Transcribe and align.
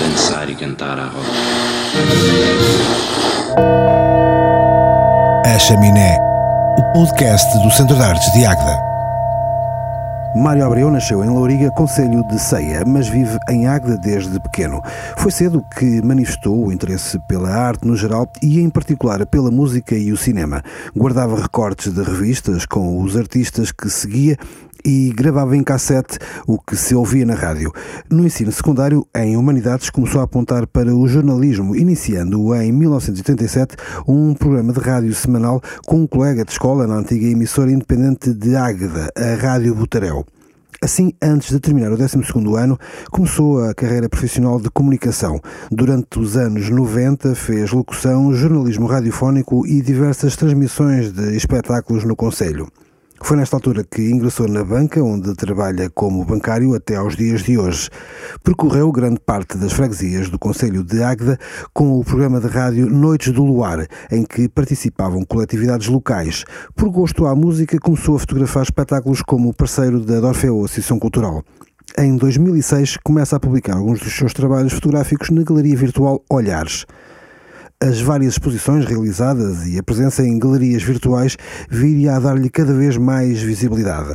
Dançar 0.00 0.48
e 0.48 0.54
cantar 0.54 0.98
à 0.98 1.06
roda. 1.06 1.26
A 5.44 5.58
Chaminé, 5.58 6.16
o 6.78 6.92
podcast 6.92 7.58
do 7.58 7.70
Centro 7.72 7.96
de 7.96 8.02
Artes 8.02 8.32
de 8.32 8.46
Águeda. 8.46 8.91
Mário 10.34 10.64
Abreu 10.64 10.90
nasceu 10.90 11.22
em 11.22 11.28
Louriga, 11.28 11.70
Conselho 11.72 12.26
de 12.28 12.38
Ceia, 12.38 12.84
mas 12.86 13.06
vive 13.06 13.38
em 13.50 13.66
Águeda 13.66 13.98
desde 13.98 14.40
pequeno. 14.40 14.80
Foi 15.18 15.30
cedo 15.30 15.62
que 15.78 16.00
manifestou 16.02 16.66
o 16.66 16.72
interesse 16.72 17.18
pela 17.28 17.50
arte 17.50 17.86
no 17.86 17.94
geral 17.94 18.26
e, 18.42 18.58
em 18.58 18.70
particular, 18.70 19.26
pela 19.26 19.50
música 19.50 19.94
e 19.94 20.10
o 20.10 20.16
cinema. 20.16 20.62
Guardava 20.96 21.38
recortes 21.38 21.92
de 21.92 22.02
revistas 22.02 22.64
com 22.64 23.02
os 23.02 23.14
artistas 23.14 23.70
que 23.70 23.90
seguia 23.90 24.38
e 24.84 25.12
gravava 25.14 25.56
em 25.56 25.62
cassete 25.62 26.18
o 26.46 26.58
que 26.58 26.76
se 26.76 26.94
ouvia 26.94 27.24
na 27.24 27.34
rádio. 27.34 27.72
No 28.10 28.24
ensino 28.24 28.52
secundário, 28.52 29.06
em 29.14 29.36
Humanidades, 29.36 29.90
começou 29.90 30.20
a 30.20 30.24
apontar 30.24 30.66
para 30.66 30.94
o 30.94 31.06
jornalismo, 31.06 31.76
iniciando 31.76 32.54
em 32.54 32.72
1987 32.72 33.76
um 34.06 34.34
programa 34.34 34.72
de 34.72 34.80
rádio 34.80 35.14
semanal 35.14 35.60
com 35.86 36.00
um 36.00 36.06
colega 36.06 36.44
de 36.44 36.52
escola 36.52 36.86
na 36.86 36.96
antiga 36.96 37.26
emissora 37.26 37.70
independente 37.70 38.32
de 38.32 38.56
Águeda, 38.56 39.10
a 39.16 39.34
Rádio 39.34 39.74
Butarel. 39.74 40.26
Assim, 40.82 41.12
antes 41.22 41.50
de 41.50 41.60
terminar 41.60 41.92
o 41.92 41.96
12 41.96 42.18
ano, 42.58 42.76
começou 43.12 43.62
a 43.62 43.72
carreira 43.72 44.08
profissional 44.08 44.60
de 44.60 44.68
comunicação. 44.68 45.40
Durante 45.70 46.18
os 46.18 46.36
anos 46.36 46.68
90 46.68 47.36
fez 47.36 47.70
locução, 47.70 48.34
jornalismo 48.34 48.86
radiofónico 48.86 49.64
e 49.64 49.80
diversas 49.80 50.34
transmissões 50.34 51.12
de 51.12 51.36
espetáculos 51.36 52.02
no 52.02 52.16
Conselho. 52.16 52.66
Foi 53.24 53.36
nesta 53.36 53.56
altura 53.56 53.84
que 53.84 54.02
ingressou 54.10 54.48
na 54.48 54.64
banca, 54.64 55.02
onde 55.02 55.32
trabalha 55.34 55.88
como 55.88 56.24
bancário 56.24 56.74
até 56.74 56.96
aos 56.96 57.14
dias 57.14 57.42
de 57.42 57.56
hoje. 57.56 57.88
Percorreu 58.42 58.90
grande 58.90 59.20
parte 59.20 59.56
das 59.56 59.72
freguesias 59.72 60.28
do 60.28 60.38
Conselho 60.38 60.82
de 60.82 61.02
Águeda 61.02 61.38
com 61.72 62.00
o 62.00 62.04
programa 62.04 62.40
de 62.40 62.48
rádio 62.48 62.90
Noites 62.90 63.32
do 63.32 63.44
Luar, 63.44 63.86
em 64.10 64.24
que 64.24 64.48
participavam 64.48 65.24
coletividades 65.24 65.86
locais. 65.86 66.44
Por 66.74 66.90
gosto 66.90 67.24
à 67.26 67.34
música, 67.34 67.78
começou 67.78 68.16
a 68.16 68.18
fotografar 68.18 68.64
espetáculos 68.64 69.22
como 69.22 69.54
parceiro 69.54 70.00
da 70.00 70.18
Dorfeu 70.18 70.64
Associação 70.64 70.98
Cultural. 70.98 71.44
Em 71.96 72.16
2006, 72.16 72.98
começa 73.04 73.36
a 73.36 73.40
publicar 73.40 73.76
alguns 73.76 74.00
dos 74.00 74.12
seus 74.12 74.34
trabalhos 74.34 74.72
fotográficos 74.72 75.30
na 75.30 75.44
galeria 75.44 75.76
virtual 75.76 76.24
Olhares 76.28 76.86
as 77.82 78.00
várias 78.00 78.34
exposições 78.34 78.84
realizadas 78.84 79.66
e 79.66 79.76
a 79.76 79.82
presença 79.82 80.24
em 80.24 80.38
galerias 80.38 80.84
virtuais 80.84 81.36
viria 81.68 82.14
a 82.14 82.20
dar-lhe 82.20 82.48
cada 82.48 82.72
vez 82.72 82.96
mais 82.96 83.42
visibilidade. 83.42 84.14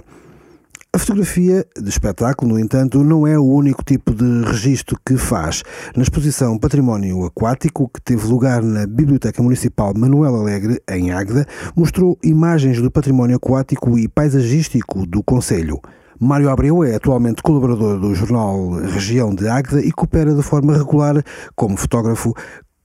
A 0.93 0.97
fotografia 0.97 1.65
de 1.77 1.89
espetáculo, 1.89 2.53
no 2.53 2.59
entanto, 2.59 3.03
não 3.03 3.27
é 3.27 3.37
o 3.37 3.43
único 3.43 3.83
tipo 3.83 4.15
de 4.15 4.45
registro 4.45 4.97
que 5.05 5.17
faz. 5.17 5.63
Na 5.93 6.01
exposição 6.01 6.57
Património 6.57 7.25
Aquático, 7.25 7.89
que 7.93 8.01
teve 8.01 8.25
lugar 8.25 8.63
na 8.63 8.87
Biblioteca 8.87 9.43
Municipal 9.43 9.93
Manuel 9.93 10.37
Alegre, 10.37 10.81
em 10.89 11.11
Águeda, 11.11 11.45
mostrou 11.75 12.17
imagens 12.23 12.81
do 12.81 12.89
património 12.89 13.35
aquático 13.35 13.99
e 13.99 14.07
paisagístico 14.07 15.05
do 15.05 15.21
Conselho. 15.21 15.81
Mário 16.19 16.49
Abreu 16.49 16.83
é 16.83 16.95
atualmente 16.95 17.43
colaborador 17.43 17.99
do 17.99 18.15
jornal 18.15 18.71
Região 18.71 19.35
de 19.35 19.47
Águeda 19.47 19.81
e 19.81 19.91
coopera 19.91 20.33
de 20.33 20.41
forma 20.41 20.75
regular 20.75 21.21
como 21.55 21.77
fotógrafo 21.77 22.33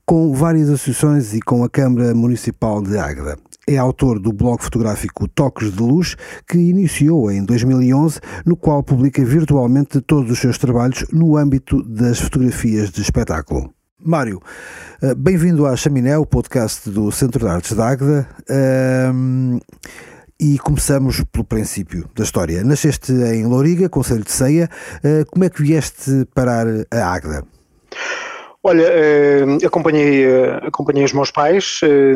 com 0.07 0.33
várias 0.35 0.69
associações 0.69 1.33
e 1.35 1.41
com 1.41 1.65
a 1.65 1.69
Câmara 1.69 2.15
Municipal 2.15 2.83
de 2.83 2.99
Águeda. 2.99 3.37
É 3.67 3.77
autor 3.77 4.19
do 4.19 4.33
blog 4.33 4.63
fotográfico 4.63 5.29
Toques 5.29 5.73
de 5.73 5.83
Luz, 5.83 6.17
que 6.49 6.59
iniciou 6.59 7.31
em 7.31 7.45
2011, 7.45 8.21
no 8.45 8.57
qual 8.57 8.83
publica 8.83 9.25
virtualmente 9.25 10.01
todos 10.01 10.31
os 10.31 10.39
seus 10.39 10.59
trabalhos 10.59 11.07
no 11.13 11.37
âmbito 11.37 11.83
das 11.85 12.19
fotografias 12.19 12.91
de 12.91 13.01
espetáculo. 13.01 13.73
Mário, 14.05 14.41
eh, 15.01 15.15
bem-vindo 15.15 15.65
à 15.65 15.77
Chaminé, 15.77 16.19
o 16.19 16.27
podcast 16.27 16.91
do 16.91 17.13
Centro 17.13 17.47
de 17.47 17.53
Artes 17.53 17.73
de 17.73 17.81
Águeda. 17.81 18.29
Um, 19.15 19.61
e 20.41 20.59
começamos 20.59 21.23
pelo 21.31 21.45
princípio 21.45 22.11
da 22.17 22.25
história. 22.25 22.65
Nasceste 22.65 23.13
em 23.13 23.47
Louriga, 23.47 23.89
Conselho 23.89 24.25
de 24.25 24.33
Ceia. 24.33 24.69
Uh, 24.97 25.25
como 25.31 25.45
é 25.45 25.49
que 25.49 25.63
vieste 25.63 26.27
parar 26.35 26.67
a 26.91 27.07
Águeda? 27.07 27.45
Olha, 28.65 28.85
eh, 28.85 29.67
acompanhei, 29.67 30.25
eh, 30.25 30.61
acompanhei 30.63 31.05
os 31.05 31.13
meus 31.13 31.33
pais, 31.33 31.81
eh, 31.83 32.15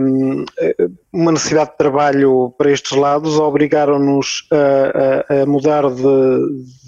uma 1.13 1.33
necessidade 1.33 1.73
de 1.73 1.77
trabalho 1.77 2.55
para 2.57 2.71
estes 2.71 2.93
lados 2.93 3.37
obrigaram-nos 3.37 4.47
a, 4.53 5.35
a, 5.35 5.43
a, 5.43 5.47
mudar 5.47 5.83
de, 5.91 6.05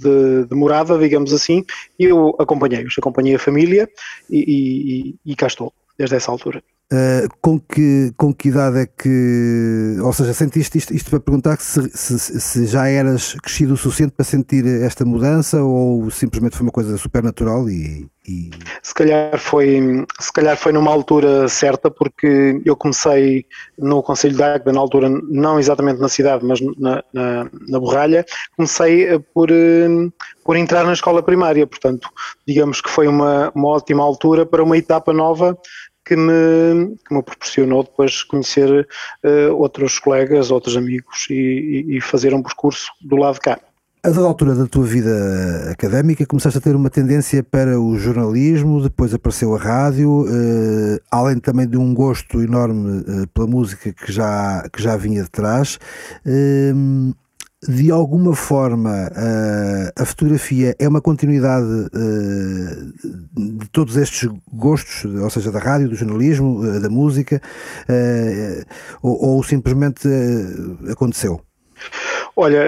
de, 0.01 0.45
de, 0.49 0.55
morada, 0.55 0.97
digamos 0.97 1.33
assim, 1.33 1.65
e 1.99 2.05
eu 2.05 2.37
acompanhei-os, 2.39 2.95
acompanhei 2.99 3.35
a 3.35 3.39
família 3.39 3.89
e, 4.31 5.17
e, 5.27 5.33
e 5.33 5.35
cá 5.35 5.49
estou, 5.49 5.73
desde 5.99 6.15
essa 6.15 6.31
altura. 6.31 6.63
Uh, 6.91 7.29
com, 7.43 7.61
que, 7.61 8.15
com 8.17 8.33
que 8.33 8.49
idade 8.49 8.79
é 8.79 8.87
que. 8.87 9.97
Ou 10.03 10.11
seja, 10.11 10.33
sentiste 10.33 10.79
isto, 10.79 10.95
isto 10.95 11.11
para 11.11 11.21
perguntar 11.21 11.59
se, 11.61 11.87
se, 11.91 12.19
se, 12.41 12.67
já 12.67 12.89
eras 12.89 13.35
crescido 13.43 13.75
o 13.75 13.77
suficiente 13.77 14.13
para 14.13 14.25
sentir 14.25 14.65
esta 14.83 15.05
mudança 15.05 15.63
ou 15.63 16.11
simplesmente 16.11 16.57
foi 16.57 16.65
uma 16.65 16.73
coisa 16.73 16.97
super 16.97 17.23
natural 17.23 17.69
e, 17.69 18.09
e. 18.27 18.49
Se, 18.83 18.95
calhar 18.95 19.39
foi, 19.39 20.03
se 20.19 20.33
calhar 20.33 20.57
foi 20.57 20.73
numa 20.73 20.91
altura 20.91 21.47
certa, 21.47 21.91
porque 21.91 22.63
eu 22.65 22.75
comecei 22.75 23.45
no 23.79 24.03
Conselho 24.03 24.37
de 24.37 24.43
Águeda, 24.43 24.73
na 24.73 24.81
altura, 24.81 25.11
não 25.11 25.61
exatamente 25.61 26.01
na 26.01 26.09
cidade, 26.09 26.43
mas 26.43 26.59
na, 26.79 27.05
na, 27.13 27.51
na 27.69 27.79
Borralha, 27.79 28.25
comecei 28.57 29.09
eh, 29.09 29.19
por, 29.35 29.51
eh, 29.51 29.89
por 30.43 30.57
entrar 30.57 30.85
na 30.87 30.95
escola 30.95 31.23
primária. 31.23 31.67
Portanto, 31.67 32.09
digamos 32.47 32.81
que 32.81 32.89
foi 32.89 33.07
uma, 33.07 33.53
uma 33.55 33.69
ótima 33.69 34.03
altura 34.03 34.47
para 34.47 34.63
uma 34.63 34.79
etapa 34.79 35.13
nova 35.13 35.55
que 36.09 36.17
me, 36.17 36.97
que 37.07 37.15
me 37.15 37.23
proporcionou 37.23 37.85
depois 37.85 38.23
conhecer 38.23 38.89
uh, 39.23 39.55
outros 39.55 39.99
colegas, 39.99 40.51
outros 40.51 40.75
amigos 40.75 41.27
e, 41.29 41.85
e, 41.87 42.01
fazer 42.01 42.33
um 42.33 42.43
percurso 42.43 42.91
do 43.03 43.17
lado 43.17 43.35
de 43.35 43.41
cá. 43.41 43.61
A 44.03 44.09
dada 44.09 44.27
altura 44.27 44.55
da 44.55 44.67
tua 44.67 44.85
vida 44.85 45.71
académica, 45.71 46.25
começaste 46.25 46.57
a 46.57 46.63
ter 46.63 46.75
uma 46.75 46.89
tendência 46.89 47.43
para 47.43 47.79
o 47.79 47.99
jornalismo, 47.99 48.81
depois 48.81 49.13
apareceu 49.13 49.55
a 49.55 49.59
rádio, 49.59 50.23
uh, 50.23 50.99
além 51.11 51.39
também 51.39 51.69
de 51.69 51.77
um 51.77 51.93
gosto 51.93 52.41
enorme 52.41 53.01
uh, 53.01 53.27
pela 53.35 53.47
música 53.47 53.93
que 53.93 54.11
já, 54.11 54.67
que 54.73 54.83
já 54.83 54.97
vinha 54.97 55.23
de 55.23 55.31
trás. 55.31 55.79
Uh, 56.25 57.13
de 57.67 57.91
alguma 57.91 58.37
forma 58.37 59.11
uh, 59.11 60.03
a 60.03 60.05
fotografia 60.05 60.77
é 60.79 60.87
uma 60.87 61.01
continuidade 61.01 61.67
uh, 61.67 63.59
de 63.59 63.69
todos 63.71 63.97
estes 63.97 64.29
gostos, 64.53 65.05
ou 65.05 65.29
seja, 65.29 65.51
da 65.51 65.59
rádio, 65.59 65.89
do 65.89 65.97
jornalismo, 65.97 66.61
uh, 66.61 66.81
da 66.81 66.89
música, 66.89 67.43
ou, 69.03 69.37
ou, 69.37 69.43
simplesmente 69.43 70.09
aconteceu? 70.91 71.41
Olha, 72.37 72.61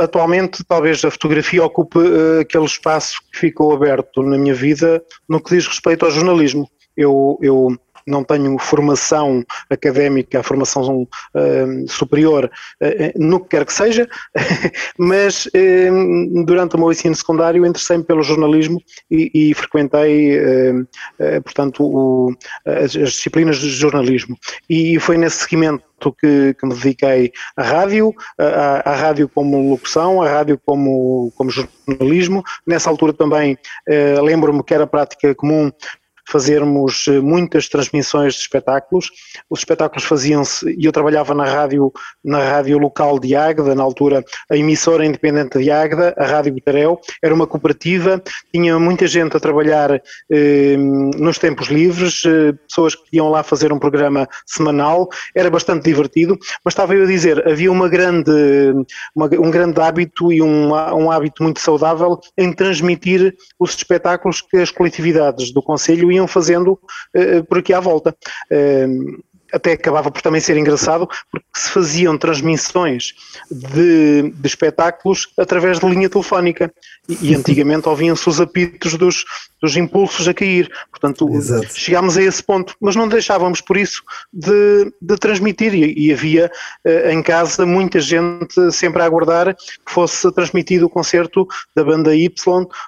atualmente 0.00 0.64
talvez 0.64 1.04
a 1.04 1.10
fotografia 1.10 1.64
ocupe 1.64 1.98
aquele 2.40 2.64
espaço 2.64 3.20
que 3.32 3.38
ficou 3.38 3.72
aberto 3.72 4.22
na 4.22 4.38
minha 4.38 4.54
vida 4.54 5.02
no 5.28 5.40
que 5.40 5.56
diz 5.56 5.66
respeito 5.66 6.04
ao 6.04 6.10
jornalismo. 6.10 6.68
Eu, 6.96 7.38
eu 7.40 7.76
não 8.08 8.24
tenho 8.24 8.58
formação 8.58 9.44
académica, 9.70 10.42
formação 10.42 11.02
uh, 11.02 11.88
superior 11.88 12.50
uh, 12.82 13.18
no 13.18 13.40
que 13.40 13.50
quer 13.50 13.64
que 13.64 13.72
seja, 13.72 14.08
mas 14.98 15.46
uh, 15.46 16.44
durante 16.44 16.76
o 16.76 16.78
meu 16.78 16.90
ensino 16.90 17.14
secundário 17.14 17.66
interessei-me 17.66 18.04
pelo 18.04 18.22
jornalismo 18.22 18.80
e, 19.10 19.50
e 19.50 19.54
frequentei, 19.54 20.38
portanto, 21.42 21.84
o, 21.84 22.34
as, 22.64 22.96
as, 22.96 23.12
disciplinas 23.12 23.58
de 23.58 23.68
jornalismo. 23.70 24.36
E 24.68 24.98
foi 25.00 25.16
nesse 25.16 25.38
seguimento 25.38 25.82
que, 26.18 26.54
que 26.54 26.66
me 26.66 26.74
dediquei 26.74 27.32
à 27.56 27.62
rádio, 27.62 28.14
à, 28.38 28.90
à, 28.90 28.94
rádio 28.94 29.28
como 29.28 29.70
locução, 29.70 30.22
à 30.22 30.28
rádio 30.28 30.60
como, 30.64 31.32
como 31.36 31.50
jornalismo. 31.50 32.42
Nessa 32.66 32.90
altura 32.90 33.12
também 33.12 33.58
lembro-me 34.22 34.62
que 34.62 34.74
era 34.74 34.86
prática 34.86 35.34
comum 35.34 35.70
fazermos 36.28 37.06
eh, 37.08 37.20
muitas 37.20 37.68
transmissões 37.68 38.34
de 38.34 38.40
espetáculos. 38.40 39.10
Os 39.48 39.60
espetáculos 39.60 40.04
faziam-se, 40.04 40.70
e 40.78 40.84
eu 40.84 40.92
trabalhava 40.92 41.34
na 41.34 41.44
rádio, 41.44 41.92
na 42.22 42.38
rádio 42.42 42.78
local 42.78 43.18
de 43.18 43.34
Águeda, 43.34 43.74
na 43.74 43.82
altura 43.82 44.22
a 44.50 44.56
emissora 44.56 45.04
independente 45.04 45.58
de 45.58 45.70
Águeda, 45.70 46.14
a 46.18 46.26
Rádio 46.26 46.52
Butarel, 46.52 47.00
era 47.22 47.34
uma 47.34 47.46
cooperativa, 47.46 48.22
tinha 48.52 48.78
muita 48.78 49.06
gente 49.06 49.36
a 49.36 49.40
trabalhar 49.40 50.02
eh, 50.30 50.76
nos 50.76 51.38
tempos 51.38 51.68
livres, 51.68 52.22
eh, 52.26 52.52
pessoas 52.68 52.94
que 52.94 53.16
iam 53.16 53.30
lá 53.30 53.42
fazer 53.42 53.72
um 53.72 53.78
programa 53.78 54.28
semanal, 54.46 55.08
era 55.34 55.50
bastante 55.50 55.84
divertido, 55.84 56.38
mas 56.64 56.72
estava 56.72 56.94
eu 56.94 57.04
a 57.04 57.06
dizer, 57.06 57.46
havia 57.48 57.72
uma 57.72 57.88
grande, 57.88 58.30
uma, 59.14 59.26
um 59.26 59.50
grande 59.50 59.80
hábito 59.80 60.32
e 60.32 60.42
um, 60.42 60.72
um 60.72 61.10
hábito 61.10 61.42
muito 61.42 61.60
saudável 61.60 62.20
em 62.36 62.52
transmitir 62.52 63.34
os 63.58 63.74
espetáculos 63.74 64.40
que 64.42 64.58
as 64.58 64.70
coletividades 64.70 65.52
do 65.52 65.62
Conselho 65.62 66.12
iam 66.18 66.28
fazendo 66.28 66.78
uh, 67.16 67.44
por 67.44 67.58
aqui 67.58 67.72
à 67.72 67.80
volta. 67.80 68.14
Até 69.52 69.72
acabava 69.72 70.10
por 70.10 70.22
também 70.22 70.40
ser 70.40 70.56
engraçado, 70.56 71.08
porque 71.30 71.46
se 71.56 71.70
faziam 71.70 72.16
transmissões 72.18 73.14
de, 73.50 74.30
de 74.30 74.46
espetáculos 74.46 75.28
através 75.38 75.78
de 75.78 75.86
linha 75.88 76.08
telefónica. 76.08 76.72
E, 77.08 77.30
e 77.30 77.34
antigamente 77.36 77.88
ouviam-se 77.88 78.28
os 78.28 78.40
apitos 78.40 78.94
dos, 78.94 79.24
dos 79.60 79.76
impulsos 79.76 80.28
a 80.28 80.34
cair. 80.34 80.70
Portanto, 80.90 81.28
Exato. 81.34 81.72
chegámos 81.74 82.16
a 82.16 82.22
esse 82.22 82.42
ponto, 82.42 82.74
mas 82.80 82.96
não 82.96 83.08
deixávamos 83.08 83.60
por 83.60 83.76
isso 83.76 84.02
de, 84.32 84.92
de 85.00 85.16
transmitir. 85.16 85.74
E, 85.74 86.08
e 86.08 86.12
havia 86.12 86.50
uh, 86.86 87.10
em 87.10 87.22
casa 87.22 87.64
muita 87.64 88.00
gente 88.00 88.72
sempre 88.72 89.02
a 89.02 89.04
aguardar 89.04 89.54
que 89.54 89.92
fosse 89.92 90.30
transmitido 90.32 90.86
o 90.86 90.90
concerto 90.90 91.46
da 91.74 91.84
banda 91.84 92.14
Y 92.14 92.28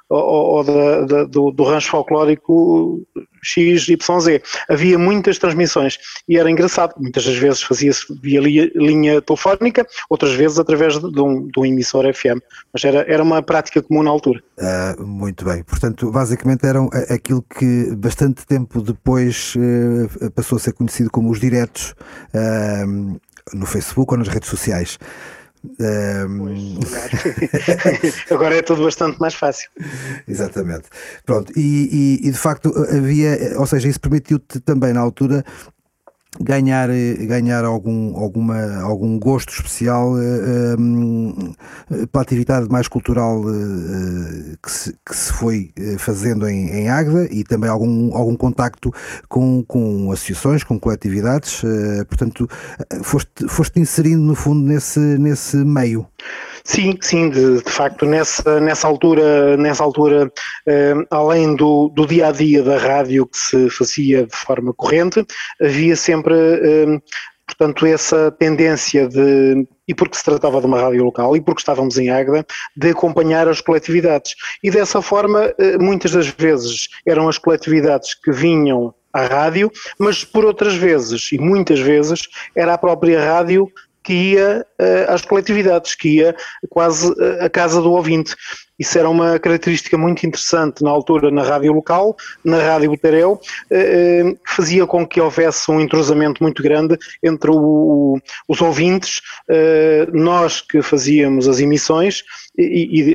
ou, 0.08 0.18
ou 0.18 0.64
da, 0.64 1.00
da, 1.02 1.24
do, 1.24 1.50
do 1.50 1.64
rancho 1.64 1.90
folclórico 1.90 3.06
X, 3.42 3.88
Y, 3.88 4.20
Z. 4.20 4.42
Havia 4.69 4.98
muitas 4.98 5.38
transmissões 5.38 5.98
e 6.28 6.38
era 6.38 6.50
engraçado. 6.50 6.94
Muitas 6.98 7.25
das 7.25 7.37
vezes 7.37 7.62
fazia-se 7.62 8.06
via 8.22 8.40
linha 8.40 9.20
telefónica, 9.22 9.87
outras 10.08 10.32
vezes 10.32 10.58
através 10.58 10.98
de 10.98 11.20
um, 11.20 11.46
de 11.46 11.60
um 11.60 11.66
emissor 11.66 12.04
FM. 12.12 12.40
Mas 12.72 12.84
era, 12.84 13.04
era 13.10 13.22
uma 13.22 13.42
prática 13.42 13.82
comum 13.82 14.02
na 14.02 14.10
altura. 14.10 14.42
Uh, 14.58 15.06
muito 15.06 15.44
bem. 15.44 15.62
Portanto, 15.62 16.10
basicamente 16.10 16.66
eram 16.66 16.88
aquilo 17.08 17.42
que 17.42 17.94
bastante 17.96 18.46
tempo 18.46 18.82
depois 18.82 19.54
uh, 19.56 20.31
passou 20.32 20.56
a 20.56 20.60
ser 20.60 20.72
conhecido 20.72 21.10
como 21.10 21.31
os 21.31 21.40
diretos 21.40 21.94
uh, 22.34 23.20
no 23.52 23.66
Facebook 23.66 24.12
ou 24.12 24.19
nas 24.19 24.28
redes 24.28 24.48
sociais. 24.48 24.98
Um... 25.64 26.78
Agora 28.30 28.56
é 28.56 28.62
tudo 28.62 28.84
bastante 28.84 29.20
mais 29.20 29.34
fácil. 29.34 29.70
Exatamente. 30.26 30.84
Pronto, 31.24 31.52
e, 31.56 32.18
e, 32.22 32.28
e 32.28 32.30
de 32.30 32.38
facto 32.38 32.72
havia, 32.90 33.58
ou 33.58 33.66
seja, 33.66 33.88
isso 33.88 34.00
permitiu-te 34.00 34.60
também 34.60 34.92
na 34.92 35.00
altura 35.00 35.44
ganhar, 36.38 36.88
ganhar 37.27 37.65
algum, 37.65 38.17
alguma, 38.17 38.81
algum 38.82 39.19
gosto 39.19 39.53
especial 39.53 40.12
um, 40.79 41.53
pela 42.12 42.23
atividade 42.23 42.69
mais 42.69 42.87
cultural 42.87 43.41
uh, 43.41 44.56
que, 44.62 44.71
se, 44.71 44.97
que 45.05 45.17
se 45.17 45.32
foi 45.32 45.73
fazendo 45.99 46.49
em, 46.49 46.69
em 46.71 46.88
Águeda 46.88 47.27
e 47.32 47.43
também 47.43 47.69
algum, 47.69 48.15
algum 48.15 48.37
contacto 48.37 48.93
com, 49.29 49.65
com 49.65 50.12
associações, 50.12 50.62
com 50.62 50.79
coletividades, 50.79 51.62
uh, 51.62 52.06
portanto 52.06 52.49
foste, 53.03 53.49
foste 53.49 53.81
inserindo 53.81 54.23
no 54.23 54.35
fundo 54.35 54.61
nesse, 54.61 55.00
nesse 55.00 55.56
meio. 55.56 56.06
Sim, 56.64 56.96
sim, 57.00 57.30
de, 57.30 57.62
de, 57.62 57.70
facto, 57.70 58.04
nessa, 58.04 58.60
nessa 58.60 58.86
altura, 58.86 59.56
nessa 59.56 59.82
altura 59.82 60.30
eh, 60.66 60.94
além 61.10 61.54
do, 61.54 61.88
do 61.88 62.06
dia 62.06 62.28
a 62.28 62.32
dia 62.32 62.62
da 62.62 62.76
rádio 62.76 63.26
que 63.26 63.38
se 63.38 63.70
fazia 63.70 64.26
de 64.26 64.36
forma 64.36 64.72
corrente, 64.74 65.24
havia 65.60 65.96
sempre, 65.96 66.34
eh, 66.34 67.00
portanto, 67.46 67.86
essa 67.86 68.30
tendência 68.32 69.08
de, 69.08 69.66
e 69.88 69.94
porque 69.94 70.16
se 70.16 70.24
tratava 70.24 70.60
de 70.60 70.66
uma 70.66 70.80
rádio 70.80 71.04
local 71.04 71.36
e 71.36 71.40
porque 71.40 71.60
estávamos 71.60 71.98
em 71.98 72.10
Águeda, 72.10 72.46
de 72.76 72.90
acompanhar 72.90 73.48
as 73.48 73.60
coletividades. 73.60 74.34
E 74.62 74.70
dessa 74.70 75.00
forma, 75.02 75.52
eh, 75.58 75.78
muitas 75.78 76.12
das 76.12 76.28
vezes 76.28 76.88
eram 77.06 77.28
as 77.28 77.38
coletividades 77.38 78.14
que 78.14 78.30
vinham 78.30 78.94
à 79.12 79.26
rádio, 79.26 79.72
mas 79.98 80.24
por 80.24 80.44
outras 80.44 80.74
vezes, 80.74 81.32
e 81.32 81.38
muitas 81.38 81.80
vezes, 81.80 82.28
era 82.54 82.74
a 82.74 82.78
própria 82.78 83.20
rádio 83.24 83.68
que 84.10 84.32
ia 84.32 84.66
uh, 84.80 85.12
às 85.12 85.22
coletividades, 85.22 85.94
que 85.94 86.16
ia 86.16 86.34
quase 86.68 87.08
uh, 87.12 87.44
à 87.44 87.48
casa 87.48 87.80
do 87.80 87.92
ouvinte. 87.92 88.34
Isso 88.76 88.98
era 88.98 89.08
uma 89.08 89.38
característica 89.38 89.96
muito 89.96 90.26
interessante 90.26 90.82
na 90.82 90.90
altura 90.90 91.30
na 91.30 91.44
rádio 91.44 91.72
local, 91.72 92.16
na 92.44 92.58
rádio 92.60 92.90
Butareu, 92.90 93.34
uh, 93.34 93.38
que 94.34 94.52
fazia 94.52 94.84
com 94.84 95.06
que 95.06 95.20
houvesse 95.20 95.70
um 95.70 95.80
entrosamento 95.80 96.42
muito 96.42 96.60
grande 96.60 96.98
entre 97.22 97.52
o, 97.52 98.18
os 98.48 98.60
ouvintes, 98.60 99.20
nós 100.12 100.60
que 100.60 100.82
fazíamos 100.82 101.46
as 101.46 101.60
emissões 101.60 102.24
e, 102.58 103.12
e 103.12 103.14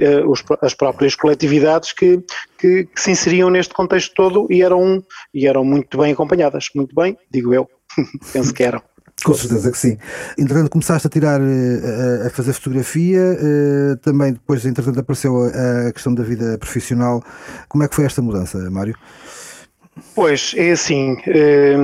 as 0.61 0.73
próprias 0.73 1.15
coletividades 1.15 1.91
que, 1.91 2.23
que, 2.57 2.85
que, 2.85 3.01
se 3.01 3.11
inseriam 3.11 3.49
neste 3.49 3.73
contexto 3.73 4.13
todo 4.13 4.47
e 4.49 4.61
eram, 4.61 5.03
e 5.33 5.45
eram 5.45 5.65
muito 5.65 5.97
bem 5.97 6.13
acompanhadas. 6.13 6.69
Muito 6.73 6.95
bem, 6.95 7.17
digo 7.29 7.53
eu, 7.53 7.69
penso 8.31 8.53
que 8.53 8.63
eram. 8.63 8.81
Com 9.25 9.33
certeza 9.33 9.71
que 9.71 9.77
sim. 9.77 9.97
Entretanto, 10.37 10.69
começaste 10.69 11.07
a 11.07 11.09
tirar, 11.09 11.41
eh, 11.41 12.27
a 12.27 12.29
fazer 12.29 12.53
fotografia, 12.53 13.19
eh, 13.19 13.95
também 14.03 14.33
depois, 14.33 14.63
entretanto, 14.67 14.99
apareceu 14.99 15.35
a 15.45 15.91
questão 15.91 16.13
da 16.13 16.21
vida 16.21 16.59
profissional. 16.59 17.23
Como 17.67 17.83
é 17.83 17.87
que 17.87 17.95
foi 17.95 18.05
esta 18.05 18.21
mudança, 18.21 18.59
Mário? 18.69 18.95
Pois, 20.13 20.53
é 20.55 20.69
assim, 20.69 21.17
eh, 21.25 21.75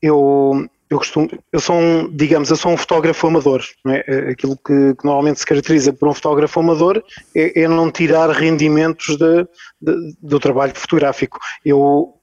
eu, 0.00 0.68
eu 0.88 0.98
costumo, 0.98 1.28
eu 1.52 1.58
sou 1.58 1.74
um, 1.74 2.08
digamos, 2.14 2.48
eu 2.48 2.56
sou 2.56 2.70
um 2.70 2.76
fotógrafo 2.76 3.26
amador, 3.26 3.64
é? 3.88 4.30
Aquilo 4.30 4.56
que, 4.56 4.94
que, 4.94 5.04
normalmente 5.04 5.40
se 5.40 5.46
caracteriza 5.46 5.92
por 5.92 6.08
um 6.08 6.14
fotógrafo 6.14 6.60
amador 6.60 7.02
é, 7.34 7.62
é 7.62 7.66
não 7.66 7.90
tirar 7.90 8.30
rendimentos 8.30 9.16
de, 9.16 9.48
de, 9.80 10.16
do 10.22 10.38
trabalho 10.38 10.72
fotográfico. 10.76 11.40
Eu 11.64 12.21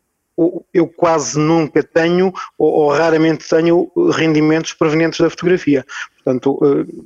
eu 0.74 0.88
quase 0.88 1.38
nunca 1.38 1.84
tenho, 1.84 2.34
ou, 2.58 2.72
ou, 2.72 2.92
raramente 2.92 3.48
tenho, 3.48 3.92
rendimentos 4.12 4.74
provenientes 4.74 5.20
da 5.20 5.30
fotografia. 5.30 5.86
Portanto, 6.16 6.60
eh, 6.64 7.04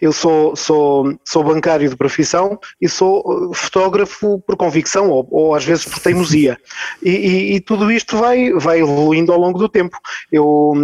eu 0.00 0.12
sou, 0.12 0.56
sou, 0.56 1.18
sou 1.24 1.44
bancário 1.44 1.88
de 1.88 1.96
profissão 1.96 2.58
e 2.80 2.88
sou 2.88 3.50
eh, 3.52 3.54
fotógrafo 3.54 4.40
por 4.40 4.56
convicção 4.56 5.10
ou, 5.10 5.26
ou 5.30 5.54
às 5.54 5.64
vezes 5.64 5.84
por 5.84 5.98
teimosia. 6.00 6.58
E, 7.02 7.10
e, 7.10 7.54
e, 7.56 7.60
tudo 7.60 7.90
isto 7.90 8.16
vai, 8.16 8.52
vai 8.52 8.80
evoluindo 8.80 9.32
ao 9.32 9.38
longo 9.38 9.58
do 9.58 9.68
tempo. 9.68 9.96
Eu, 10.30 10.74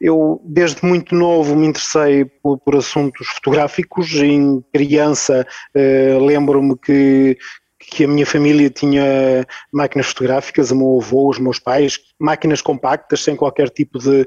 eu 0.00 0.40
desde 0.44 0.84
muito 0.84 1.14
novo 1.14 1.56
me 1.56 1.66
interessei 1.66 2.24
por, 2.24 2.58
por 2.58 2.76
assuntos 2.76 3.26
fotográficos. 3.28 4.14
Em 4.14 4.64
criança, 4.72 5.46
eh, 5.74 6.18
lembro-me 6.20 6.76
que 6.76 7.36
que 7.90 8.04
a 8.04 8.08
minha 8.08 8.26
família 8.26 8.68
tinha 8.70 9.46
máquinas 9.72 10.06
fotográficas, 10.08 10.70
o 10.70 10.76
meu 10.76 11.00
avô, 11.00 11.28
os 11.28 11.38
meus 11.38 11.58
pais, 11.58 11.98
máquinas 12.18 12.60
compactas, 12.60 13.22
sem 13.22 13.36
qualquer 13.36 13.70
tipo 13.70 13.98
de, 13.98 14.26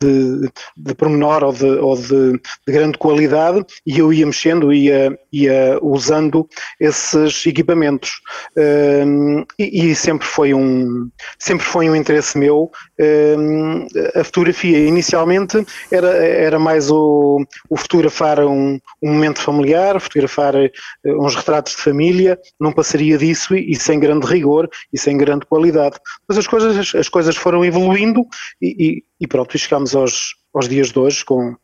de, 0.00 0.50
de 0.76 0.94
pormenor 0.94 1.44
ou, 1.44 1.52
de, 1.52 1.66
ou 1.66 1.96
de, 1.96 2.32
de, 2.32 2.72
grande 2.72 2.98
qualidade, 2.98 3.64
e 3.86 3.98
eu 3.98 4.12
ia 4.12 4.26
mexendo, 4.26 4.72
ia, 4.72 5.18
ia 5.32 5.78
usando 5.82 6.48
esses 6.80 7.44
equipamentos. 7.46 8.12
Um, 8.56 9.44
e, 9.58 9.90
e, 9.90 9.94
sempre 9.94 10.26
foi 10.26 10.54
um 10.54 11.08
sempre 11.38 11.64
foi 11.64 11.90
um 11.90 11.96
interesse 11.96 12.38
meu. 12.38 12.70
Um, 12.98 13.86
a 14.14 14.24
fotografia 14.24 14.78
inicialmente 14.78 15.64
era, 15.90 16.08
era 16.08 16.58
mais 16.58 16.90
o, 16.90 17.44
o 17.68 17.76
fotografar 17.76 18.40
um, 18.40 18.78
um 19.02 19.12
momento 19.12 19.40
familiar, 19.40 20.00
fotografar 20.00 20.54
uh, 20.54 21.24
uns 21.24 21.34
retratos 21.34 21.76
de 21.76 21.82
família, 21.82 22.38
não 22.58 22.72
passaria 22.86 23.18
disso 23.18 23.54
e, 23.54 23.72
e, 23.72 23.76
sem 23.76 23.98
grande 23.98 24.26
rigor 24.26 24.68
e 24.92 24.98
sem 24.98 25.18
grande 25.18 25.44
qualidade. 25.44 25.96
Mas 26.28 26.38
as 26.38 26.46
coisas, 26.46 26.94
as 26.94 27.08
coisas 27.08 27.36
foram 27.36 27.64
evoluindo 27.64 28.24
e, 28.62 28.76
e, 28.78 29.04
e 29.20 29.26
pronto, 29.26 29.58
chegámos 29.58 29.94
aos, 29.94 30.34
aos 30.54 30.68
dias 30.68 30.92
de 30.92 30.98
hoje 30.98 31.24
com, 31.24 31.56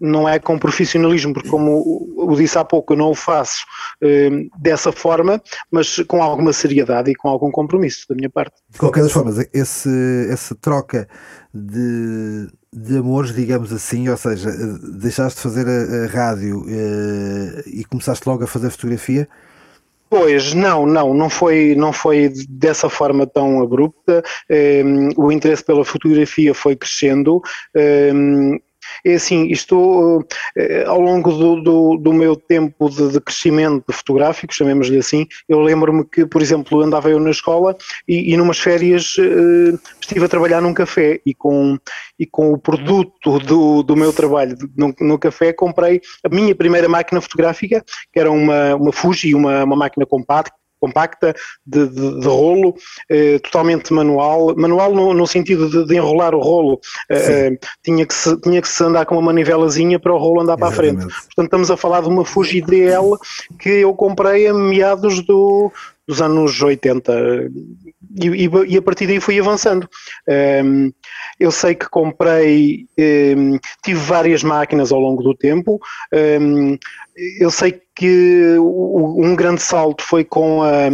não 0.00 0.26
é 0.26 0.38
com 0.38 0.58
profissionalismo, 0.58 1.34
porque 1.34 1.48
como 1.48 1.82
o 2.16 2.34
disse 2.34 2.58
há 2.58 2.64
pouco, 2.64 2.94
eu 2.94 2.96
não 2.96 3.10
o 3.10 3.14
faço 3.14 3.64
eh, 4.02 4.30
dessa 4.58 4.90
forma, 4.90 5.40
mas 5.70 5.96
com 6.08 6.22
alguma 6.22 6.52
seriedade 6.52 7.10
e 7.10 7.14
com 7.14 7.28
algum 7.28 7.50
compromisso 7.50 8.06
da 8.08 8.14
minha 8.14 8.30
parte. 8.30 8.56
De 8.70 8.78
qualquer 8.78 9.02
das 9.02 9.12
formas, 9.12 9.38
esse, 9.52 10.28
essa 10.30 10.54
troca 10.54 11.06
de, 11.52 12.48
de 12.72 12.96
amores, 12.96 13.34
digamos 13.34 13.72
assim, 13.72 14.08
ou 14.08 14.16
seja, 14.16 14.50
deixaste 14.98 15.36
de 15.36 15.42
fazer 15.42 15.66
a, 15.66 16.04
a 16.04 16.06
rádio 16.06 16.64
eh, 16.68 17.62
e 17.66 17.84
começaste 17.84 18.26
logo 18.26 18.44
a 18.44 18.46
fazer 18.46 18.70
fotografia, 18.70 19.28
Pois, 20.08 20.54
não, 20.54 20.86
não, 20.86 21.12
não 21.12 21.28
foi, 21.28 21.74
não 21.76 21.92
foi 21.92 22.32
dessa 22.48 22.88
forma 22.88 23.26
tão 23.26 23.60
abrupta. 23.60 24.22
Um, 24.84 25.08
o 25.16 25.32
interesse 25.32 25.64
pela 25.64 25.84
fotografia 25.84 26.54
foi 26.54 26.76
crescendo. 26.76 27.42
Um, 28.14 28.56
é 29.06 29.14
assim, 29.14 29.46
isto 29.46 30.26
eh, 30.56 30.84
ao 30.84 31.00
longo 31.00 31.30
do, 31.30 31.62
do, 31.62 31.96
do 31.96 32.12
meu 32.12 32.34
tempo 32.34 32.90
de, 32.90 33.12
de, 33.12 33.20
crescimento 33.20 33.92
fotográfico, 33.92 34.52
chamemos-lhe 34.52 34.98
assim, 34.98 35.26
eu 35.48 35.60
lembro-me 35.60 36.04
que, 36.04 36.26
por 36.26 36.42
exemplo, 36.42 36.82
andava 36.82 37.08
eu 37.08 37.20
na 37.20 37.30
escola 37.30 37.76
e, 38.08 38.32
e 38.32 38.36
numas 38.36 38.58
férias 38.58 39.14
eh, 39.18 39.78
estive 40.00 40.24
a 40.24 40.28
trabalhar 40.28 40.60
num 40.60 40.74
café 40.74 41.20
e 41.24 41.32
com, 41.32 41.78
e 42.18 42.26
com 42.26 42.52
o 42.52 42.58
produto 42.58 43.38
do, 43.38 43.84
do 43.84 43.96
meu 43.96 44.12
trabalho 44.12 44.56
no, 44.76 44.92
no 45.00 45.18
café 45.18 45.52
comprei 45.52 46.00
a 46.24 46.28
minha 46.28 46.54
primeira 46.54 46.88
máquina 46.88 47.20
fotográfica, 47.20 47.84
que 48.12 48.18
era 48.18 48.30
uma, 48.30 48.74
uma 48.74 48.92
Fuji, 48.92 49.34
uma, 49.36 49.62
uma 49.62 49.76
máquina 49.76 50.04
compacta, 50.04 50.56
compacta 50.80 51.34
de, 51.64 51.88
de, 51.88 52.20
de 52.20 52.26
rolo, 52.26 52.74
eh, 53.10 53.38
totalmente 53.40 53.92
manual, 53.92 54.54
manual 54.56 54.94
no, 54.94 55.14
no 55.14 55.26
sentido 55.26 55.68
de, 55.68 55.86
de, 55.86 55.96
enrolar 55.96 56.34
o 56.34 56.40
rolo, 56.40 56.80
eh, 57.10 57.50
eh, 57.52 57.58
tinha, 57.82 58.06
que 58.06 58.14
se, 58.14 58.40
tinha 58.40 58.60
que 58.60 58.68
se 58.68 58.82
andar 58.84 59.06
com 59.06 59.14
uma 59.16 59.22
manivelazinha 59.22 59.98
para 59.98 60.14
o 60.14 60.18
rolo 60.18 60.42
andar 60.42 60.56
Exatamente. 60.58 60.58
para 60.58 60.68
a 60.68 61.06
frente. 61.06 61.24
Portanto, 61.26 61.44
estamos 61.46 61.70
a 61.70 61.76
falar 61.76 62.02
de 62.02 62.08
uma 62.08 62.24
Fuji 62.24 62.60
DL 62.60 63.16
que 63.58 63.70
eu 63.70 63.94
comprei 63.94 64.46
a 64.46 64.54
meados 64.54 65.24
do, 65.24 65.72
dos 66.06 66.22
anos 66.22 66.62
80 66.62 67.50
e, 68.18 68.28
e, 68.28 68.50
e, 68.68 68.76
a 68.76 68.82
partir 68.82 69.06
daí 69.06 69.20
fui 69.20 69.38
avançando. 69.38 69.88
Um, 70.64 70.92
eu 71.38 71.50
sei 71.50 71.74
que 71.74 71.88
comprei, 71.88 72.86
um, 73.36 73.58
tive 73.82 74.00
várias 74.00 74.42
máquinas 74.42 74.92
ao 74.92 75.00
longo 75.00 75.22
do 75.22 75.34
tempo. 75.34 75.80
Um, 76.40 76.78
eu 77.16 77.50
sei 77.50 77.80
que 77.96 78.58
um 78.58 79.34
grande 79.34 79.62
salto 79.62 80.04
foi 80.04 80.22
com 80.22 80.62
a, 80.62 80.90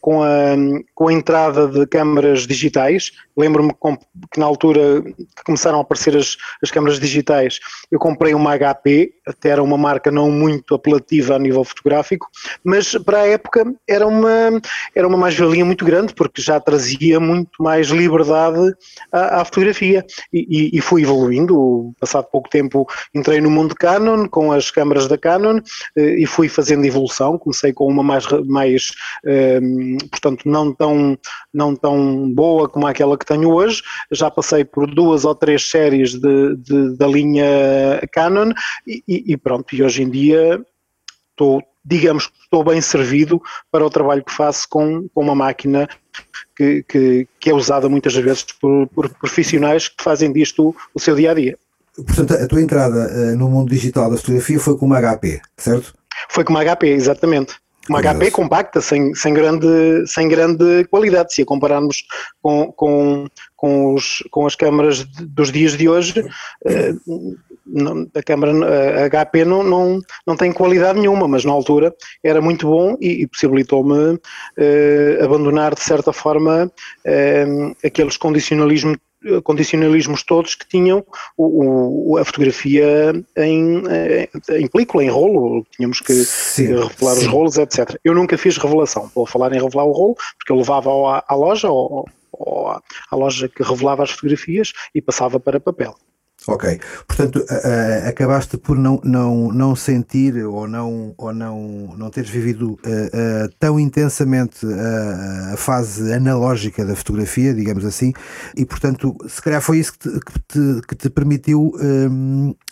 com 0.00 0.22
a, 0.22 0.56
com 0.94 1.08
a 1.08 1.12
entrada 1.12 1.68
de 1.68 1.86
câmaras 1.86 2.46
digitais. 2.46 3.12
Lembro-me 3.36 3.74
que 4.32 4.40
na 4.40 4.46
altura 4.46 5.02
que 5.02 5.44
começaram 5.44 5.76
a 5.78 5.82
aparecer 5.82 6.16
as, 6.16 6.38
as 6.62 6.70
câmaras 6.70 6.98
digitais, 6.98 7.60
eu 7.90 7.98
comprei 7.98 8.32
uma 8.32 8.56
HP, 8.56 9.12
até 9.26 9.50
era 9.50 9.62
uma 9.62 9.76
marca 9.76 10.10
não 10.10 10.30
muito 10.30 10.74
apelativa 10.74 11.36
a 11.36 11.38
nível 11.38 11.62
fotográfico, 11.62 12.26
mas 12.64 12.92
para 13.04 13.18
a 13.18 13.26
época 13.26 13.74
era 13.86 14.06
uma, 14.06 14.58
era 14.94 15.06
uma 15.06 15.18
mais-valia 15.18 15.64
muito 15.64 15.84
grande, 15.84 16.14
porque 16.14 16.40
já 16.40 16.58
trazia 16.58 17.20
muito 17.20 17.62
mais 17.62 17.88
liberdade 17.88 18.74
à, 19.12 19.42
à 19.42 19.44
fotografia. 19.44 20.06
E, 20.32 20.46
e, 20.48 20.78
e 20.78 20.80
fui 20.80 21.02
evoluindo, 21.02 21.92
passado 22.00 22.26
pouco 22.32 22.48
tempo 22.48 22.86
entrei 23.14 23.42
no 23.42 23.50
mundo 23.50 23.74
Canon, 23.74 24.26
com 24.26 24.50
as 24.52 24.70
câmaras 24.70 25.06
da 25.06 25.18
Canon, 25.18 25.60
e 25.96 26.26
fui 26.26 26.48
fazendo 26.48 26.84
evolução, 26.84 27.38
comecei 27.38 27.72
com 27.72 27.86
uma 27.86 28.02
mais, 28.02 28.26
mais 28.46 28.92
ehm, 29.24 29.96
portanto, 30.10 30.48
não 30.48 30.72
tão, 30.72 31.18
não 31.52 31.74
tão 31.74 32.30
boa 32.32 32.68
como 32.68 32.86
aquela 32.86 33.16
que 33.18 33.26
tenho 33.26 33.50
hoje, 33.50 33.82
já 34.10 34.30
passei 34.30 34.64
por 34.64 34.92
duas 34.92 35.24
ou 35.24 35.34
três 35.34 35.68
séries 35.68 36.14
de, 36.14 36.56
de 36.56 36.96
da 36.96 37.06
linha 37.06 37.46
Canon 38.12 38.52
e, 38.86 39.02
e 39.06 39.36
pronto, 39.36 39.74
e 39.74 39.82
hoje 39.82 40.02
em 40.02 40.10
dia 40.10 40.60
estou, 41.30 41.62
digamos 41.84 42.26
que 42.26 42.38
estou 42.42 42.64
bem 42.64 42.80
servido 42.80 43.40
para 43.70 43.84
o 43.84 43.90
trabalho 43.90 44.24
que 44.24 44.32
faço 44.32 44.66
com, 44.68 45.08
com 45.08 45.20
uma 45.20 45.34
máquina 45.34 45.88
que, 46.56 46.82
que, 46.88 47.28
que 47.38 47.50
é 47.50 47.54
usada 47.54 47.88
muitas 47.88 48.14
vezes 48.14 48.44
por, 48.44 48.88
por 48.88 49.08
profissionais 49.10 49.88
que 49.88 50.02
fazem 50.02 50.32
disto 50.32 50.74
o 50.94 51.00
seu 51.00 51.14
dia 51.14 51.30
a 51.30 51.34
dia. 51.34 51.58
Portanto, 52.04 52.34
a 52.34 52.46
tua 52.46 52.60
entrada 52.60 53.08
uh, 53.10 53.36
no 53.36 53.48
mundo 53.48 53.70
digital 53.70 54.10
da 54.10 54.16
fotografia 54.16 54.60
foi 54.60 54.76
com 54.76 54.86
uma 54.86 55.00
HP, 55.00 55.40
certo? 55.56 55.94
Foi 56.28 56.44
com 56.44 56.52
uma 56.52 56.64
HP, 56.64 56.88
exatamente. 56.88 57.54
Uma 57.88 58.02
Curioso. 58.02 58.18
HP 58.18 58.30
compacta, 58.32 58.80
sem, 58.80 59.14
sem, 59.14 59.32
grande, 59.32 59.66
sem 60.06 60.28
grande 60.28 60.84
qualidade. 60.90 61.32
Se 61.32 61.42
a 61.42 61.46
compararmos 61.46 62.02
com, 62.42 62.72
com, 62.72 63.26
com, 63.54 63.94
os, 63.94 64.24
com 64.30 64.44
as 64.44 64.56
câmaras 64.56 65.04
dos 65.04 65.52
dias 65.52 65.76
de 65.76 65.88
hoje, 65.88 66.24
não, 67.64 68.08
a 68.14 68.22
câmara 68.22 68.52
a 69.04 69.08
HP 69.08 69.44
não, 69.44 69.62
não, 69.62 70.00
não 70.26 70.36
tem 70.36 70.52
qualidade 70.52 70.98
nenhuma, 70.98 71.28
mas 71.28 71.44
na 71.44 71.52
altura 71.52 71.94
era 72.24 72.40
muito 72.40 72.66
bom 72.66 72.96
e, 73.00 73.22
e 73.22 73.26
possibilitou-me 73.26 74.14
uh, 74.14 75.24
abandonar 75.24 75.74
de 75.74 75.82
certa 75.82 76.12
forma 76.12 76.70
aqueles 77.84 78.16
condicionalismos 78.16 78.96
condicionalismos 79.42 80.22
todos 80.22 80.54
que 80.54 80.66
tinham 80.68 81.04
o, 81.36 82.12
o, 82.12 82.18
a 82.18 82.24
fotografia 82.24 83.12
em, 83.36 83.82
em 84.50 84.66
película, 84.68 85.04
em 85.04 85.08
rolo, 85.08 85.66
tínhamos 85.70 86.00
que 86.00 86.14
sim, 86.14 86.66
revelar 86.66 87.14
sim. 87.14 87.20
os 87.20 87.26
rolos, 87.26 87.58
etc. 87.58 87.96
Eu 88.04 88.14
nunca 88.14 88.38
fiz 88.38 88.56
revelação, 88.56 89.10
vou 89.14 89.26
falar 89.26 89.52
em 89.52 89.60
revelar 89.60 89.84
o 89.84 89.92
rolo, 89.92 90.16
porque 90.38 90.52
eu 90.52 90.56
levava 90.56 90.90
à, 90.90 91.24
à 91.28 91.34
loja, 91.34 91.70
ou, 91.70 92.08
ou 92.32 92.68
à, 92.68 92.82
à 93.10 93.16
loja 93.16 93.48
que 93.48 93.62
revelava 93.62 94.02
as 94.02 94.10
fotografias 94.10 94.72
e 94.94 95.00
passava 95.00 95.38
para 95.40 95.60
papel. 95.60 95.94
Ok, 96.48 96.78
portanto 97.08 97.40
uh, 97.40 98.08
acabaste 98.08 98.56
por 98.56 98.78
não, 98.78 99.00
não, 99.02 99.48
não 99.52 99.74
sentir 99.74 100.44
ou 100.44 100.68
não, 100.68 101.12
ou 101.18 101.32
não, 101.32 101.92
não 101.98 102.08
teres 102.08 102.30
vivido 102.30 102.72
uh, 102.72 102.76
uh, 102.76 103.48
tão 103.58 103.80
intensamente 103.80 104.64
a 105.52 105.56
fase 105.56 106.12
analógica 106.12 106.84
da 106.84 106.94
fotografia, 106.94 107.52
digamos 107.52 107.84
assim, 107.84 108.12
e 108.56 108.64
portanto 108.64 109.16
se 109.28 109.42
calhar 109.42 109.60
foi 109.60 109.78
isso 109.78 109.92
que 109.94 109.98
te, 109.98 110.20
que 110.20 110.32
te, 110.46 110.86
que 110.86 110.94
te 110.94 111.10
permitiu 111.10 111.72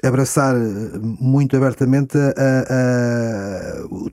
abraçar 0.03 0.55
muito 1.01 1.57
abertamente 1.57 2.17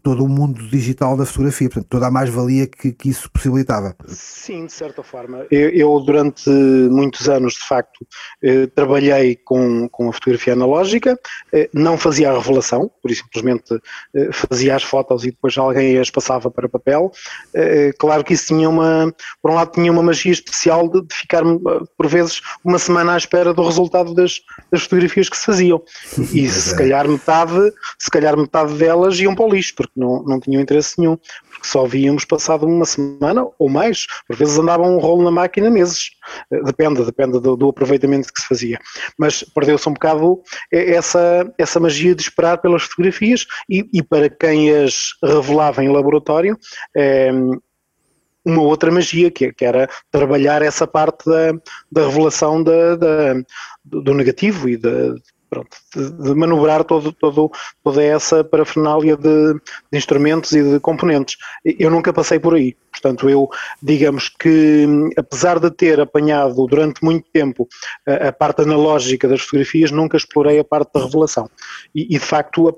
todo 0.01 0.23
o 0.25 0.29
mundo 0.29 0.67
digital 0.69 1.15
da 1.15 1.25
fotografia, 1.25 1.69
portanto 1.69 1.87
toda 1.89 2.07
a 2.07 2.11
mais-valia 2.11 2.65
que, 2.65 2.91
que 2.91 3.09
isso 3.09 3.29
possibilitava. 3.31 3.95
Sim, 4.07 4.65
de 4.65 4.73
certa 4.73 5.03
forma. 5.03 5.45
Eu, 5.51 5.69
eu 5.69 5.99
durante 5.99 6.49
muitos 6.49 7.29
anos 7.29 7.53
de 7.53 7.67
facto 7.67 8.07
trabalhei 8.73 9.35
com, 9.35 9.50
com 9.91 10.10
a 10.10 10.13
fotografia 10.13 10.53
analógica, 10.53 11.20
eh, 11.51 11.70
não 11.74 11.98
fazia 11.98 12.31
a 12.31 12.34
revelação, 12.34 12.89
por 13.01 13.12
simplesmente 13.12 13.79
eh, 14.15 14.29
fazia 14.31 14.75
as 14.75 14.84
fotos 14.84 15.24
e 15.24 15.31
depois 15.31 15.58
alguém 15.58 15.98
as 15.98 16.10
passava 16.10 16.50
para 16.50 16.70
papel. 16.70 17.12
Eh, 17.53 17.91
claro 18.00 18.24
que 18.24 18.34
isso 18.34 18.48
tinha 18.48 18.70
uma, 18.70 19.13
por 19.41 19.51
um 19.51 19.55
lado 19.55 19.72
tinha 19.72 19.91
uma 19.91 20.03
magia 20.03 20.31
especial 20.31 20.88
de, 20.88 21.01
de 21.01 21.13
ficar 21.13 21.43
por 21.98 22.08
vezes 22.08 22.41
uma 22.63 22.79
semana 22.79 23.13
à 23.13 23.17
espera 23.17 23.53
do 23.53 23.63
resultado 23.63 24.13
das, 24.13 24.41
das 24.72 24.84
fotografias 24.84 25.27
que 25.27 25.38
se 25.38 25.46
faziam. 25.46 25.81
E 26.31 26.48
se 26.48 26.75
calhar 26.75 27.08
metade, 27.08 27.74
se 28.00 28.10
calhar 28.10 28.38
metade 28.38 28.74
delas 28.75 29.20
iam 29.20 29.36
para 29.36 29.46
o 29.46 29.50
lixo, 29.50 29.74
porque 29.75 29.91
não, 29.96 30.24
não 30.24 30.39
tinham 30.39 30.62
interesse 30.62 30.98
nenhum, 30.98 31.17
porque 31.61 31.67
só 31.67 31.85
víamos 31.85 32.25
passado 32.25 32.65
uma 32.65 32.85
semana 32.85 33.47
ou 33.57 33.69
mais, 33.69 34.07
por 34.27 34.35
vezes 34.35 34.57
andava 34.57 34.83
um 34.83 34.97
rolo 34.97 35.23
na 35.23 35.31
máquina 35.31 35.69
meses, 35.69 36.09
depende, 36.65 37.05
depende 37.05 37.39
do, 37.39 37.55
do 37.55 37.69
aproveitamento 37.69 38.33
que 38.33 38.41
se 38.41 38.47
fazia. 38.47 38.79
Mas 39.17 39.43
perdeu-se 39.43 39.87
um 39.87 39.93
bocado 39.93 40.41
essa, 40.71 41.51
essa 41.57 41.79
magia 41.79 42.15
de 42.15 42.21
esperar 42.21 42.57
pelas 42.57 42.83
fotografias 42.83 43.45
e, 43.69 43.87
e 43.93 44.01
para 44.01 44.29
quem 44.29 44.71
as 44.71 45.11
revelava 45.23 45.83
em 45.83 45.89
laboratório, 45.89 46.57
é, 46.95 47.31
uma 48.43 48.63
outra 48.63 48.91
magia, 48.91 49.29
que, 49.29 49.53
que, 49.53 49.63
era 49.63 49.87
trabalhar 50.09 50.63
essa 50.63 50.87
parte 50.87 51.29
da, 51.29 51.53
da 51.91 52.07
revelação 52.07 52.63
da, 52.63 52.95
da, 52.95 53.33
do 53.85 54.15
negativo 54.15 54.67
e 54.67 54.77
da, 54.77 55.13
pronto, 55.51 55.77
de, 55.93 56.10
de, 56.10 56.34
manobrar 56.34 56.86
todo, 56.86 57.12
todo, 57.12 57.51
toda 57.84 58.01
essa 58.01 58.41
parafernália 58.41 59.17
de, 59.17 59.53
de, 59.53 59.98
instrumentos 59.98 60.53
e 60.53 60.63
de 60.63 60.79
componentes. 60.79 61.36
Eu 61.65 61.91
nunca 61.91 62.13
passei 62.13 62.39
por 62.39 62.55
aí. 62.55 62.74
Portanto, 62.89 63.29
eu, 63.29 63.50
digamos 63.84 64.29
que, 64.29 64.88
apesar 65.17 65.60
de 65.60 65.70
ter 65.70 66.00
apanhado 66.00 66.65
durante 66.67 67.03
muito 67.03 67.29
tempo 67.31 67.67
a, 68.08 68.29
a 68.29 68.31
parte 68.31 68.62
analógica 68.62 69.27
das 69.27 69.41
fotografias, 69.41 69.91
nunca 69.91 70.15
explorei 70.15 70.58
a 70.58 70.63
parte 70.63 70.93
da 70.93 71.03
revelação. 71.03 71.50
E, 71.93 72.03
e 72.15 72.17
de 72.17 72.20
facto, 72.20 72.70
a, 72.70 72.74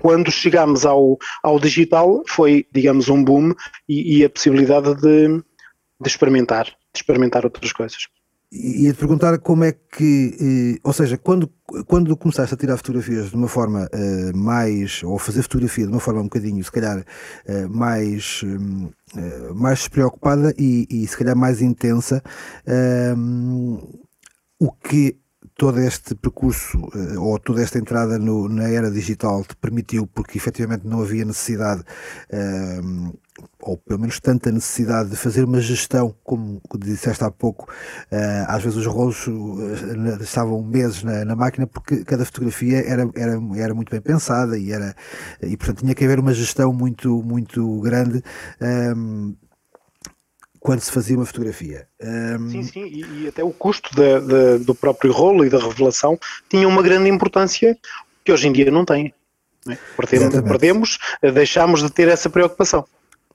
quando 0.00 0.32
chegámos 0.32 0.86
ao, 0.86 1.18
ao 1.42 1.60
digital, 1.60 2.22
foi, 2.26 2.66
digamos, 2.72 3.10
um 3.10 3.22
boom 3.22 3.52
e, 3.86 4.20
e 4.20 4.24
a 4.24 4.30
possibilidade 4.30 4.94
de, 4.94 5.28
de 6.00 6.08
experimentar, 6.08 6.64
de 6.64 6.72
experimentar 6.96 7.44
outras 7.44 7.70
coisas 7.70 8.06
ia 8.54 8.92
te 8.92 8.98
perguntar 8.98 9.36
como 9.38 9.64
é 9.64 9.72
que, 9.72 10.76
eh, 10.76 10.80
ou 10.84 10.92
seja, 10.92 11.18
quando, 11.18 11.50
quando 11.86 12.16
começaste 12.16 12.54
a 12.54 12.56
tirar 12.56 12.76
fotografias 12.76 13.30
de 13.30 13.36
uma 13.36 13.48
forma 13.48 13.88
uh, 13.92 14.36
mais, 14.36 15.02
ou 15.02 15.18
fazer 15.18 15.42
fotografia 15.42 15.86
de 15.86 15.90
uma 15.90 16.00
forma 16.00 16.20
um 16.20 16.24
bocadinho, 16.24 16.62
se 16.62 16.70
calhar, 16.70 16.98
uh, 17.00 17.68
mais, 17.68 18.42
uh, 18.44 19.54
mais 19.54 19.80
despreocupada 19.80 20.54
e, 20.56 20.86
e, 20.88 21.06
se 21.06 21.16
calhar 21.16 21.36
mais 21.36 21.60
intensa, 21.60 22.22
o 24.60 24.70
que 24.72 25.18
todo 25.56 25.80
este 25.80 26.14
percurso 26.14 26.78
ou 27.18 27.38
toda 27.38 27.62
esta 27.62 27.78
entrada 27.78 28.18
no, 28.18 28.48
na 28.48 28.68
era 28.68 28.90
digital 28.90 29.44
te 29.44 29.56
permitiu, 29.56 30.06
porque 30.06 30.38
efetivamente 30.38 30.86
não 30.86 31.02
havia 31.02 31.24
necessidade 31.24 31.84
ou 33.60 33.76
pelo 33.76 33.98
menos 33.98 34.20
tanta 34.20 34.52
necessidade 34.52 35.10
de 35.10 35.16
fazer 35.16 35.44
uma 35.44 35.60
gestão, 35.60 36.14
como 36.22 36.60
disseste 36.78 37.24
há 37.24 37.30
pouco, 37.30 37.64
uh, 37.64 38.44
às 38.46 38.62
vezes 38.62 38.78
os 38.78 38.86
rolos 38.86 39.26
uh, 39.26 40.22
estavam 40.22 40.62
meses 40.62 41.02
na, 41.02 41.24
na, 41.24 41.34
máquina 41.34 41.66
porque 41.66 42.04
cada 42.04 42.24
fotografia 42.24 42.78
era, 42.86 43.08
era, 43.16 43.40
era 43.56 43.74
muito 43.74 43.90
bem 43.90 44.00
pensada 44.00 44.56
e, 44.56 44.70
era, 44.70 44.94
e 45.42 45.56
portanto 45.56 45.80
tinha 45.80 45.94
que 45.94 46.04
haver 46.04 46.20
uma 46.20 46.32
gestão 46.32 46.72
muito, 46.72 47.22
muito 47.22 47.80
grande. 47.80 48.22
Um, 48.60 48.66
ehm, 48.66 49.34
quando 50.60 50.80
se 50.80 50.92
fazia 50.92 51.14
uma 51.14 51.26
fotografia. 51.26 51.86
Um... 52.00 52.08
Ehm, 52.08 52.50
sim, 52.50 52.62
sim, 52.62 52.84
e, 52.84 53.24
e 53.24 53.28
até 53.28 53.42
o 53.44 53.50
custo 53.50 53.90
do 54.64 54.74
próprio 54.74 55.12
rolo 55.12 55.44
e 55.44 55.50
da 55.50 55.58
revelação 55.58 56.18
tinha 56.48 56.66
uma 56.66 56.82
grande 56.82 57.10
importância 57.10 57.76
que 58.24 58.32
hoje 58.32 58.48
em 58.48 58.52
dia 58.52 58.70
não 58.70 58.84
tem. 58.84 59.12
Né? 59.66 59.76
Perdemos, 59.96 60.40
perdemos, 60.40 60.98
deixámos 61.34 61.82
de 61.82 61.90
ter 61.90 62.08
essa 62.08 62.30
preocupação. 62.30 62.86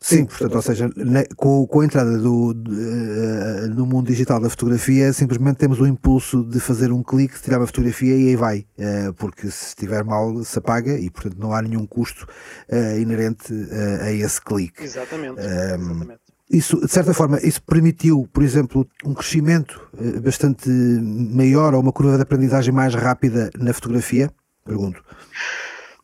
Sim, 0.02 0.26
portanto, 0.26 0.56
ou 0.56 0.62
seja, 0.62 0.90
na, 0.96 1.26
com, 1.36 1.68
com, 1.68 1.82
a 1.82 1.86
entrada 1.86 2.18
do, 2.18 2.54
de, 2.54 2.72
uh, 2.72 3.68
no 3.76 3.86
mundo 3.86 4.08
digital 4.08 4.40
da 4.40 4.50
fotografia, 4.50 5.12
simplesmente 5.12 5.58
temos 5.58 5.78
o 5.82 5.86
impulso 5.86 6.42
de 6.46 6.58
fazer 6.58 6.94
um 6.94 7.04
clique, 7.04 7.42
tirar 7.42 7.60
uma 7.60 7.68
fotografia 7.68 8.16
e 8.16 8.30
aí 8.30 8.36
vai, 8.38 8.66
uh, 8.78 9.14
porque 9.16 9.52
se 9.52 9.68
estiver 9.68 10.06
mal 10.06 10.42
se 10.46 10.58
apaga 10.58 10.98
e, 10.98 11.10
portanto, 11.10 11.38
não 11.38 11.54
há 11.54 11.62
nenhum 11.62 11.86
custo 11.86 12.26
uh, 12.72 12.98
inerente 12.98 13.54
a 14.02 14.10
esse 14.12 14.42
clique. 14.42 14.84
Exatamente, 14.84 15.42
exatamente. 15.42 16.20
Isso, 16.50 16.80
de 16.80 16.92
certa 16.92 17.14
forma, 17.14 17.38
isso 17.44 17.62
permitiu, 17.62 18.28
por 18.32 18.42
exemplo, 18.42 18.88
um 19.06 19.14
crescimento 19.14 19.80
bastante 20.24 20.68
maior 20.70 21.76
ou 21.76 21.82
uma 21.82 21.92
curva 21.92 22.16
de 22.16 22.24
aprendizagem 22.24 22.74
mais 22.74 22.96
rápida 22.96 23.52
na 23.56 23.72
fotografia? 23.72 24.32
Pergunto. 24.66 25.04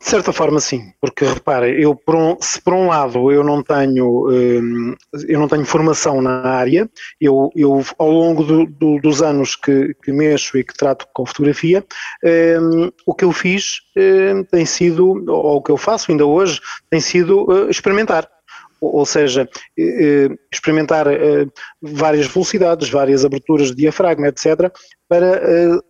De 0.05 0.11
certa 0.11 0.31
forma, 0.31 0.59
sim, 0.59 0.93
porque 1.01 1.25
repara, 1.25 1.67
eu 1.67 1.95
por 1.95 2.15
um, 2.15 2.37
se 2.39 2.61
por 2.61 2.73
um 2.75 2.89
lado 2.89 3.31
eu 3.31 3.43
não 3.43 3.63
tenho 3.63 4.29
hum, 4.29 4.95
eu 5.27 5.39
não 5.39 5.47
tenho 5.47 5.65
formação 5.65 6.21
na 6.21 6.43
área, 6.43 6.87
eu, 7.19 7.49
eu 7.55 7.83
ao 7.97 8.11
longo 8.11 8.43
do, 8.43 8.67
do, 8.67 8.99
dos 8.99 9.23
anos 9.23 9.55
que, 9.55 9.95
que, 10.03 10.11
mexo 10.11 10.59
e 10.59 10.63
que 10.63 10.75
trato 10.75 11.07
com 11.11 11.25
fotografia, 11.25 11.83
hum, 12.23 12.91
o 13.03 13.15
que 13.15 13.25
eu 13.25 13.31
fiz 13.31 13.79
hum, 13.97 14.43
tem 14.43 14.63
sido, 14.63 15.25
ou 15.27 15.55
o 15.55 15.61
que 15.61 15.71
eu 15.71 15.77
faço 15.77 16.11
ainda 16.11 16.23
hoje, 16.23 16.61
tem 16.87 17.01
sido 17.01 17.67
experimentar 17.67 18.29
ou 18.79 19.05
seja, 19.05 19.49
eh, 19.77 19.83
eh, 19.83 20.35
experimentar 20.51 21.07
eh, 21.07 21.47
várias 21.81 22.27
velocidades, 22.27 22.89
várias 22.89 23.25
aberturas 23.25 23.69
de 23.69 23.75
diafragma, 23.75 24.27
etc., 24.27 24.71
para 25.07 25.39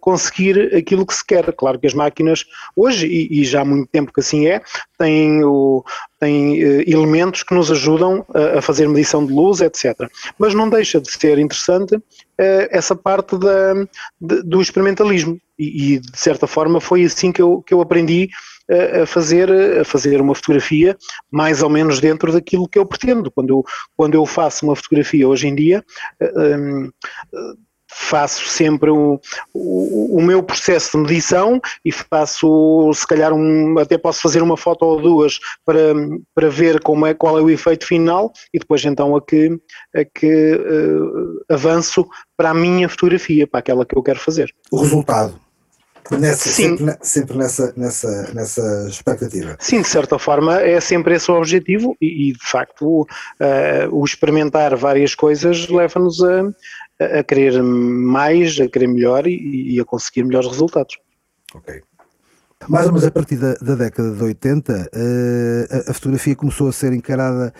conseguir 0.02 0.76
aquilo 0.76 1.06
que 1.06 1.14
se 1.14 1.26
quer. 1.26 1.54
Claro 1.54 1.80
que 1.80 1.88
as 1.88 1.94
máquinas, 1.94 2.44
hoje, 2.76 3.08
e 3.08 3.46
já 3.46 3.62
há 3.62 3.66
muito 3.66 3.88
tempo 3.88 4.12
que 4.12 4.20
assim 4.20 4.46
é, 4.46 4.62
têm, 5.00 5.42
o, 5.42 5.86
têm 6.20 6.60
elementos 6.86 7.42
que 7.42 7.56
nos 7.56 7.72
ajudam 7.72 8.26
a 8.34 8.62
fazer 8.62 8.90
medição 8.90 9.26
de 9.26 9.32
luz, 9.32 9.62
etc. 9.62 9.94
Mas 10.38 10.54
não 10.54 10.70
deixa 10.70 11.00
de 11.00 11.10
ser 11.10 11.40
interessante 11.40 11.98
essa 12.38 12.94
parte 12.94 13.38
da, 13.38 13.74
do 14.20 14.62
experimentalismo. 14.62 15.40
E, 15.58 16.00
de 16.00 16.20
certa 16.20 16.46
forma, 16.46 16.82
foi 16.82 17.06
assim 17.06 17.32
que 17.32 17.42
eu, 17.42 17.64
que 17.66 17.74
eu 17.74 17.80
aprendi 17.80 18.30
a 18.70 19.06
fazer, 19.06 19.52
a 19.80 19.86
fazer 19.86 20.20
uma 20.22 20.36
fotografia 20.36 20.98
mais 21.32 21.62
ou 21.62 21.70
menos 21.70 22.00
dentro 22.00 22.32
daquilo 22.32 22.68
que 22.68 22.80
eu 22.80 22.86
pretendo. 22.86 23.32
Quando 23.32 23.50
eu, 23.50 23.64
quando 23.96 24.16
eu 24.16 24.26
faço 24.26 24.66
uma 24.66 24.76
fotografia 24.76 25.28
hoje 25.28 25.48
em 25.48 25.56
dia, 25.56 25.84
um, 26.36 26.90
faço 27.96 28.46
sempre 28.48 28.90
o, 28.90 29.20
o, 29.54 30.18
o, 30.18 30.22
meu 30.22 30.44
processo 30.44 30.98
de 30.98 31.04
medição 31.04 31.62
e 31.84 31.92
faço, 31.92 32.92
se 32.94 33.08
calhar, 33.08 33.34
um, 33.34 33.80
até 33.80 33.98
posso 33.98 34.22
fazer 34.22 34.42
uma 34.42 34.58
foto 34.58 34.84
ou 34.84 35.02
duas 35.02 35.40
para, 35.64 35.94
para 36.34 36.50
ver 36.50 36.82
como 36.82 37.06
é, 37.06 37.14
qual 37.14 37.38
é 37.38 37.42
o 37.42 37.50
efeito 37.50 37.86
final 37.86 38.34
e 38.54 38.60
depois 38.60 38.84
então 38.84 39.16
a 39.16 39.22
que, 39.22 39.58
a 39.96 40.04
que 40.04 40.56
uh, 40.56 41.54
avanço 41.54 42.06
para 42.36 42.50
a 42.50 42.54
minha 42.54 42.90
fotografia, 42.90 43.48
para 43.48 43.60
aquela 43.60 43.86
que 43.86 43.98
eu 43.98 44.04
quero 44.04 44.20
fazer. 44.20 44.54
O 44.72 44.82
resultado 44.82 45.45
Nessa, 46.12 46.50
Sim. 46.50 46.78
Sempre, 46.78 46.98
sempre, 47.02 47.38
nessa, 47.38 47.74
nessa, 47.76 48.34
nessa 48.34 48.88
expectativa. 48.88 49.58
Sim, 49.60 49.82
de 49.82 49.88
certa 49.88 50.20
forma 50.20 50.62
é 50.62 50.80
sempre 50.80 51.16
esse 51.16 51.32
o 51.32 51.36
objetivo 51.36 51.98
e, 52.00 52.30
e 52.30 52.34
de 52.34 52.46
facto 52.46 53.02
uh, 53.02 53.08
o 53.92 54.06
experimentar 54.06 54.76
várias 54.76 55.16
coisas 55.16 55.68
leva-nos 55.68 56.24
a, 56.24 56.52
a 57.20 57.24
querer 57.24 57.62
mais, 57.64 58.60
a 58.60 58.68
querer 58.68 58.88
melhor 58.88 59.26
e, 59.26 59.76
e 59.76 59.80
a 59.80 59.86
conseguir 59.86 60.24
melhores 60.24 60.48
resultados. 60.48 60.98
Ok. 61.56 61.82
Mais 62.68 62.86
ou 62.86 62.92
menos 62.92 63.08
a 63.08 63.12
partir 63.12 63.38
da, 63.38 63.54
da 63.56 63.76
década 63.76 64.12
de 64.12 64.24
80, 64.24 64.74
uh, 64.74 64.78
eh, 64.94 65.84
a, 65.88 65.92
a, 65.92 65.94
fotografia 65.94 66.36
começou 66.36 66.68
a 66.68 66.72
ser 66.72 66.94
encarada 66.94 67.54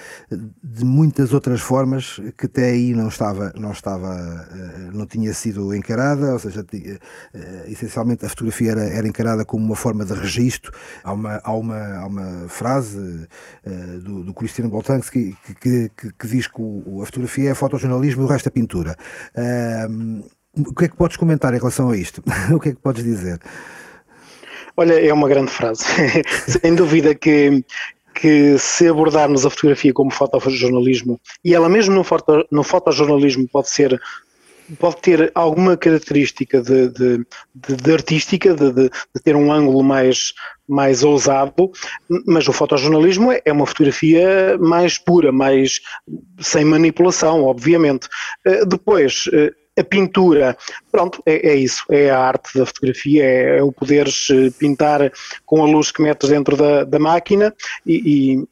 de 0.64 0.84
muitas 0.84 1.34
outras 1.34 1.62
formas 1.62 2.20
que 2.38 2.46
até 2.46 2.66
aí 2.66 2.94
não 2.94 3.08
estava, 3.08 3.54
não 3.56 3.72
estava, 3.72 4.16
uh, 4.16 4.98
não 4.98 5.06
tinha 5.06 5.34
sido 5.34 5.74
encarada, 5.76 6.34
ou 6.34 6.40
seja, 6.40 6.62
uh, 6.62 6.98
essencialmente 7.68 8.26
a 8.26 8.30
fotografia 8.30 8.72
era, 8.72 8.84
era, 8.84 9.08
encarada 9.08 9.46
como 9.46 9.66
uma 9.66 9.76
forma 9.76 10.06
de 10.06 10.14
registro. 10.14 10.72
Há 11.04 11.14
uma, 11.14 11.40
há 11.44 11.54
uma, 11.54 11.98
há 11.98 12.08
uma 12.08 12.50
frase 12.50 13.28
do, 14.04 14.24
do 14.24 14.34
Cristiano 14.34 14.70
Boltanski 14.70 15.38
que, 15.46 15.56
que, 15.56 15.92
que, 15.96 16.14
que, 16.14 16.28
diz 16.28 16.48
que 16.48 16.62
a 17.02 17.06
fotografia 17.06 17.52
é 17.52 17.54
fotojornalismo 17.54 18.24
e 18.24 18.26
o 18.26 18.28
resto 18.28 18.48
é 18.48 18.52
pintura. 18.52 18.96
o 20.58 20.74
que 20.74 20.86
é 20.86 20.88
que 20.88 20.96
podes 20.96 21.18
comentar 21.18 21.54
em 21.54 21.58
relação 21.58 21.90
a 21.90 21.98
isto? 21.98 22.24
o 22.54 22.60
que 22.60 22.70
é 22.70 22.74
que 22.74 22.82
podes 22.82 23.04
dizer? 23.04 23.40
Olha, 24.78 24.94
é 24.94 25.14
uma 25.14 25.30
grande 25.30 25.52
frase. 25.52 25.86
Sem 26.48 26.76
dúvida 26.76 27.16
que, 27.16 27.64
que 28.14 28.58
se 28.58 28.88
abordarmos 28.88 29.46
a 29.46 29.50
fotografia 29.50 29.94
como 29.94 30.12
fotojornalismo, 30.12 31.20
e 31.44 31.54
ela 31.54 31.70
mesmo 31.70 31.96
no, 31.96 32.04
foto, 32.04 32.46
no 32.52 32.64
fotojornalismo 32.64 33.48
pode 33.48 33.70
ser 33.70 34.00
pode 34.80 34.98
ter 35.02 35.32
alguma 35.36 35.78
característica 35.78 36.62
de, 36.62 36.90
de, 36.90 37.18
de, 37.54 37.76
de 37.76 37.94
artística, 37.94 38.54
de, 38.56 38.90
ter 39.24 39.36
um 39.36 39.52
ângulo 39.52 39.84
mais, 39.84 40.34
mais 40.68 41.04
ousado, 41.04 41.72
mas 42.26 42.48
o 42.48 42.54
fotojornalismo 42.54 43.32
é, 43.32 43.42
é 43.46 43.54
uma 43.54 43.66
fotografia 43.66 44.58
mais 44.60 44.98
pura, 44.98 45.32
mais 45.32 45.82
sem 46.40 46.66
manipulação, 46.66 47.44
obviamente. 47.44 48.08
Eh, 48.46 48.66
depois, 48.66 49.26
eh, 49.34 49.52
a 49.78 49.84
pintura, 49.84 50.58
pronto, 50.92 51.22
é, 51.26 51.50
é, 51.50 51.56
isso, 51.56 51.84
é 51.90 52.10
a 52.10 52.20
arte 52.20 52.58
da 52.58 52.66
fotografia, 52.66 53.24
é, 53.24 53.58
é, 53.58 53.64
o 53.64 53.72
poderes 53.72 54.28
eh, 54.30 54.50
pintar 54.58 55.12
com 55.46 55.62
a 55.62 55.68
luz 55.68 55.92
que 55.92 56.02
metes 56.02 56.30
dentro 56.30 56.56
da, 56.56 56.84
da 56.84 56.98
máquina 56.98 57.54
e, 57.86 58.46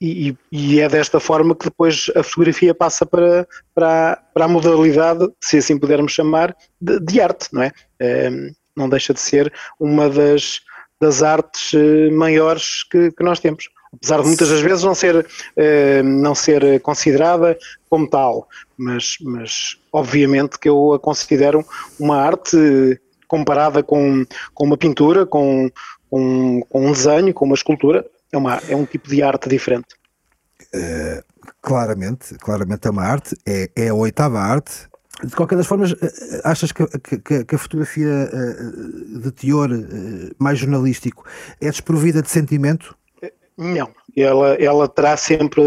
e, 0.00 0.36
e, 0.52 0.80
é 0.80 0.88
desta 0.88 1.18
forma 1.18 1.54
que 1.54 1.64
depois 1.64 2.10
a 2.14 2.22
fotografia 2.22 2.74
passa 2.74 3.04
para, 3.04 3.46
para, 3.74 4.22
para 4.32 4.44
a 4.44 4.48
modalidade, 4.48 5.28
se 5.40 5.58
assim 5.58 5.78
pudermos 5.78 6.12
chamar, 6.12 6.56
de, 6.80 7.00
de 7.00 7.20
arte, 7.20 7.48
não 7.52 7.62
é? 7.62 7.72
é? 7.98 8.30
Não 8.76 8.88
deixa 8.88 9.12
de 9.12 9.20
ser 9.20 9.52
uma 9.80 10.08
das, 10.08 10.60
das 11.00 11.22
artes 11.22 11.74
eh, 11.74 12.10
maiores 12.10 12.84
que, 12.84 13.10
que 13.10 13.24
nós 13.24 13.40
temos 13.40 13.68
apesar 13.94 14.20
de 14.20 14.26
muitas 14.26 14.48
das 14.48 14.60
vezes 14.60 14.84
não 14.84 14.94
ser, 14.94 15.26
eh, 15.56 16.02
não 16.02 16.34
ser 16.34 16.80
considerada 16.80 17.58
como 17.88 18.08
tal, 18.08 18.48
mas, 18.76 19.16
mas 19.22 19.78
obviamente 19.92 20.58
que 20.58 20.68
eu 20.68 20.92
a 20.92 20.98
considero 20.98 21.64
uma 21.98 22.16
arte 22.16 23.00
comparada 23.26 23.82
com, 23.82 24.24
com 24.54 24.64
uma 24.64 24.76
pintura, 24.76 25.26
com, 25.26 25.70
com, 26.10 26.62
com 26.68 26.86
um 26.86 26.92
desenho, 26.92 27.34
com 27.34 27.44
uma 27.44 27.54
escultura, 27.54 28.04
é, 28.32 28.38
uma, 28.38 28.60
é 28.68 28.76
um 28.76 28.84
tipo 28.84 29.08
de 29.08 29.22
arte 29.22 29.48
diferente. 29.48 29.88
Uh, 30.74 31.22
claramente, 31.62 32.34
claramente 32.36 32.86
é 32.86 32.90
uma 32.90 33.04
arte, 33.04 33.36
é, 33.46 33.70
é 33.76 33.88
a 33.88 33.94
oitava 33.94 34.38
arte, 34.38 34.88
de 35.24 35.34
qualquer 35.34 35.56
das 35.56 35.66
formas, 35.66 35.92
eh, 35.92 36.40
achas 36.44 36.70
que, 36.70 36.86
que, 37.00 37.44
que, 37.44 37.54
a 37.54 37.58
fotografia 37.58 38.30
de 39.20 39.32
teor 39.32 39.68
mais 40.38 40.60
jornalístico 40.60 41.24
é 41.60 41.68
desprovida 41.68 42.22
de 42.22 42.30
sentimento? 42.30 42.97
Não, 43.60 43.90
ela, 44.16 44.54
ela 44.54 44.88
terá 44.88 45.16
sempre 45.16 45.60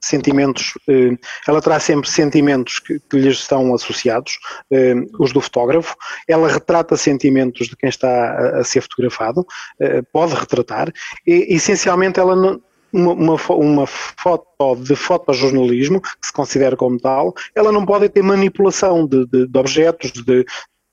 sentimentos, 0.00 0.74
eh, 0.88 1.18
ela 1.46 1.60
terá 1.60 1.80
sempre 1.80 2.08
sentimentos 2.08 2.78
que, 2.78 3.00
que 3.00 3.18
lhes 3.18 3.38
estão 3.38 3.74
associados, 3.74 4.38
eh, 4.70 4.94
os 5.18 5.32
do 5.32 5.40
fotógrafo, 5.40 5.96
ela 6.28 6.46
retrata 6.46 6.96
sentimentos 6.96 7.66
de 7.66 7.76
quem 7.76 7.88
está 7.88 8.08
a, 8.08 8.60
a 8.60 8.64
ser 8.64 8.82
fotografado, 8.82 9.44
eh, 9.80 10.02
pode 10.12 10.34
retratar, 10.34 10.92
e 11.26 11.52
essencialmente 11.56 12.20
ela 12.20 12.36
não, 12.36 12.62
uma, 12.92 13.12
uma, 13.12 13.36
uma, 13.56 13.86
foto 13.86 14.76
de 14.76 14.94
fotojornalismo, 14.94 16.00
que 16.00 16.26
se 16.26 16.32
considera 16.32 16.76
como 16.76 17.00
tal, 17.00 17.34
ela 17.56 17.72
não 17.72 17.84
pode 17.84 18.08
ter 18.08 18.22
manipulação 18.22 19.06
de, 19.06 19.26
de, 19.26 19.48
de 19.48 19.58
objetos, 19.58 20.12
de, 20.12 20.44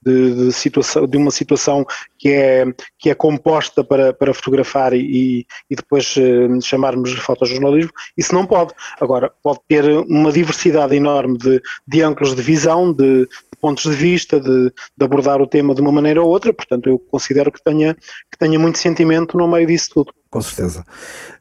de, 0.02 0.34
de, 0.34 0.52
situação, 0.52 1.06
de 1.06 1.16
uma 1.16 1.30
situação 1.30 1.84
que 2.18 2.30
é, 2.30 2.64
que 2.98 3.10
é 3.10 3.14
composta 3.14 3.84
para, 3.84 4.12
para 4.12 4.34
fotografar 4.34 4.92
e, 4.94 5.46
e 5.70 5.76
depois 5.76 6.14
uh, 6.16 6.60
chamarmos 6.62 7.10
de 7.10 7.20
fotojornalismo, 7.20 7.90
isso 8.16 8.34
não 8.34 8.46
pode. 8.46 8.72
Agora, 9.00 9.32
pode 9.42 9.60
ter 9.68 9.84
uma 9.84 10.32
diversidade 10.32 10.94
enorme 10.94 11.36
de, 11.38 11.60
de 11.86 12.02
ângulos 12.02 12.34
de 12.34 12.42
visão, 12.42 12.92
de, 12.92 13.26
de 13.26 13.58
pontos 13.60 13.84
de 13.84 13.96
vista, 13.96 14.40
de, 14.40 14.70
de, 14.70 15.04
abordar 15.04 15.40
o 15.40 15.46
tema 15.46 15.74
de 15.74 15.80
uma 15.80 15.92
maneira 15.92 16.22
ou 16.22 16.28
outra, 16.28 16.52
portanto 16.52 16.88
eu 16.88 16.98
considero 16.98 17.52
que 17.52 17.62
tenha, 17.62 17.94
que 17.94 18.38
tenha 18.38 18.58
muito 18.58 18.78
sentimento 18.78 19.36
no 19.36 19.48
meio 19.48 19.66
disso 19.66 19.90
tudo. 19.92 20.14
Com 20.30 20.40
certeza. 20.40 20.84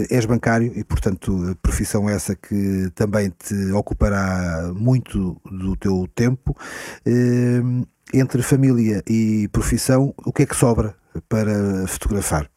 és 0.10 0.26
bancário 0.26 0.71
e, 0.76 0.84
portanto, 0.84 1.58
profissão 1.62 2.10
essa 2.10 2.36
que 2.36 2.89
também 2.95 3.30
te 3.30 3.71
ocupará 3.71 4.71
muito 4.76 5.39
do 5.45 5.76
teu 5.76 6.08
tempo. 6.13 6.56
Eh, 7.06 7.62
entre 8.13 8.41
família 8.41 9.04
e 9.08 9.47
profissão, 9.50 10.13
o 10.26 10.32
que 10.32 10.43
é 10.43 10.45
que 10.45 10.56
sobra 10.56 10.95
para 11.28 11.88
fotografar? 11.88 12.50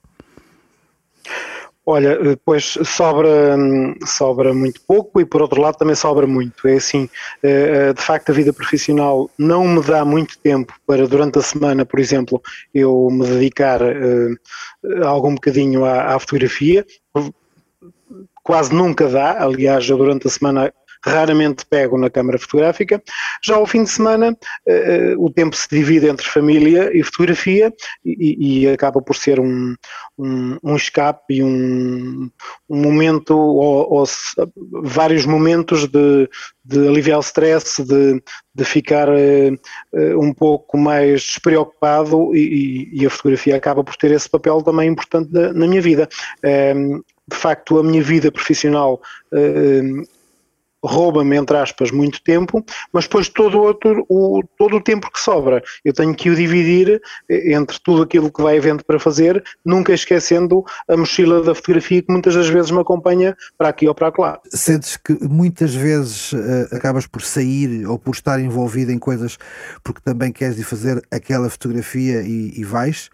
Olha, 1.87 2.11
eh, 2.11 2.37
pois 2.45 2.79
sobra, 2.85 3.57
sobra 4.07 4.55
muito 4.55 4.81
pouco 4.87 5.21
e 5.21 5.25
por 5.25 5.43
outro 5.43 5.61
lado 5.61 5.77
também 5.77 5.97
sobra 5.97 6.27
muito. 6.27 6.69
É 6.69 6.75
assim, 6.75 7.09
de 7.43 8.03
facto 8.03 8.31
a 8.31 8.35
vida 8.35 8.53
profissional 8.53 9.31
não 9.39 9.67
me 9.67 9.83
dá 9.83 10.05
muito 10.05 10.39
tempo 10.39 10.73
para 10.87 11.07
durante 11.09 11.39
a 11.39 11.43
semana, 11.43 11.85
por 11.85 11.99
exemplo, 11.99 12.41
eu 12.73 13.09
me 13.11 13.27
dedicar 13.27 13.81
algum 15.05 15.35
bocadinho 15.35 15.85
à, 15.85 16.15
à 16.15 16.19
fotografia, 16.19 16.87
quase 18.51 18.75
nunca 18.75 19.07
dá, 19.09 19.45
aliás, 19.45 19.89
eu 19.89 19.97
durante 19.97 20.27
a 20.27 20.31
semana 20.31 20.73
raramente 21.07 21.65
pego 21.65 21.97
na 21.97 22.11
câmara 22.11 22.37
fotográfica. 22.37 23.01
Já 23.45 23.55
ao 23.55 23.65
fim 23.65 23.85
de 23.85 23.91
semana, 23.91 24.33
uh, 24.33 25.25
o 25.25 25.31
tempo 25.31 25.55
se 25.55 25.69
divide 25.71 26.09
entre 26.09 26.27
família 26.27 26.91
e 26.93 27.01
fotografia 27.05 27.73
e, 28.05 28.65
e 28.65 28.69
acaba 28.69 29.01
por 29.01 29.15
ser 29.15 29.39
um, 29.39 29.77
um, 30.19 30.59
um 30.65 30.75
escape 30.75 31.35
e 31.35 31.45
um, 31.45 32.29
um 32.69 32.83
momento, 32.83 33.39
ou, 33.39 34.01
ou, 34.01 34.05
vários 34.83 35.25
momentos 35.25 35.87
de, 35.87 36.29
de 36.65 36.89
aliviar 36.89 37.19
o 37.19 37.23
stress, 37.23 37.85
de, 37.85 38.21
de 38.53 38.65
ficar 38.65 39.09
uh, 39.09 40.21
um 40.21 40.35
pouco 40.35 40.77
mais 40.77 41.23
despreocupado 41.23 42.35
e, 42.35 42.91
e, 42.93 43.07
a 43.07 43.11
fotografia 43.11 43.55
acaba 43.55 43.85
por 43.85 43.95
ter 43.95 44.11
esse 44.11 44.29
papel 44.29 44.61
também 44.61 44.91
importante 44.91 45.33
na, 45.33 45.53
na 45.53 45.69
minha 45.69 45.81
vida. 45.81 46.09
Um, 46.77 47.01
de 47.31 47.37
facto, 47.37 47.79
a 47.79 47.83
minha 47.83 48.03
vida 48.03 48.31
profissional 48.31 49.01
uh, 49.33 50.07
rouba-me, 50.83 51.37
entre 51.37 51.57
aspas, 51.57 51.91
muito 51.91 52.23
tempo, 52.23 52.65
mas 52.93 53.05
depois 53.05 53.29
todo 53.29 53.59
o, 53.59 53.63
outro, 53.63 54.05
o, 54.09 54.43
todo 54.59 54.77
o 54.77 54.81
tempo 54.81 55.11
que 55.13 55.21
sobra 55.21 55.63
eu 55.85 55.93
tenho 55.93 56.15
que 56.15 56.31
o 56.31 56.35
dividir 56.35 57.01
eh, 57.29 57.53
entre 57.55 57.79
tudo 57.81 58.03
aquilo 58.03 58.33
que 58.33 58.43
vai 58.43 58.59
havendo 58.59 58.85
para 58.85 58.99
fazer, 58.99 59.43
nunca 59.65 59.93
esquecendo 59.93 60.65
a 60.89 60.97
mochila 60.97 61.43
da 61.43 61.55
fotografia 61.55 62.03
que 62.03 62.11
muitas 62.11 62.35
das 62.35 62.49
vezes 62.49 62.71
me 62.71 62.81
acompanha 62.81 63.37
para 63.59 63.69
aqui 63.69 63.87
ou 63.87 63.95
para 63.95 64.13
lá. 64.19 64.41
Sentes 64.53 64.97
que 64.97 65.13
muitas 65.23 65.75
vezes 65.75 66.33
uh, 66.33 66.69
acabas 66.73 67.07
por 67.07 67.23
sair 67.23 67.87
ou 67.87 67.99
por 67.99 68.15
estar 68.15 68.41
envolvido 68.41 68.91
em 68.91 68.99
coisas 68.99 69.39
porque 69.85 70.01
também 70.03 70.33
queres 70.33 70.59
ir 70.59 70.65
fazer 70.65 71.03
aquela 71.11 71.49
fotografia 71.51 72.23
e, 72.23 72.53
e 72.57 72.65
vais? 72.65 73.11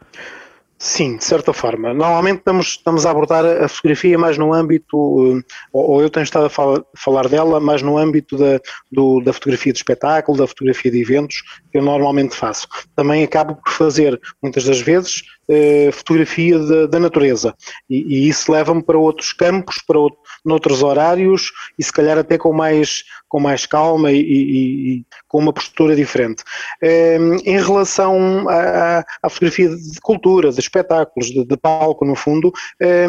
Sim, 0.79 1.17
de 1.17 1.25
certa 1.25 1.55
forma. 1.55 1.95
Normalmente 1.95 2.39
estamos, 2.39 2.67
estamos 2.67 3.07
a 3.07 3.11
abordar 3.11 3.45
a 3.47 3.67
fotografia 3.67 4.19
mais 4.19 4.37
no 4.37 4.53
âmbito, 4.53 4.97
ou, 4.97 5.43
ou 5.73 6.03
eu 6.03 6.11
tenho 6.11 6.25
estado 6.25 6.47
a 6.47 6.51
fala, 6.51 6.85
falar 6.95 7.29
dela 7.29 7.59
mais 7.59 7.81
no 7.81 7.97
âmbito 7.97 8.37
da, 8.37 8.61
do, 8.93 9.23
da 9.23 9.33
fotografia 9.33 9.73
de 9.73 9.79
espetáculo, 9.79 10.37
da 10.37 10.47
fotografia 10.47 10.91
de 10.91 11.01
eventos, 11.01 11.43
que 11.73 11.79
eu 11.79 11.83
normalmente 11.83 12.37
faço. 12.37 12.69
Também 12.95 13.25
acabo 13.25 13.57
por 13.57 13.73
fazer, 13.73 14.21
muitas 14.43 14.65
das 14.65 14.79
vezes, 14.81 15.23
eh, 15.49 15.91
fotografia 15.93 16.59
de, 16.59 16.89
da 16.89 16.99
natureza. 16.99 17.55
E, 17.89 18.25
e 18.25 18.29
isso 18.29 18.51
leva-me 18.51 18.83
para 18.83 18.99
outros 18.99 19.33
campos, 19.33 19.77
para 19.87 19.99
outro, 19.99 20.19
noutros 20.45 20.83
horários 20.83 21.53
e 21.79 21.85
se 21.85 21.93
calhar 21.93 22.19
até 22.19 22.37
com 22.37 22.53
mais, 22.53 23.05
com 23.29 23.39
mais 23.39 23.65
calma 23.65 24.11
e, 24.11 24.21
e, 24.21 24.93
e 24.93 25.05
com 25.29 25.39
uma 25.39 25.53
postura 25.53 25.95
diferente. 25.95 26.43
Eh, 26.83 27.19
em 27.45 27.61
relação 27.61 28.49
à, 28.49 29.05
à, 29.23 29.31
fotografia 29.31 29.69
de 29.69 30.01
cultura, 30.01 30.51
de 30.51 30.61
espetáculos, 30.61 31.29
de, 31.31 31.45
de 31.45 31.57
palco 31.57 32.05
no 32.05 32.15
fundo, 32.15 32.53
eh, 32.81 33.07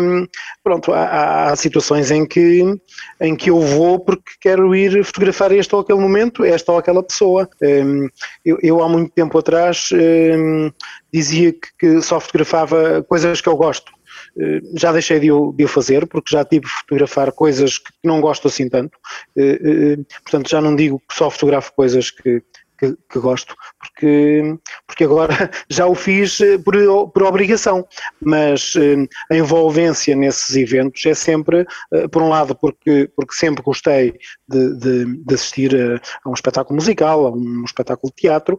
pronto, 0.63 0.93
há, 0.93 1.51
há, 1.51 1.55
situações 1.55 2.11
em 2.11 2.25
que, 2.25 2.63
em 3.19 3.35
que 3.35 3.49
eu 3.49 3.59
vou 3.59 3.99
porque 3.99 4.31
quero 4.39 4.75
ir 4.75 5.03
fotografar 5.03 5.51
este 5.51 5.73
ou 5.73 5.81
aquele 5.81 5.99
momento, 5.99 6.43
esta 6.43 6.71
ou 6.71 6.77
aquela 6.77 7.01
pessoa. 7.01 7.49
Eu, 8.45 8.57
eu 8.61 8.83
há 8.83 8.89
muito 8.89 9.11
tempo 9.11 9.37
atrás 9.37 9.89
dizia 11.13 11.53
que, 11.53 11.69
que 11.79 12.01
só 12.01 12.19
fotografava 12.19 13.03
coisas 13.03 13.41
que 13.41 13.49
eu 13.49 13.55
gosto. 13.55 13.91
Eh, 14.39 14.61
já 14.75 14.91
deixei 14.91 15.19
de 15.19 15.31
o, 15.31 15.51
de 15.51 15.65
o, 15.65 15.67
fazer, 15.67 16.07
porque 16.07 16.35
já 16.35 16.43
tive 16.43 16.65
de 16.65 16.71
fotografar 16.71 17.31
coisas 17.31 17.77
que 17.77 17.91
não 18.03 18.21
gosto 18.21 18.47
assim 18.47 18.69
tanto. 18.69 18.97
Eh, 19.37 19.59
eh, 19.63 19.97
portanto, 20.23 20.49
já 20.49 20.61
não 20.61 20.75
digo 20.75 21.01
que 21.07 21.15
só 21.15 21.29
fotografo 21.29 21.73
coisas 21.73 22.11
que, 22.11 22.41
que, 22.77 22.95
que, 23.09 23.19
gosto, 23.19 23.55
porque, 23.79 24.57
porque 24.85 25.03
agora 25.03 25.49
já 25.69 25.85
o 25.85 25.95
fiz 25.95 26.39
eh, 26.41 26.57
por, 26.57 26.75
por 27.11 27.23
obrigação, 27.23 27.87
mas 28.21 28.73
eh, 28.75 29.07
a 29.31 29.35
envolvência 29.35 30.15
nesses 30.15 30.55
eventos 30.55 31.05
é 31.05 31.13
sempre, 31.13 31.65
eh, 31.93 32.07
por 32.07 32.21
um 32.21 32.29
lado, 32.29 32.55
porque, 32.55 33.09
porque 33.15 33.33
sempre 33.33 33.63
gostei 33.63 34.13
de, 34.47 34.75
de, 34.79 35.05
de 35.23 35.33
assistir 35.33 35.75
a, 35.75 35.95
a, 35.95 36.29
um 36.29 36.33
espetáculo 36.33 36.75
musical, 36.75 37.25
a 37.25 37.31
um 37.31 37.63
espetáculo 37.65 38.11
de 38.15 38.21
teatro, 38.21 38.57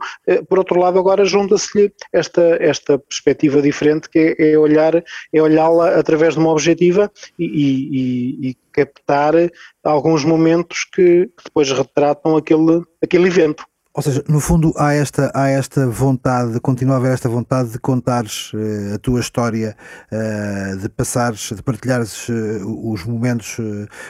por 0.48 0.58
outro 0.58 0.78
lado, 0.78 0.98
agora 0.98 1.24
junta-se-lhe 1.24 1.92
esta, 2.12 2.56
esta 2.60 2.98
perspectiva 2.98 3.62
diferente 3.62 4.08
que 4.08 4.36
é, 4.38 4.52
é 4.52 4.58
olhar 4.58 5.02
é 5.32 5.42
olhá-la 5.42 5.98
através 5.98 6.34
de 6.34 6.40
uma 6.40 6.50
objetiva 6.50 7.10
e, 7.38 7.44
e, 7.44 8.50
e 8.50 8.56
captar 8.72 9.34
alguns 9.82 10.24
momentos 10.24 10.84
que 10.84 11.30
depois 11.44 11.70
retratam 11.70 12.36
aquele, 12.36 12.82
aquele 13.02 13.26
evento. 13.26 13.64
Ou 13.98 14.02
seja, 14.02 14.22
no 14.28 14.38
fundo 14.38 14.72
há 14.76 14.94
esta, 14.94 15.28
há 15.34 15.48
esta 15.48 15.84
vontade, 15.88 16.60
continua 16.60 16.94
a 16.94 16.98
haver 16.98 17.14
esta 17.14 17.28
vontade 17.28 17.70
de 17.70 17.80
contares 17.80 18.52
uh, 18.52 18.94
a 18.94 18.98
tua 18.98 19.18
história, 19.18 19.76
uh, 20.12 20.76
de 20.76 20.88
passares, 20.88 21.50
de 21.52 21.60
partilhares 21.60 22.28
uh, 22.28 22.92
os 22.92 23.02
momentos 23.04 23.56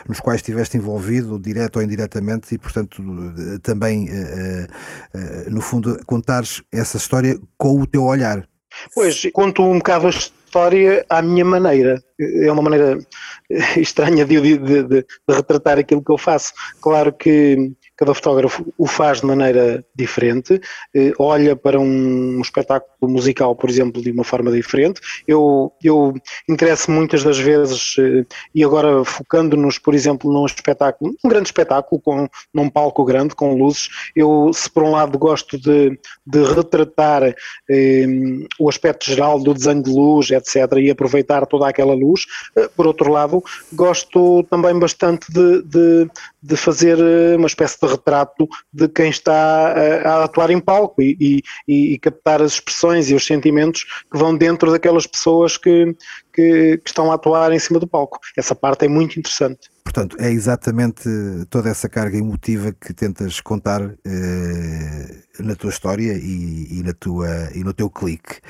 nos 0.07 0.21
quais 0.21 0.43
estiveste 0.43 0.77
envolvido, 0.77 1.39
direto 1.39 1.77
ou 1.77 1.83
indiretamente, 1.83 2.55
e 2.55 2.59
portanto 2.59 3.03
também, 3.63 4.11
no 5.49 5.63
fundo, 5.63 5.99
contares 6.05 6.63
essa 6.71 6.99
história 6.99 7.41
com 7.57 7.81
o 7.81 7.87
teu 7.87 8.05
olhar. 8.05 8.47
Pois, 8.95 9.27
conto 9.33 9.63
um 9.63 9.79
bocado 9.79 10.09
a 10.09 10.11
história 10.11 11.05
à 11.09 11.23
minha 11.23 11.47
maneira. 11.47 12.03
É 12.19 12.53
uma 12.53 12.63
maneira 12.63 12.99
estranha 13.77 14.25
de, 14.27 14.39
de, 14.39 14.59
de, 14.59 14.83
de 14.85 15.05
retratar 15.31 15.79
aquilo 15.79 16.03
que 16.03 16.13
eu 16.13 16.19
faço. 16.19 16.53
Claro 16.81 17.13
que 17.13 17.73
cada 17.99 18.15
fotógrafo 18.15 18.73
o 18.79 18.87
faz 18.87 19.21
de 19.21 19.27
maneira 19.27 19.85
diferente, 19.95 20.61
eh, 20.95 21.13
olha 21.19 21.57
para 21.57 21.81
um 21.81 22.41
espetáculo 22.41 23.13
musical, 23.13 23.57
por 23.57 23.69
exemplo, 23.69 24.01
de 24.01 24.13
uma 24.13 24.23
forma 24.23 24.53
diferente. 24.53 25.01
Eu, 25.27 25.73
eu 25.83 26.15
interesso 26.49 26.93
muitas 26.93 27.25
das 27.25 27.39
vezes, 27.39 27.97
eh, 27.99 28.25
e 28.55 28.65
agora 28.65 29.05
focando-nos, 29.05 29.79
por 29.79 29.95
exemplo, 29.95 30.33
num 30.33 30.47
espetáculo, 30.47 31.13
um 31.25 31.29
grande 31.29 31.49
espetáculo, 31.49 32.01
com, 32.01 32.29
num 32.55 32.71
palco 32.71 33.05
grande, 33.05 33.35
com 33.35 33.55
luzes, 33.55 33.89
eu, 34.15 34.51
se 34.55 34.71
por 34.71 34.85
um 34.85 34.93
lado 34.93 35.19
gosto 35.19 35.59
de, 35.59 35.99
de 36.25 36.45
retratar 36.55 37.35
eh, 37.69 38.07
o 38.61 38.69
aspecto 38.69 39.07
geral 39.07 39.41
do 39.41 39.53
desenho 39.53 39.83
de 39.83 39.91
luz, 39.91 40.31
etc., 40.31 40.73
e 40.79 40.91
aproveitar 40.91 41.47
toda 41.47 41.69
aquela 41.69 41.95
luz, 41.95 42.27
eh, 42.57 42.69
por 42.77 42.87
outro 42.87 43.11
lado, 43.11 43.43
gosto 43.73 44.45
também 44.45 44.79
bastante 44.79 45.33
de, 45.33 45.63
de, 45.63 46.11
de 46.49 46.57
fazer 46.57 46.99
eh, 46.99 47.37
uma 47.37 47.47
espécie 47.47 47.79
de 47.79 47.87
retrato 47.87 48.49
de 48.73 48.89
quem 48.89 49.11
está 49.11 49.75
eh, 49.77 50.03
a, 50.03 50.25
atuar 50.25 50.51
em 50.51 50.59
palco 50.59 51.03
e, 51.03 51.43
e, 51.69 51.93
e, 51.93 51.99
captar 51.99 52.41
as 52.41 52.53
expressões 52.53 53.11
e 53.11 53.15
os 53.15 53.27
sentimentos 53.27 53.85
que 54.11 54.19
vão 54.19 54.35
dentro 54.35 54.71
daquelas 54.71 55.07
pessoas 55.07 55.59
que, 55.59 55.95
que, 56.33 56.79
que, 56.79 56.89
estão 56.89 57.13
a 57.13 57.17
atuar 57.17 57.53
em 57.53 57.59
cima 57.59 57.79
do 57.79 57.87
palco. 57.87 58.19
Essa 58.35 58.55
parte 58.55 58.87
é 58.87 58.89
muito 58.89 59.19
interessante. 59.19 59.69
Portanto, 59.85 60.17
é 60.19 60.31
exatamente 60.31 61.05
toda 61.51 61.69
essa 61.69 61.89
carga 61.89 62.17
emotiva 62.17 62.73
que 62.73 62.95
tentas 62.95 63.41
contar 63.41 63.83
eh, 63.83 65.17
na 65.41 65.55
tua 65.55 65.71
história 65.71 66.15
e, 66.15 66.79
e, 66.79 66.83
na 66.83 66.95
tua, 66.95 67.29
e 67.55 67.63
no 67.63 67.75
teu 67.75 67.91
clique. 67.91 68.41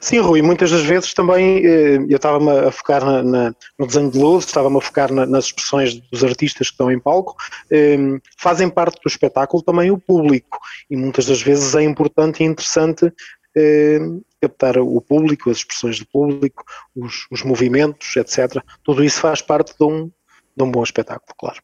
Sim, 0.00 0.20
Rui, 0.20 0.42
muitas 0.42 0.70
das 0.70 0.82
vezes 0.82 1.12
também 1.12 1.64
eh, 1.66 1.96
eu 2.08 2.16
estava-me 2.16 2.50
a 2.50 2.70
focar 2.70 3.04
na, 3.04 3.22
na, 3.22 3.54
no 3.78 3.86
desenho 3.86 4.10
de 4.10 4.18
luz, 4.18 4.44
estava-me 4.44 4.78
a 4.78 4.80
focar 4.80 5.12
na, 5.12 5.26
nas 5.26 5.46
expressões 5.46 5.94
dos 5.94 6.22
artistas 6.22 6.68
que 6.68 6.74
estão 6.74 6.90
em 6.90 6.98
palco, 6.98 7.36
eh, 7.70 7.96
fazem 8.36 8.68
parte 8.68 9.00
do 9.02 9.08
espetáculo 9.08 9.62
também 9.62 9.90
o 9.90 9.98
público 9.98 10.58
e 10.88 10.96
muitas 10.96 11.26
das 11.26 11.42
vezes 11.42 11.74
é 11.74 11.82
importante 11.82 12.42
e 12.42 12.46
interessante 12.46 13.12
eh, 13.56 13.98
captar 14.40 14.78
o 14.78 15.00
público, 15.00 15.50
as 15.50 15.58
expressões 15.58 15.98
do 15.98 16.06
público, 16.06 16.64
os, 16.94 17.26
os 17.30 17.42
movimentos, 17.42 18.16
etc. 18.16 18.62
Tudo 18.84 19.02
isso 19.02 19.20
faz 19.20 19.42
parte 19.42 19.76
de 19.76 19.84
um, 19.84 20.10
de 20.56 20.64
um 20.64 20.70
bom 20.70 20.82
espetáculo, 20.82 21.34
claro. 21.36 21.60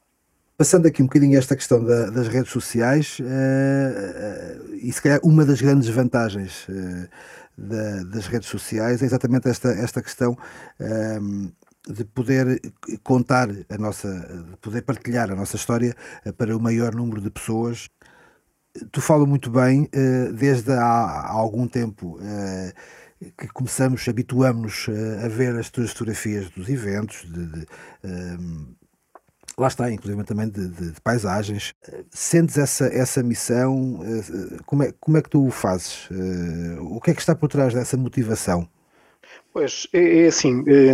Passando 0.57 0.87
aqui 0.87 1.03
um 1.03 1.07
bocadinho 1.07 1.37
esta 1.37 1.57
questão 1.57 1.85
da, 1.85 2.11
das 2.11 2.29
redes 2.29 2.53
sociais, 2.53 3.19
uh, 3.19 3.25
uh, 3.25 4.75
e 4.77 4.93
se 4.93 5.03
calhar 5.03 5.19
uma 5.25 5.45
das 5.45 5.61
grandes 5.61 5.89
vantagens 5.89 6.69
uh, 6.69 7.09
da, 7.57 8.03
das 8.05 8.27
redes 8.27 8.49
sociais 8.49 9.03
é 9.03 9.07
exatamente 9.07 9.49
esta, 9.49 9.69
esta 9.71 10.03
questão 10.03 10.37
um, 10.81 10.85
ehm, 10.85 11.53
de 11.87 12.05
poder 12.05 12.61
contar 13.03 13.49
a 13.69 13.79
nossa, 13.79 14.09
de 14.51 14.57
poder 14.57 14.83
partilhar 14.83 15.31
a 15.31 15.35
nossa 15.35 15.57
história 15.57 15.95
eh, 16.25 16.33
para 16.33 16.57
o 16.57 16.61
maior 16.61 16.95
número 16.95 17.21
de 17.21 17.31
pessoas. 17.31 17.91
Tu 18.91 19.01
fala 19.01 19.27
muito 19.27 19.51
bem, 19.51 19.89
eh, 19.93 20.33
desde 20.33 20.73
há, 20.73 20.83
há 20.83 21.31
algum 21.31 21.69
tempo 21.69 22.19
eh, 22.23 22.73
que 23.39 23.49
começamos, 23.49 24.09
habituamos 24.09 24.87
a 25.25 25.29
ver 25.29 25.57
as 25.57 25.71
tuas 25.71 25.91
fotografias 25.93 26.51
dos 26.51 26.69
eventos, 26.69 27.25
de, 27.31 27.47
de 27.47 27.67
ehm, 28.03 28.75
lá 29.59 29.69
está, 29.69 29.91
inclusive 29.91 30.25
também 30.25 30.49
de, 30.49 30.69
de, 30.69 30.91
de, 30.93 31.01
paisagens. 31.01 31.75
Sentes 32.11 32.59
essa, 32.59 32.87
essa 32.87 33.23
missão? 33.23 34.01
Eh, 34.03 34.59
como 34.67 34.83
é, 34.83 34.93
como 35.01 35.17
é 35.17 35.23
que 35.23 35.31
tu 35.31 35.47
o 35.47 35.51
fazes? 35.51 36.09
Eh, 36.11 36.79
o 36.81 37.01
que 37.01 37.11
é 37.11 37.15
que 37.15 37.21
está 37.21 37.35
por 37.35 37.49
trás 37.49 37.73
dessa 37.73 37.97
motivação? 37.97 38.69
Pois, 39.53 39.87
é, 39.93 40.25
é 40.25 40.27
assim, 40.27 40.65
é, 40.67 40.93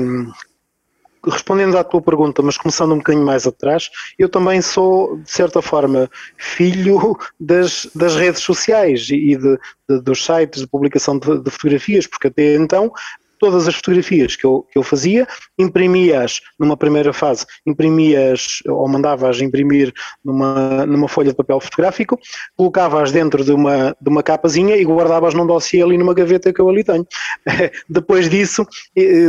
respondendo 1.24 1.76
à 1.76 1.84
tua 1.84 2.00
pergunta, 2.00 2.42
mas 2.42 2.56
começando 2.56 2.92
um 2.92 2.98
bocadinho 2.98 3.24
mais 3.24 3.46
atrás, 3.46 3.90
eu 4.18 4.28
também 4.28 4.60
sou, 4.60 5.18
de 5.18 5.30
certa 5.30 5.60
forma, 5.60 6.10
filho 6.36 7.16
das, 7.38 7.86
das 7.94 8.16
redes 8.16 8.42
sociais 8.42 9.08
e 9.10 9.36
de, 9.36 9.58
de, 9.88 10.00
dos 10.02 10.24
sites 10.24 10.62
de 10.62 10.66
publicação 10.66 11.18
de, 11.18 11.42
de 11.42 11.50
fotografias, 11.50 12.06
porque 12.06 12.28
até 12.28 12.54
então 12.54 12.92
todas 13.38 13.66
as 13.66 13.74
fotografias 13.74 14.36
que 14.36 14.44
eu, 14.44 14.66
que 14.70 14.78
eu 14.78 14.82
fazia, 14.82 15.26
imprimia-as 15.60 16.40
numa 16.58 16.76
primeira 16.76 17.12
fase, 17.12 17.46
imprimia-as 17.66 18.60
ou 18.66 18.88
mandava-as 18.88 19.40
imprimir 19.40 19.92
numa, 20.24 20.86
numa 20.86 21.08
folha 21.08 21.30
de 21.30 21.36
papel 21.36 21.60
fotográfico, 21.60 22.18
colocava-as 22.56 23.12
dentro 23.12 23.44
de 23.44 23.52
uma, 23.52 23.96
de 24.00 24.08
uma 24.08 24.22
capazinha 24.22 24.76
e 24.76 24.84
guardava-as 24.84 25.34
num 25.34 25.46
dossiê 25.46 25.82
ali 25.82 25.98
numa 25.98 26.14
gaveta 26.14 26.52
que 26.52 26.60
eu 26.60 26.68
ali 26.68 26.84
tenho. 26.84 27.06
Depois 27.88 28.28
disso, 28.28 28.66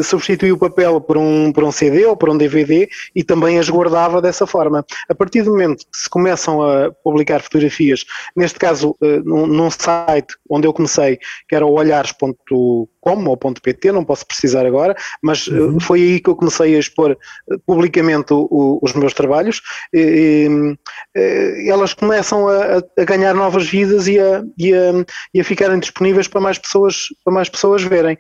substituí 0.04 0.52
o 0.52 0.58
papel 0.58 1.02
por 1.02 1.18
um, 1.18 1.52
por 1.52 1.64
um 1.64 1.72
CD 1.72 2.06
ou 2.06 2.16
por 2.16 2.30
um 2.30 2.38
DVD 2.38 2.88
e 3.16 3.24
também 3.24 3.60
as 3.60 3.70
guardava 3.70 4.22
dessa 4.22 4.46
forma. 4.46 4.86
A 5.10 5.16
partir 5.16 5.44
do 5.44 5.52
momento 5.52 5.86
que 5.92 5.98
se 5.98 6.10
começam 6.10 6.62
a 6.62 6.92
publicar 7.04 7.42
fotografias, 7.42 8.06
neste 8.36 8.60
caso 8.60 8.96
eh, 9.02 9.20
num, 9.24 9.48
num 9.48 9.70
site 9.70 10.36
onde 10.50 10.68
eu 10.68 10.74
comecei, 10.74 11.20
que 11.48 11.56
era 11.56 11.66
o 11.66 11.74
olhares.com 11.74 12.88
ou 13.04 13.38
.pt, 13.38 13.92
não 13.92 14.06
posso 14.06 14.26
precisar 14.26 14.66
agora, 14.66 14.96
mas 15.22 15.48
eh, 15.48 15.54
uhum. 15.54 15.80
foi 15.80 16.02
aí 16.02 16.20
que 16.22 16.30
eu 16.30 16.36
comecei 16.36 16.76
a 16.76 16.80
expor 16.80 17.12
eh, 17.12 17.56
publicamente 17.66 18.34
o, 18.34 18.48
o, 18.50 18.80
os 18.82 18.94
meus 18.94 19.14
trabalhos. 19.14 19.62
E, 19.94 20.78
e, 21.16 21.70
elas 21.70 21.94
começam 21.94 22.48
a, 22.48 22.78
a, 22.78 23.04
ganhar 23.04 23.34
novas 23.34 23.68
vidas 23.68 24.08
e 24.08 24.20
a, 24.20 24.44
e, 24.58 24.74
a, 24.74 25.06
e 25.34 25.42
a 25.42 25.44
ficarem 25.44 25.80
disponíveis 25.80 26.28
para 26.28 26.42
mais 26.42 26.58
pessoas, 26.58 27.08
para 27.24 27.34
mais 27.34 27.50
pessoas 27.50 27.84
verem. 27.84 28.18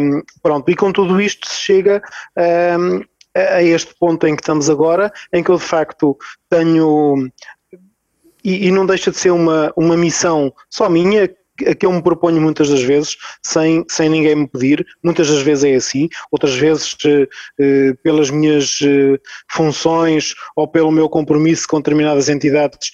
Um, 0.00 0.22
pronto, 0.42 0.70
e 0.70 0.76
com 0.76 0.92
tudo 0.92 1.20
isto 1.20 1.48
se 1.48 1.60
chega 1.60 2.02
a 3.34 3.62
este 3.62 3.94
ponto 3.98 4.26
em 4.26 4.34
que 4.34 4.42
estamos 4.42 4.68
agora, 4.68 5.12
em 5.32 5.42
que 5.42 5.50
eu 5.50 5.56
de 5.56 5.64
facto 5.64 6.16
tenho 6.48 7.30
e, 8.44 8.68
e, 8.68 8.70
não 8.70 8.86
deixa 8.86 9.10
de 9.10 9.18
ser 9.18 9.30
uma, 9.30 9.72
uma 9.76 9.96
missão 9.96 10.52
só 10.70 10.88
minha, 10.88 11.28
a 11.66 11.74
que 11.74 11.86
eu 11.86 11.92
me 11.92 12.02
proponho 12.02 12.40
muitas 12.40 12.68
das 12.68 12.82
vezes, 12.82 13.16
sem, 13.42 13.84
sem 13.88 14.08
ninguém 14.08 14.36
me 14.36 14.48
pedir, 14.48 14.86
muitas 15.02 15.28
das 15.28 15.42
vezes 15.42 15.64
é 15.64 15.74
assim, 15.74 16.08
outras 16.30 16.54
vezes 16.54 16.96
eh, 17.04 17.28
eh, 17.60 17.94
pelas 18.02 18.30
minhas 18.30 18.78
eh, 18.82 19.18
funções 19.50 20.34
ou 20.54 20.68
pelo 20.68 20.92
meu 20.92 21.08
compromisso 21.08 21.66
com 21.68 21.78
determinadas 21.78 22.28
entidades 22.28 22.90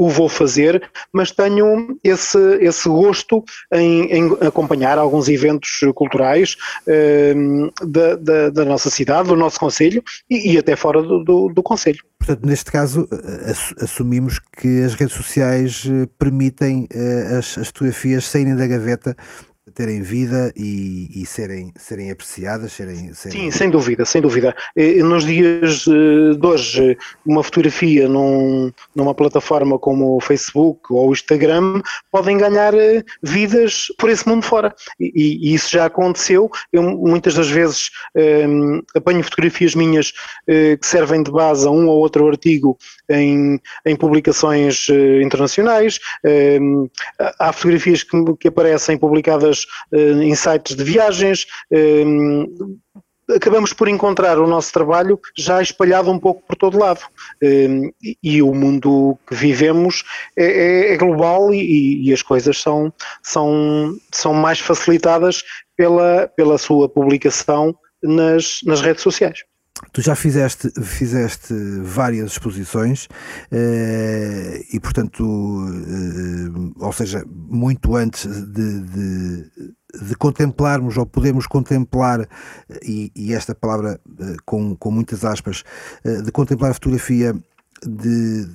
o 0.00 0.08
vou 0.08 0.30
fazer, 0.30 0.82
mas 1.12 1.30
tenho 1.30 1.98
esse, 2.02 2.38
esse 2.58 2.88
gosto 2.88 3.44
em, 3.70 4.04
em 4.06 4.32
acompanhar 4.40 4.96
alguns 4.96 5.28
eventos 5.28 5.80
culturais 5.94 6.56
da, 7.86 8.16
da, 8.16 8.48
da, 8.48 8.64
nossa 8.64 8.88
cidade, 8.88 9.28
do 9.28 9.36
nosso 9.36 9.60
Conselho 9.60 10.02
e, 10.30 10.52
e 10.52 10.58
até 10.58 10.74
fora 10.74 11.02
do, 11.02 11.22
do, 11.22 11.48
do 11.48 11.62
Conselho. 11.62 12.02
Portanto, 12.18 12.46
neste 12.46 12.72
caso, 12.72 13.06
assumimos 13.78 14.38
que 14.38 14.82
as 14.82 14.94
redes 14.94 15.14
sociais 15.14 15.84
eh, 15.86 16.08
permitem 16.18 16.86
eh, 16.92 17.36
as, 17.38 17.58
as 17.58 17.66
fotografias 17.68 18.24
saírem 18.24 18.56
da 18.56 18.66
gaveta 18.66 19.16
terem 19.74 20.02
vida 20.02 20.52
e, 20.56 21.22
e, 21.22 21.26
serem, 21.26 21.72
serem 21.76 22.10
apreciadas, 22.10 22.72
serem, 22.72 23.12
serem, 23.14 23.38
Sim, 23.38 23.50
sem 23.50 23.70
dúvida, 23.70 24.04
sem 24.04 24.20
dúvida. 24.20 24.54
Nos 25.04 25.24
dias 25.24 25.86
eh, 25.86 26.36
de 26.38 26.46
hoje, 26.46 26.98
uma 27.24 27.42
fotografia 27.42 28.08
num, 28.08 28.72
numa 28.94 29.14
plataforma 29.14 29.78
como 29.78 30.16
o 30.16 30.20
Facebook 30.20 30.92
ou 30.92 31.08
o 31.08 31.12
Instagram 31.12 31.82
podem 32.10 32.38
ganhar 32.38 32.74
eh, 32.74 33.02
vidas 33.22 33.86
por 33.98 34.10
esse 34.10 34.28
mundo 34.28 34.42
fora. 34.42 34.74
E, 34.98 35.50
e 35.50 35.54
isso 35.54 35.70
já 35.70 35.86
aconteceu. 35.86 36.50
Eu 36.72 36.82
muitas 36.82 37.34
das 37.34 37.48
vezes 37.48 37.90
um, 38.14 38.20
ehm, 38.20 38.82
apanho 38.94 39.22
fotografias 39.22 39.74
minhas 39.74 40.10
uh, 40.48 40.76
que 40.78 40.86
servem 40.86 41.22
de 41.22 41.30
base 41.30 41.66
a 41.66 41.70
um 41.70 41.86
ou 41.86 41.98
outro 41.98 42.28
artigo 42.28 42.76
em, 43.08 43.60
em 43.84 43.96
publicações 43.96 44.88
internacionais. 45.22 45.98
Ehm, 46.24 46.86
há 47.38 47.52
fotografias 47.52 48.02
que, 48.02 48.16
que 48.38 48.48
aparecem 48.48 48.98
publicadas 48.98 49.59
uh, 49.92 50.22
em 50.22 50.34
sites 50.34 50.76
de 50.76 50.84
viagens. 50.84 51.46
Uh, 51.70 52.78
acabamos 53.34 53.72
por 53.72 53.88
encontrar 53.88 54.38
o 54.38 54.46
nosso 54.46 54.72
trabalho 54.72 55.18
já 55.36 55.62
espalhado 55.62 56.10
um 56.10 56.18
pouco 56.18 56.42
por 56.46 56.56
todo 56.56 56.78
lado. 56.78 57.00
Uh, 57.42 57.92
e, 58.02 58.18
e, 58.22 58.42
o 58.42 58.54
mundo 58.54 59.18
que 59.26 59.34
vivemos 59.34 60.04
é, 60.36 60.44
é, 60.44 60.94
é 60.94 60.96
global 60.96 61.52
e, 61.52 62.08
e, 62.08 62.12
as 62.12 62.22
coisas 62.22 62.58
são, 62.58 62.92
são, 63.22 63.96
são 64.10 64.34
mais 64.34 64.58
facilitadas 64.58 65.42
pela, 65.76 66.28
pela 66.36 66.58
sua 66.58 66.88
publicação 66.88 67.74
nas, 68.02 68.60
nas 68.64 68.80
redes 68.80 69.02
sociais. 69.02 69.40
Tu 69.92 70.02
já 70.02 70.14
fizeste, 70.14 70.70
fizeste 70.82 71.54
várias 71.82 72.32
exposições 72.32 73.08
eh, 73.50 74.62
e, 74.72 74.78
portanto, 74.78 75.24
eh, 75.24 76.84
ou 76.84 76.92
seja, 76.92 77.24
muito 77.26 77.96
antes 77.96 78.26
de, 78.26 78.80
de, 78.80 79.50
de 80.02 80.14
contemplarmos 80.16 80.96
ou 80.96 81.06
podemos 81.06 81.46
contemplar, 81.46 82.28
e, 82.82 83.10
e 83.16 83.32
esta 83.34 83.54
palavra 83.54 83.98
eh, 84.20 84.36
com, 84.44 84.76
com 84.76 84.90
muitas 84.90 85.24
aspas, 85.24 85.64
de 86.04 86.30
contemplar 86.30 86.70
a 86.70 86.74
fotografia 86.74 87.34
de, 87.86 88.46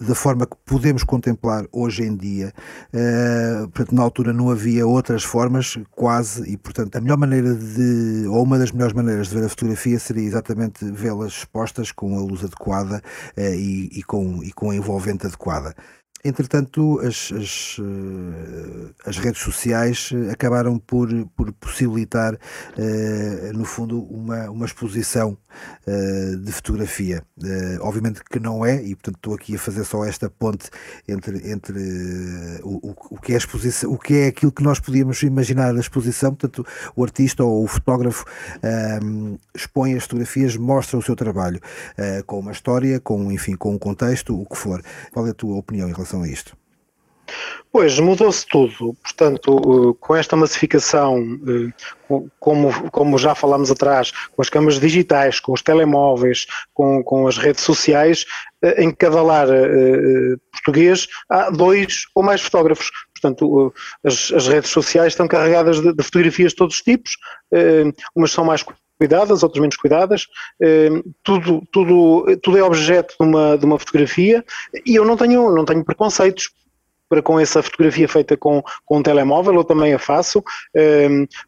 da 0.00 0.14
forma 0.14 0.46
que 0.46 0.56
podemos 0.64 1.02
contemplar 1.02 1.66
hoje 1.72 2.02
em 2.02 2.16
dia. 2.16 2.52
Uh, 2.92 3.68
portanto, 3.68 3.94
na 3.94 4.02
altura 4.02 4.32
não 4.32 4.50
havia 4.50 4.86
outras 4.86 5.22
formas, 5.22 5.76
quase, 5.90 6.48
e 6.50 6.56
portanto 6.56 6.96
a 6.96 7.00
melhor 7.00 7.18
maneira 7.18 7.54
de, 7.54 8.26
ou 8.28 8.42
uma 8.42 8.58
das 8.58 8.72
melhores 8.72 8.94
maneiras 8.94 9.28
de 9.28 9.34
ver 9.34 9.44
a 9.44 9.48
fotografia 9.48 9.98
seria 9.98 10.24
exatamente 10.24 10.84
vê-las 10.84 11.32
expostas 11.32 11.92
com 11.92 12.18
a 12.18 12.22
luz 12.22 12.44
adequada 12.44 13.02
uh, 13.36 13.40
e, 13.40 13.90
e, 13.98 14.02
com, 14.02 14.42
e 14.42 14.52
com 14.52 14.70
a 14.70 14.76
envolvente 14.76 15.26
adequada. 15.26 15.74
Entretanto, 16.26 17.00
as, 17.00 17.30
as, 17.32 17.76
eh, 17.78 18.94
as, 19.04 19.18
redes 19.18 19.42
sociais 19.42 20.08
acabaram 20.32 20.78
por, 20.78 21.06
por 21.36 21.52
possibilitar, 21.52 22.38
no 23.54 23.66
fundo, 23.66 24.02
uma, 24.04 24.48
uma 24.48 24.64
exposição 24.64 25.36
de 26.44 26.52
fotografia. 26.52 27.22
Obviamente 27.80 28.22
que 28.24 28.40
não 28.40 28.64
é, 28.64 28.82
e 28.82 28.94
portanto 28.94 29.16
estou 29.16 29.34
aqui 29.34 29.54
a 29.54 29.58
fazer 29.58 29.84
só 29.84 30.04
esta 30.04 30.28
ponte 30.30 30.70
entre, 31.06 31.50
entre 31.50 31.78
o, 32.62 32.94
o, 33.10 33.20
que 33.20 33.32
é 33.32 33.36
exposição, 33.36 33.92
o 33.92 33.98
que 33.98 34.14
é 34.14 34.26
aquilo 34.28 34.52
que 34.52 34.62
nós 34.62 34.80
podíamos 34.80 35.22
imaginar 35.22 35.72
da 35.72 35.80
exposição, 35.80 36.34
portanto, 36.34 36.66
o 36.96 37.02
artista 37.02 37.44
ou 37.44 37.64
o 37.64 37.66
fotógrafo 37.66 38.24
um, 39.02 39.38
expõe 39.54 39.94
as 39.94 40.04
fotografias, 40.04 40.56
mostra 40.56 40.98
o 40.98 41.02
seu 41.02 41.16
trabalho 41.16 41.60
com 42.26 42.38
uma 42.38 42.52
história, 42.52 43.00
com, 43.00 43.30
enfim, 43.30 43.56
com 43.56 43.74
um 43.74 43.78
contexto, 43.78 44.38
o 44.40 44.46
que 44.46 44.56
for. 44.56 44.82
Qual 45.12 45.26
é 45.26 45.30
a 45.30 45.34
tua 45.34 45.56
opinião 45.56 45.88
em 45.88 45.92
relação 45.92 46.22
a 46.22 46.28
isto? 46.28 46.63
Pois, 47.74 47.98
mudou-se 47.98 48.46
tudo. 48.46 48.94
Portanto, 49.02 49.58
eh, 49.58 49.96
com 49.98 50.14
esta 50.14 50.36
massificação, 50.36 51.18
eh, 51.18 52.22
como, 52.38 52.90
como 52.92 53.18
já 53.18 53.34
falámos 53.34 53.68
atrás, 53.68 54.12
com 54.30 54.40
as 54.40 54.48
câmaras 54.48 54.78
digitais, 54.78 55.40
com 55.40 55.52
os 55.52 55.60
telemóveis, 55.60 56.46
com, 56.72 57.02
com 57.02 57.26
as 57.26 57.36
redes 57.36 57.64
sociais, 57.64 58.26
eh, 58.62 58.84
em 58.84 58.92
cada 58.92 59.20
lar 59.20 59.48
português 60.52 61.08
há 61.28 61.50
dois 61.50 62.04
ou 62.14 62.22
mais 62.22 62.40
fotógrafos. 62.42 62.92
Portanto, 63.12 63.74
as, 64.04 64.30
as 64.32 64.46
redes 64.46 64.70
sociais 64.70 65.14
estão 65.14 65.26
carregadas 65.26 65.80
de, 65.80 65.92
de 65.92 66.02
fotografias 66.04 66.52
de 66.52 66.56
todos 66.56 66.76
os 66.76 66.82
tipos, 66.82 67.16
umas 68.14 68.30
são 68.30 68.44
mais 68.44 68.64
cuidadas, 68.98 69.42
outras 69.42 69.60
menos 69.60 69.76
cuidadas, 69.76 70.26
tudo, 71.22 71.62
tudo, 71.72 72.36
tudo 72.42 72.58
é 72.58 72.62
objeto 72.62 73.16
de 73.18 73.26
uma, 73.26 73.58
de 73.58 73.64
uma 73.64 73.78
fotografia 73.78 74.44
e 74.86 74.94
eu 74.94 75.04
não 75.04 75.16
tenho, 75.16 75.50
não 75.54 75.64
tenho 75.64 75.84
preconceitos 75.84 76.50
para 77.14 77.22
com 77.22 77.38
essa 77.38 77.62
fotografia 77.62 78.08
feita 78.08 78.36
com, 78.36 78.62
com 78.84 78.98
um 78.98 79.02
telemóvel, 79.02 79.54
eu 79.54 79.64
também 79.64 79.94
a 79.94 79.98
faço. 79.98 80.42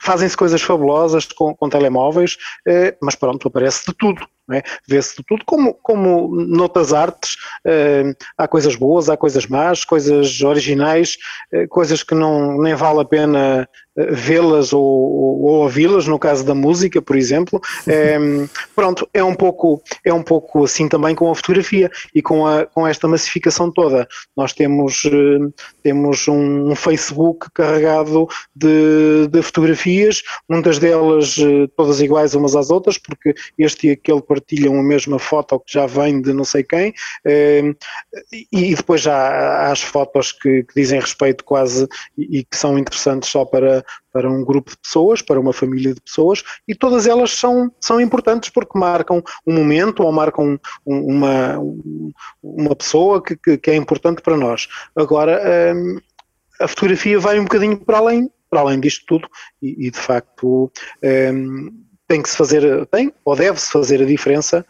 Fazem-se 0.00 0.36
coisas 0.36 0.62
fabulosas 0.62 1.26
com, 1.26 1.54
com 1.54 1.68
telemóveis, 1.68 2.36
uh, 2.68 2.96
mas 3.02 3.16
pronto, 3.16 3.48
aparece 3.48 3.86
de 3.86 3.94
tudo. 3.94 4.26
É? 4.52 4.62
Vê-se 4.86 5.22
tudo, 5.26 5.44
como, 5.44 5.74
como 5.74 6.28
noutras 6.46 6.92
artes, 6.92 7.34
uh, 7.66 8.14
há 8.38 8.46
coisas 8.46 8.76
boas, 8.76 9.08
há 9.08 9.16
coisas 9.16 9.46
más, 9.46 9.84
coisas 9.84 10.40
originais, 10.40 11.16
uh, 11.52 11.66
coisas 11.68 12.02
que 12.02 12.14
não 12.14 12.62
nem 12.62 12.74
vale 12.74 13.00
a 13.00 13.04
pena 13.04 13.68
vê-las 13.96 14.72
ou, 14.72 14.82
ou, 14.82 15.62
ouvi-las, 15.62 16.06
no 16.06 16.18
caso 16.18 16.44
da 16.44 16.54
música, 16.54 17.00
por 17.00 17.16
exemplo. 17.16 17.60
É, 17.86 18.18
pronto, 18.76 19.08
é 19.12 19.24
um, 19.24 19.34
pouco, 19.34 19.82
é 20.04 20.12
um 20.12 20.22
pouco 20.22 20.64
assim 20.64 20.88
também 20.88 21.14
com 21.14 21.30
a 21.30 21.34
fotografia 21.34 21.90
e 22.14 22.20
com, 22.20 22.46
a, 22.46 22.66
com 22.66 22.86
esta 22.86 23.08
massificação 23.08 23.70
toda. 23.70 24.06
Nós 24.36 24.52
temos, 24.52 25.04
eh, 25.06 25.62
temos 25.82 26.28
um, 26.28 26.74
Facebook 26.74 27.48
carregado 27.54 28.28
de, 28.54 29.28
de 29.28 29.42
fotografias, 29.42 30.22
muitas 30.48 30.78
delas 30.78 31.36
eh, 31.38 31.66
todas 31.76 32.00
iguais 32.00 32.34
umas 32.34 32.54
às 32.54 32.70
outras, 32.70 32.98
porque 32.98 33.34
este 33.58 33.88
e 33.88 33.90
aquele 33.92 34.20
partilham 34.36 34.78
a 34.78 34.82
mesma 34.82 35.18
foto 35.18 35.58
que 35.60 35.72
já 35.72 35.86
vem 35.86 36.20
de 36.20 36.32
não 36.32 36.44
sei 36.44 36.62
quem, 36.62 36.92
é, 37.24 37.62
e 38.52 38.74
depois 38.74 39.00
já 39.00 39.16
há 39.16 39.72
as 39.72 39.80
fotos 39.80 40.32
que, 40.32 40.62
que 40.64 40.74
dizem 40.74 41.00
respeito 41.00 41.42
quase 41.44 41.88
e, 42.16 42.44
que 42.44 42.56
são 42.56 42.78
interessantes 42.78 43.30
só 43.30 43.44
para 43.44 43.84
para 44.12 44.30
um 44.30 44.42
grupo 44.42 44.70
de 44.70 44.78
pessoas, 44.78 45.20
para 45.20 45.38
uma 45.38 45.52
família 45.52 45.92
de 45.92 46.00
pessoas, 46.00 46.42
e 46.66 46.74
todas 46.74 47.06
elas 47.06 47.32
são, 47.32 47.70
são 47.78 48.00
importantes 48.00 48.48
porque 48.48 48.78
marcam 48.78 49.22
um 49.46 49.52
momento 49.52 50.02
ou 50.02 50.10
marcam 50.10 50.58
uma, 50.86 51.58
uma 52.42 52.74
pessoa 52.74 53.22
que, 53.22 53.36
que, 53.36 53.58
que 53.58 53.70
é 53.70 53.76
importante 53.76 54.22
para 54.22 54.34
nós. 54.34 54.68
Agora, 54.96 55.38
hum, 55.76 55.98
a 56.58 56.66
fotografia 56.66 57.20
vai 57.20 57.38
um 57.38 57.42
bocadinho 57.42 57.76
para 57.76 57.98
além 57.98 58.30
para 58.48 58.60
além 58.60 58.80
disto 58.80 59.04
tudo, 59.06 59.28
e, 59.60 59.86
e 59.86 59.90
de 59.90 59.98
facto 59.98 60.72
um, 61.02 61.85
tem 62.06 62.22
que 62.22 62.30
se 62.30 62.36
fazer, 62.36 62.86
tem 62.86 63.12
ou 63.24 63.34
deve-se 63.34 63.70
fazer 63.70 64.02
a 64.02 64.06
diferença 64.06 64.64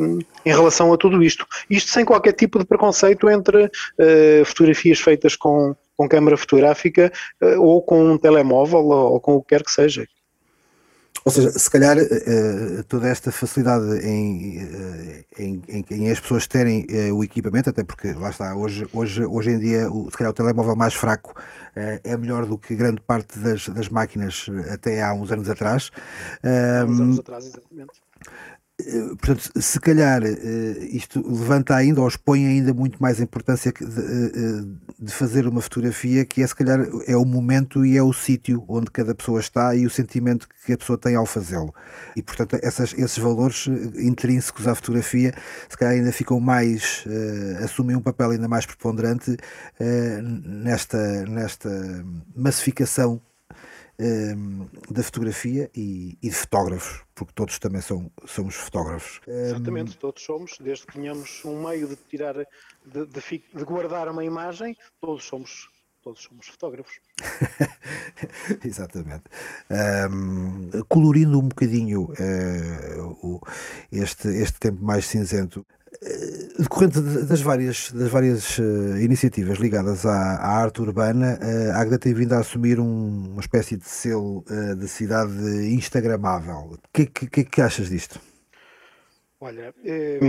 um, 0.00 0.18
em 0.44 0.50
relação 0.50 0.92
a 0.92 0.96
tudo 0.96 1.22
isto. 1.22 1.46
Isto 1.68 1.90
sem 1.90 2.04
qualquer 2.04 2.32
tipo 2.32 2.58
de 2.58 2.64
preconceito 2.64 3.28
entre 3.28 3.66
uh, 3.66 4.44
fotografias 4.44 5.00
feitas 5.00 5.36
com, 5.36 5.74
com 5.96 6.08
câmara 6.08 6.36
fotográfica 6.36 7.12
uh, 7.42 7.60
ou 7.60 7.82
com 7.82 8.12
um 8.12 8.18
telemóvel 8.18 8.80
ou, 8.80 9.12
ou 9.12 9.20
com 9.20 9.36
o 9.36 9.42
que 9.42 9.48
quer 9.48 9.62
que 9.62 9.70
seja. 9.70 10.06
Ou 11.24 11.32
seja, 11.32 11.50
se 11.58 11.70
calhar 11.70 11.96
uh, 11.96 12.84
toda 12.84 13.08
esta 13.08 13.32
facilidade 13.32 14.06
em, 14.06 14.62
uh, 14.62 15.24
em, 15.38 15.62
em, 15.68 15.84
em, 15.90 16.10
as 16.10 16.20
pessoas 16.20 16.46
terem 16.46 16.86
uh, 16.90 17.14
o 17.14 17.24
equipamento, 17.24 17.70
até 17.70 17.82
porque 17.82 18.12
lá 18.12 18.28
está, 18.28 18.54
hoje, 18.54 18.86
hoje, 18.92 19.24
hoje 19.24 19.50
em 19.50 19.58
dia, 19.58 19.90
o, 19.90 20.10
se 20.10 20.18
calhar 20.18 20.30
o 20.30 20.34
telemóvel 20.34 20.76
mais 20.76 20.92
fraco 20.92 21.34
é 21.76 22.16
melhor 22.16 22.46
do 22.46 22.56
que 22.56 22.76
grande 22.76 23.00
parte 23.00 23.36
das, 23.40 23.68
das 23.68 23.88
máquinas 23.88 24.46
até 24.70 25.02
há 25.02 25.12
uns 25.12 25.32
anos 25.32 25.50
atrás. 25.50 25.90
Há 26.40 26.84
uns 26.84 27.00
anos 27.00 27.18
atrás, 27.18 27.46
exatamente. 27.46 28.03
Eh, 28.80 29.14
portanto, 29.16 29.52
se 29.62 29.78
calhar 29.78 30.20
eh, 30.24 30.88
isto 30.90 31.22
levanta 31.24 31.76
ainda 31.76 32.00
ou 32.00 32.08
expõe 32.08 32.44
ainda 32.44 32.74
muito 32.74 33.00
mais 33.00 33.20
a 33.20 33.22
importância 33.22 33.72
de, 33.72 33.84
eh, 33.84 34.64
de, 34.98 35.12
fazer 35.12 35.46
uma 35.46 35.60
fotografia, 35.60 36.24
que 36.24 36.42
é 36.42 36.46
se 36.46 36.56
calhar 36.56 36.80
é 37.06 37.16
o 37.16 37.24
momento 37.24 37.86
e 37.86 37.96
é 37.96 38.02
o 38.02 38.12
sítio 38.12 38.64
onde 38.66 38.90
cada 38.90 39.14
pessoa 39.14 39.38
está 39.38 39.76
e 39.76 39.86
o 39.86 39.90
sentimento 39.90 40.48
que 40.66 40.72
a 40.72 40.78
pessoa 40.78 40.98
tem 40.98 41.14
ao 41.14 41.24
fazê-lo. 41.24 41.72
E 42.16 42.22
portanto, 42.22 42.58
essas, 42.62 42.92
esses 42.94 43.18
valores 43.18 43.68
intrínsecos 43.96 44.66
à 44.66 44.74
fotografia, 44.74 45.32
se 45.68 45.76
calhar 45.78 45.94
ainda 45.94 46.10
ficam 46.10 46.40
mais, 46.40 47.04
assumem 47.62 47.94
um 47.94 48.02
papel 48.02 48.30
ainda 48.32 48.48
mais 48.48 48.66
preponderante 48.66 49.36
nesta, 50.42 51.24
nesta 51.26 51.70
massificação 52.34 53.20
um, 53.98 54.66
da 54.90 55.02
fotografia 55.02 55.70
e, 55.74 56.18
e, 56.22 56.28
de 56.28 56.34
fotógrafos, 56.34 57.02
porque 57.14 57.32
todos 57.34 57.58
também 57.58 57.80
são, 57.80 58.10
somos 58.26 58.54
fotógrafos. 58.54 59.20
Exatamente, 59.26 59.96
um, 59.96 60.00
todos 60.00 60.22
somos, 60.22 60.58
desde 60.60 60.86
que 60.86 60.94
tenhamos 60.94 61.44
um 61.44 61.66
meio 61.66 61.88
de 61.88 61.96
tirar, 61.96 62.34
de, 62.34 63.06
de, 63.06 63.44
de 63.54 63.64
guardar 63.64 64.08
uma 64.08 64.24
imagem, 64.24 64.76
todos 65.00 65.24
somos 65.24 65.68
todos 66.02 66.22
somos 66.22 66.46
fotógrafos. 66.48 67.00
Exatamente. 68.62 69.24
Um, 69.70 70.68
colorindo 70.86 71.38
um 71.38 71.48
bocadinho 71.48 72.12
uh, 72.12 73.26
o, 73.26 73.40
este, 73.90 74.28
este 74.28 74.60
tempo 74.60 74.84
mais 74.84 75.06
cinzento, 75.06 75.66
decorrente 76.58 77.00
das 77.00 77.40
várias, 77.40 77.90
das 77.92 78.08
várias 78.08 78.58
uh, 78.58 78.96
iniciativas 78.98 79.58
ligadas 79.58 80.04
à, 80.04 80.36
à, 80.36 80.62
arte 80.62 80.80
urbana, 80.80 81.38
uh, 81.40 81.72
a 81.72 81.80
Agda 81.80 81.98
tem 81.98 82.12
vindo 82.12 82.32
a 82.34 82.38
assumir 82.38 82.78
um, 82.78 83.30
uma 83.32 83.40
espécie 83.40 83.76
de 83.76 83.88
selo 83.88 84.44
uh, 84.50 84.76
de 84.76 84.86
cidade 84.86 85.32
instagramável. 85.74 86.72
O 86.72 86.78
que, 86.92 87.06
que, 87.06 87.44
que, 87.44 87.60
achas 87.60 87.88
disto? 87.88 88.20
Olha, 89.40 89.74
eh, 89.84 90.20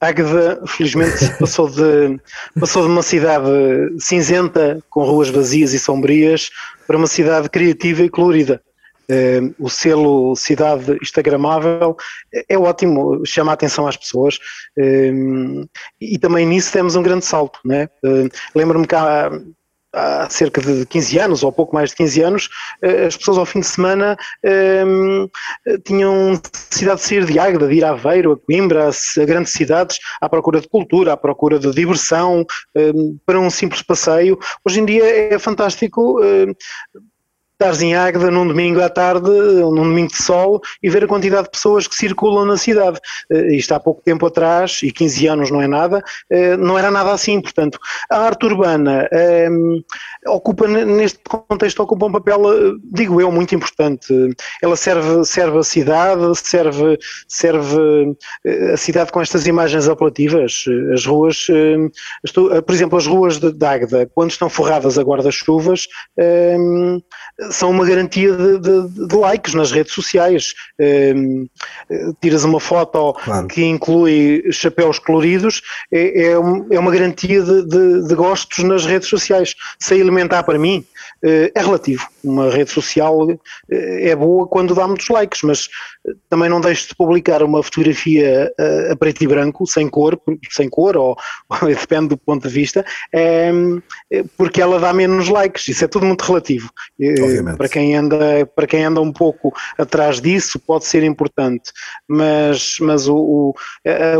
Águeda 0.00 0.62
felizmente 0.68 1.30
passou 1.38 1.68
de, 1.68 2.20
passou 2.60 2.84
de 2.84 2.92
uma 2.92 3.02
cidade 3.02 3.48
cinzenta, 3.98 4.78
com 4.88 5.04
ruas 5.04 5.30
vazias 5.30 5.72
e 5.72 5.78
sombrias, 5.78 6.50
para 6.86 6.96
uma 6.96 7.08
cidade 7.08 7.48
criativa 7.48 8.02
e 8.02 8.08
colorida. 8.08 8.62
Uh, 9.12 9.54
o 9.58 9.68
selo 9.68 10.34
Cidade 10.34 10.96
Instagramável 11.02 11.94
é 12.48 12.56
ótimo, 12.56 13.20
chama 13.26 13.50
a 13.50 13.54
atenção 13.54 13.86
às 13.86 13.96
pessoas 13.96 14.36
uh, 14.78 15.68
e 16.00 16.18
também 16.18 16.46
nisso 16.46 16.72
temos 16.72 16.96
um 16.96 17.02
grande 17.02 17.26
salto. 17.26 17.58
Né? 17.62 17.90
Uh, 18.02 18.30
Lembro-me 18.54 18.86
que 18.86 18.94
há, 18.94 19.30
há, 19.92 20.30
cerca 20.30 20.62
de 20.62 20.86
15 20.86 21.18
anos, 21.18 21.42
ou 21.42 21.52
pouco 21.52 21.74
mais 21.74 21.90
de 21.90 21.96
15 21.96 22.22
anos, 22.22 22.48
as 23.06 23.14
pessoas 23.14 23.36
ao 23.36 23.44
fim 23.44 23.60
de 23.60 23.66
semana 23.66 24.16
tinham 25.84 26.30
necessidade 26.30 27.00
de 27.00 27.06
sair 27.06 27.26
de 27.26 27.38
Águeda, 27.38 27.68
de 27.68 27.74
ir 27.74 27.84
a 27.84 27.90
Aveiro, 27.90 28.32
a 28.32 28.38
Coimbra, 28.38 28.88
a, 28.88 29.24
grandes 29.24 29.52
cidades, 29.52 29.98
à 30.20 30.28
procura 30.28 30.60
de 30.60 30.68
cultura, 30.68 31.12
à 31.12 31.16
procura 31.16 31.58
de 31.58 31.70
diversão, 31.72 32.46
para 33.26 33.38
um 33.38 33.50
simples 33.50 33.82
passeio. 33.82 34.38
Hoje 34.64 34.80
em 34.80 34.86
dia 34.86 35.04
é 35.04 35.38
fantástico 35.38 36.18
estares 37.62 37.80
em 37.80 37.94
Águeda 37.94 38.28
num 38.28 38.48
domingo 38.48 38.80
à 38.82 38.88
tarde, 38.88 39.30
num 39.30 39.84
domingo 39.84 40.10
de 40.10 40.20
sol, 40.20 40.60
e 40.82 40.90
ver 40.90 41.04
a 41.04 41.06
quantidade 41.06 41.44
de 41.44 41.50
pessoas 41.50 41.86
que 41.86 41.94
circulam 41.94 42.44
na 42.44 42.56
cidade. 42.56 42.98
Uh, 43.30 43.52
isto 43.52 43.72
há 43.72 43.78
pouco 43.78 44.02
tempo 44.02 44.26
atrás, 44.26 44.80
e 44.82 44.90
15 44.90 45.28
anos 45.28 45.50
não 45.52 45.62
é 45.62 45.68
nada, 45.68 45.98
uh, 45.98 46.56
não 46.56 46.76
era 46.76 46.90
nada 46.90 47.12
assim. 47.12 47.40
Portanto, 47.40 47.78
a 48.10 48.18
arte 48.18 48.46
urbana 48.46 49.08
um, 49.48 49.80
ocupa, 50.26 50.66
neste 50.68 51.18
contexto, 51.28 51.82
ocupa 51.82 52.06
um 52.06 52.12
papel, 52.12 52.40
uh, 52.42 52.78
digo 52.92 53.20
eu, 53.20 53.30
muito 53.30 53.54
importante. 53.54 54.12
Ela 54.62 54.76
serve, 54.76 55.24
serve 55.24 55.58
a 55.58 55.62
cidade, 55.62 56.22
serve, 56.36 56.98
serve 57.28 58.16
a 58.72 58.76
cidade 58.76 59.12
com 59.12 59.20
estas 59.20 59.46
imagens 59.46 59.88
apelativas. 59.88 60.64
As 60.92 61.04
ruas, 61.04 61.46
estou, 62.24 62.62
por 62.62 62.74
exemplo, 62.74 62.98
as 62.98 63.06
ruas 63.06 63.38
de, 63.38 63.52
de 63.52 63.66
Águeda, 63.66 64.10
quando 64.14 64.30
estão 64.30 64.48
forradas 64.48 64.98
a 64.98 65.02
guarda-chuvas, 65.02 65.86
são 67.50 67.70
uma 67.70 67.84
garantia 67.84 68.32
de, 68.34 68.58
de, 68.58 69.08
de 69.08 69.16
likes 69.16 69.54
nas 69.54 69.72
redes 69.72 69.92
sociais. 69.92 70.54
Tiras 72.20 72.44
uma 72.44 72.60
foto 72.60 73.14
claro. 73.14 73.48
que 73.48 73.64
inclui 73.64 74.42
chapéus 74.50 74.98
coloridos, 74.98 75.62
é, 75.90 76.22
é, 76.22 76.32
é 76.32 76.78
uma 76.78 76.90
garantia 76.90 77.42
de, 77.42 78.06
de, 78.06 78.14
gostos 78.14 78.64
nas 78.64 78.84
redes 78.84 79.08
sociais. 79.08 79.54
Se 79.78 79.94
alimentar 80.12 80.42
para 80.42 80.58
mim 80.58 80.84
eh, 81.24 81.52
é 81.54 81.60
relativo. 81.60 82.06
Uma 82.22 82.50
rede 82.50 82.70
social 82.70 83.30
eh, 83.70 84.10
é 84.10 84.16
boa 84.16 84.46
quando 84.46 84.74
dá 84.74 84.86
muitos 84.86 85.08
likes, 85.08 85.42
mas 85.42 85.68
eh, 86.06 86.12
também 86.28 86.48
não 86.48 86.60
deixo 86.60 86.88
de 86.88 86.94
publicar 86.96 87.42
uma 87.42 87.62
fotografia 87.62 88.52
a 88.90 88.96
preto 88.96 89.22
e 89.22 89.26
branco, 89.26 89.66
sem 89.66 89.88
cor, 89.88 90.20
sem 90.50 90.68
cor, 90.68 90.96
ou, 90.96 91.16
depende 91.66 92.08
do 92.08 92.16
ponto 92.16 92.48
de 92.48 92.52
vista, 92.52 92.84
porque 94.36 94.60
ela 94.60 94.78
dá 94.78 94.92
menos 94.92 95.28
likes. 95.28 95.68
Isso 95.68 95.84
é 95.84 95.88
tudo 95.88 96.06
muito 96.06 96.22
relativo. 96.22 96.70
Para 97.56 97.68
quem 97.68 97.96
anda, 97.96 98.46
para 98.54 98.66
quem 98.66 98.84
anda 98.84 99.00
um 99.00 99.12
pouco 99.12 99.52
atrás 99.78 100.20
disso, 100.20 100.58
pode 100.58 100.84
ser 100.84 101.02
importante, 101.02 101.72
mas, 102.08 102.76
mas 102.80 103.08
o, 103.08 103.16
o, 103.16 103.54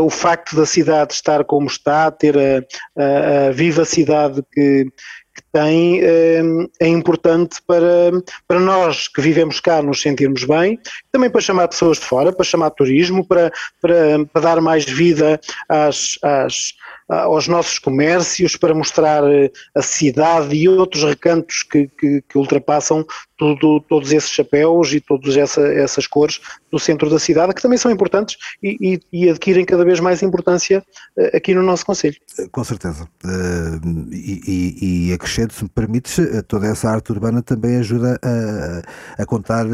o 0.05 0.09
facto 0.09 0.55
da 0.55 0.65
cidade 0.65 1.13
estar 1.13 1.43
como 1.43 1.67
está, 1.67 2.09
ter 2.11 2.37
a, 2.37 2.63
a, 2.97 3.47
a 3.47 3.51
vivacidade 3.51 4.43
que 4.51 4.87
que 5.35 5.41
tem 5.51 5.99
ehm, 5.99 6.67
é 6.79 6.87
importante 6.87 7.61
para, 7.65 8.11
para 8.47 8.59
nós 8.59 9.07
que 9.07 9.21
vivemos 9.21 9.59
cá 9.59 9.81
nos 9.81 10.01
sentirmos 10.01 10.43
bem, 10.43 10.79
também 11.11 11.29
para 11.29 11.41
chamar 11.41 11.67
pessoas 11.67 11.97
de 11.97 12.05
fora, 12.05 12.31
para 12.31 12.45
chamar 12.45 12.69
turismo, 12.71 13.25
para, 13.25 13.51
para, 13.81 14.25
para 14.31 14.41
dar 14.41 14.61
mais 14.61 14.85
vida 14.85 15.39
às, 15.67 16.17
às, 16.21 16.73
aos 17.21 17.47
nossos 17.47 17.79
comércios, 17.79 18.55
para 18.55 18.73
mostrar 18.73 19.23
eh, 19.23 19.51
a 19.75 19.81
cidade 19.81 20.55
e 20.55 20.67
outros 20.67 21.03
recantos 21.03 21.63
que, 21.63 21.87
que, 21.87 22.21
que 22.21 22.37
ultrapassam 22.37 23.05
tudo, 23.37 23.81
todos 23.81 24.11
esses 24.11 24.29
chapéus 24.29 24.93
e 24.93 25.01
todas 25.01 25.35
essa, 25.35 25.61
essas 25.61 26.07
cores 26.07 26.39
do 26.71 26.79
centro 26.79 27.09
da 27.09 27.19
cidade, 27.19 27.53
que 27.53 27.61
também 27.61 27.77
são 27.77 27.91
importantes 27.91 28.37
e, 28.61 28.99
e, 29.11 29.25
e 29.25 29.29
adquirem 29.29 29.65
cada 29.65 29.83
vez 29.83 29.99
mais 29.99 30.23
importância 30.23 30.83
uh, 31.17 31.37
aqui 31.37 31.53
no 31.53 31.61
nosso 31.61 31.85
Conselho. 31.85 32.15
Com 32.51 32.63
certeza. 32.63 33.07
Uh, 33.23 34.09
e, 34.11 35.09
e 35.09 35.13
acrescento, 35.13 35.53
se 35.53 35.63
me 35.63 35.69
permites, 35.69 36.17
toda 36.47 36.67
essa 36.67 36.89
arte 36.89 37.11
urbana 37.11 37.41
também 37.41 37.77
ajuda 37.77 38.19
a, 38.23 39.21
a 39.21 39.25
contar 39.25 39.65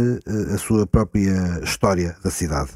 a 0.53 0.57
sua 0.57 0.87
própria 0.87 1.59
história 1.63 2.15
da 2.23 2.31
cidade. 2.31 2.71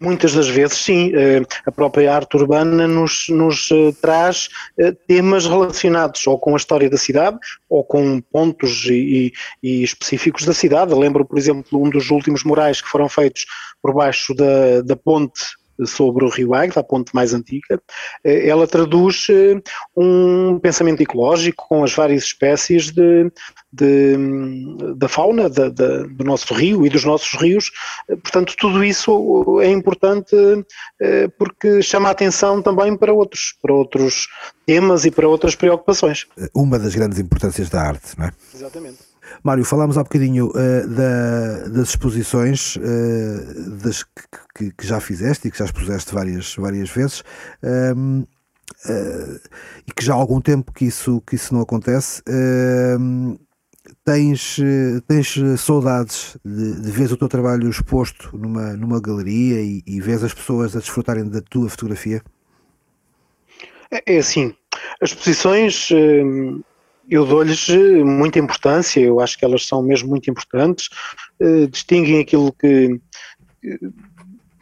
Muitas 0.00 0.32
das 0.32 0.48
vezes, 0.48 0.78
sim, 0.78 1.12
eh, 1.14 1.42
a 1.66 1.72
própria 1.72 2.14
arte 2.14 2.36
urbana 2.36 2.86
nos, 2.86 3.28
nos 3.28 3.68
eh, 3.72 3.92
traz 4.00 4.48
eh, 4.78 4.92
temas 5.06 5.46
relacionados 5.46 6.26
ou 6.26 6.38
com 6.38 6.54
a 6.54 6.56
história 6.56 6.88
da 6.88 6.96
cidade 6.96 7.38
ou 7.68 7.82
com 7.82 8.20
pontos 8.20 8.84
e, 8.86 9.32
e 9.62 9.82
específicos 9.82 10.44
da 10.44 10.54
cidade. 10.54 10.94
Lembro, 10.94 11.24
por 11.24 11.36
exemplo, 11.36 11.82
um 11.82 11.90
dos 11.90 12.10
últimos 12.10 12.44
murais 12.44 12.80
que 12.80 12.88
foram 12.88 13.08
feitos 13.08 13.44
por 13.82 13.92
baixo 13.92 14.34
da, 14.34 14.82
da 14.82 14.94
ponte 14.94 15.42
sobre 15.86 16.24
o 16.24 16.28
Rio 16.28 16.54
Águeda, 16.54 16.80
a 16.80 16.84
ponte 16.84 17.14
mais 17.14 17.32
antiga, 17.32 17.80
eh, 18.24 18.48
ela 18.48 18.66
traduz 18.66 19.26
eh, 19.30 19.60
um 19.96 20.58
pensamento 20.58 21.02
ecológico 21.02 21.66
com 21.68 21.84
as 21.84 21.94
várias 21.94 22.24
espécies 22.24 22.90
de, 22.90 23.30
de 23.72 24.16
da 24.96 25.08
fauna 25.08 25.48
de, 25.48 25.70
de, 25.70 26.08
do 26.08 26.24
nosso 26.24 26.54
rio 26.54 26.86
e 26.86 26.88
dos 26.88 27.04
nossos 27.04 27.34
rios. 27.40 27.70
Eh, 28.08 28.16
portanto, 28.16 28.54
tudo 28.58 28.82
isso 28.84 29.60
é 29.60 29.70
importante 29.70 30.36
porque 31.38 31.82
chama 31.82 32.08
a 32.08 32.12
atenção 32.12 32.62
também 32.62 32.96
para 32.96 33.12
outros, 33.12 33.54
para 33.62 33.72
outros 33.72 34.28
temas 34.66 35.04
e 35.04 35.10
para 35.10 35.28
outras 35.28 35.54
preocupações. 35.54 36.26
Uma 36.54 36.78
das 36.78 36.94
grandes 36.94 37.18
importâncias 37.18 37.68
da 37.68 37.82
arte, 37.82 38.18
não 38.18 38.26
é? 38.26 38.32
Exatamente. 38.54 39.08
Mário, 39.42 39.64
falámos 39.64 39.98
há 39.98 40.02
bocadinho 40.02 40.48
uh, 40.48 40.88
da, 40.88 41.68
das 41.68 41.90
exposições 41.90 42.76
uh, 42.76 43.78
das 43.82 44.02
que, 44.54 44.70
que, 44.72 44.86
já 44.86 45.00
fizeste 45.00 45.48
e 45.48 45.50
que 45.50 45.58
já 45.58 45.64
expuseste 45.64 46.14
várias, 46.14 46.54
várias 46.56 46.90
vezes. 46.90 47.22
Um, 47.62 48.20
ehm, 48.20 48.26
Uh, 48.84 48.92
eh, 48.92 49.40
e 49.88 49.92
que 49.92 50.04
já 50.04 50.12
há 50.12 50.16
algum 50.16 50.40
tempo 50.42 50.72
que 50.72 50.84
isso, 50.84 51.22
que 51.26 51.34
isso 51.34 51.54
não 51.54 51.62
acontece. 51.62 52.22
Uh, 52.28 53.38
tens, 54.08 54.56
tens 55.06 55.34
saudades 55.60 56.38
de, 56.42 56.80
de 56.80 56.90
ver 56.90 57.12
o 57.12 57.16
teu 57.16 57.28
trabalho 57.28 57.68
exposto 57.68 58.34
numa, 58.34 58.72
numa 58.72 58.98
galeria 58.98 59.60
e, 59.60 59.82
e 59.86 60.00
vês 60.00 60.24
as 60.24 60.32
pessoas 60.32 60.74
a 60.74 60.78
desfrutarem 60.78 61.28
da 61.28 61.42
tua 61.42 61.68
fotografia? 61.68 62.22
É, 63.90 64.14
é 64.14 64.18
assim, 64.18 64.54
as 65.02 65.10
exposições 65.10 65.90
hum, 65.90 66.62
eu 67.10 67.26
dou-lhes 67.26 67.68
muita 68.02 68.38
importância, 68.38 68.98
eu 68.98 69.20
acho 69.20 69.36
que 69.38 69.44
elas 69.44 69.66
são 69.66 69.82
mesmo 69.82 70.08
muito 70.08 70.30
importantes, 70.30 70.88
eh, 71.38 71.66
distinguem 71.66 72.20
aquilo 72.20 72.50
que 72.52 72.98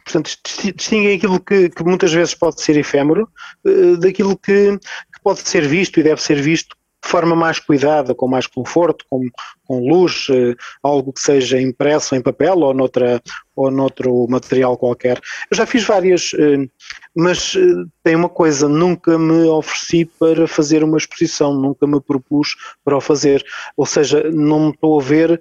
portanto, 0.03 0.31
distinguem 0.75 1.15
aquilo 1.15 1.39
que, 1.39 1.69
que, 1.69 1.83
muitas 1.83 2.11
vezes 2.11 2.33
pode 2.33 2.61
ser 2.61 2.77
efêmero 2.77 3.29
eh, 3.65 3.95
daquilo 3.97 4.37
que, 4.37 4.77
que, 4.77 5.21
pode 5.23 5.39
ser 5.39 5.67
visto 5.67 5.99
e 5.99 6.03
deve 6.03 6.21
ser 6.21 6.41
visto 6.41 6.75
de 7.07 7.11
forma 7.11 7.37
mais 7.37 7.57
cuidada, 7.57 8.13
com 8.13 8.27
mais 8.27 8.45
conforto, 8.45 9.05
com, 9.09 9.21
com 9.65 9.79
luz, 9.79 10.27
eh, 10.29 10.55
algo 10.83 11.13
que 11.13 11.21
seja 11.21 11.59
impresso 11.59 12.13
em 12.17 12.21
papel 12.21 12.57
ou, 12.57 12.73
noutra, 12.73 13.21
ou 13.55 13.71
noutro 13.71 14.27
material 14.27 14.77
qualquer. 14.77 15.17
Eu 15.49 15.55
já 15.55 15.65
fiz 15.65 15.85
várias, 15.85 16.31
eh, 16.37 16.67
mas 17.15 17.55
tem 18.03 18.13
uma 18.13 18.27
coisa, 18.27 18.67
nunca 18.67 19.17
me 19.17 19.47
ofereci 19.47 20.03
para 20.03 20.49
fazer 20.49 20.83
uma 20.83 20.97
exposição, 20.97 21.53
nunca 21.53 21.87
me 21.87 22.01
propus 22.01 22.57
para 22.83 22.97
o 22.97 23.01
fazer. 23.01 23.41
Ou 23.77 23.85
seja, 23.85 24.29
não 24.29 24.65
me 24.65 24.71
estou 24.71 24.99
a 24.99 25.03
ver 25.03 25.39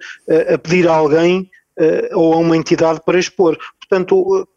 a 0.54 0.56
pedir 0.56 0.86
a 0.86 0.94
alguém 0.94 1.50
ou 2.12 2.32
a 2.32 2.36
uma 2.36 2.56
entidade 2.56 3.00
para 3.04 3.18
expor. 3.18 3.58
Portanto, 3.80 4.48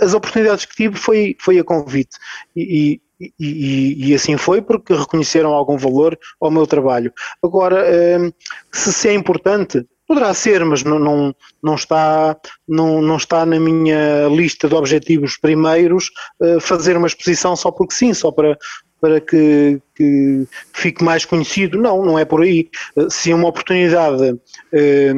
as 0.00 0.12
oportunidades 0.12 0.66
que 0.66 0.76
tive 0.76 0.96
foi, 0.96 1.34
foi 1.40 1.58
a 1.58 1.64
convite 1.64 2.16
e, 2.54 3.00
e, 3.20 3.32
e, 3.38 4.10
e, 4.10 4.14
assim 4.14 4.36
foi 4.36 4.62
porque 4.62 4.94
reconheceram 4.94 5.52
algum 5.52 5.76
valor 5.76 6.18
ao 6.40 6.50
meu 6.50 6.66
trabalho. 6.66 7.12
Agora, 7.42 7.84
hum, 8.20 8.32
se, 8.72 8.92
se 8.92 9.08
é 9.08 9.14
importante, 9.14 9.84
poderá 10.06 10.32
ser, 10.32 10.64
mas 10.64 10.82
não, 10.82 10.98
não, 10.98 11.34
não, 11.62 11.74
está, 11.74 12.36
não, 12.66 13.02
não 13.02 13.16
está 13.16 13.44
na 13.44 13.60
minha 13.60 14.26
lista 14.28 14.66
de 14.66 14.74
objetivos 14.74 15.36
primeiros 15.36 16.10
eh, 16.40 16.58
fazer 16.60 16.96
uma 16.96 17.06
exposição 17.06 17.54
só 17.54 17.70
porque 17.70 17.94
sim, 17.94 18.14
só 18.14 18.32
para, 18.32 18.56
para 19.00 19.20
que, 19.20 19.80
que, 19.94 20.46
fique 20.72 21.02
mais 21.02 21.24
conhecido. 21.24 21.80
Não, 21.80 22.04
não 22.04 22.18
é 22.18 22.24
por 22.24 22.42
aí. 22.42 22.68
Se 23.10 23.32
uma 23.32 23.48
oportunidade 23.48 24.38
eh, 24.72 25.12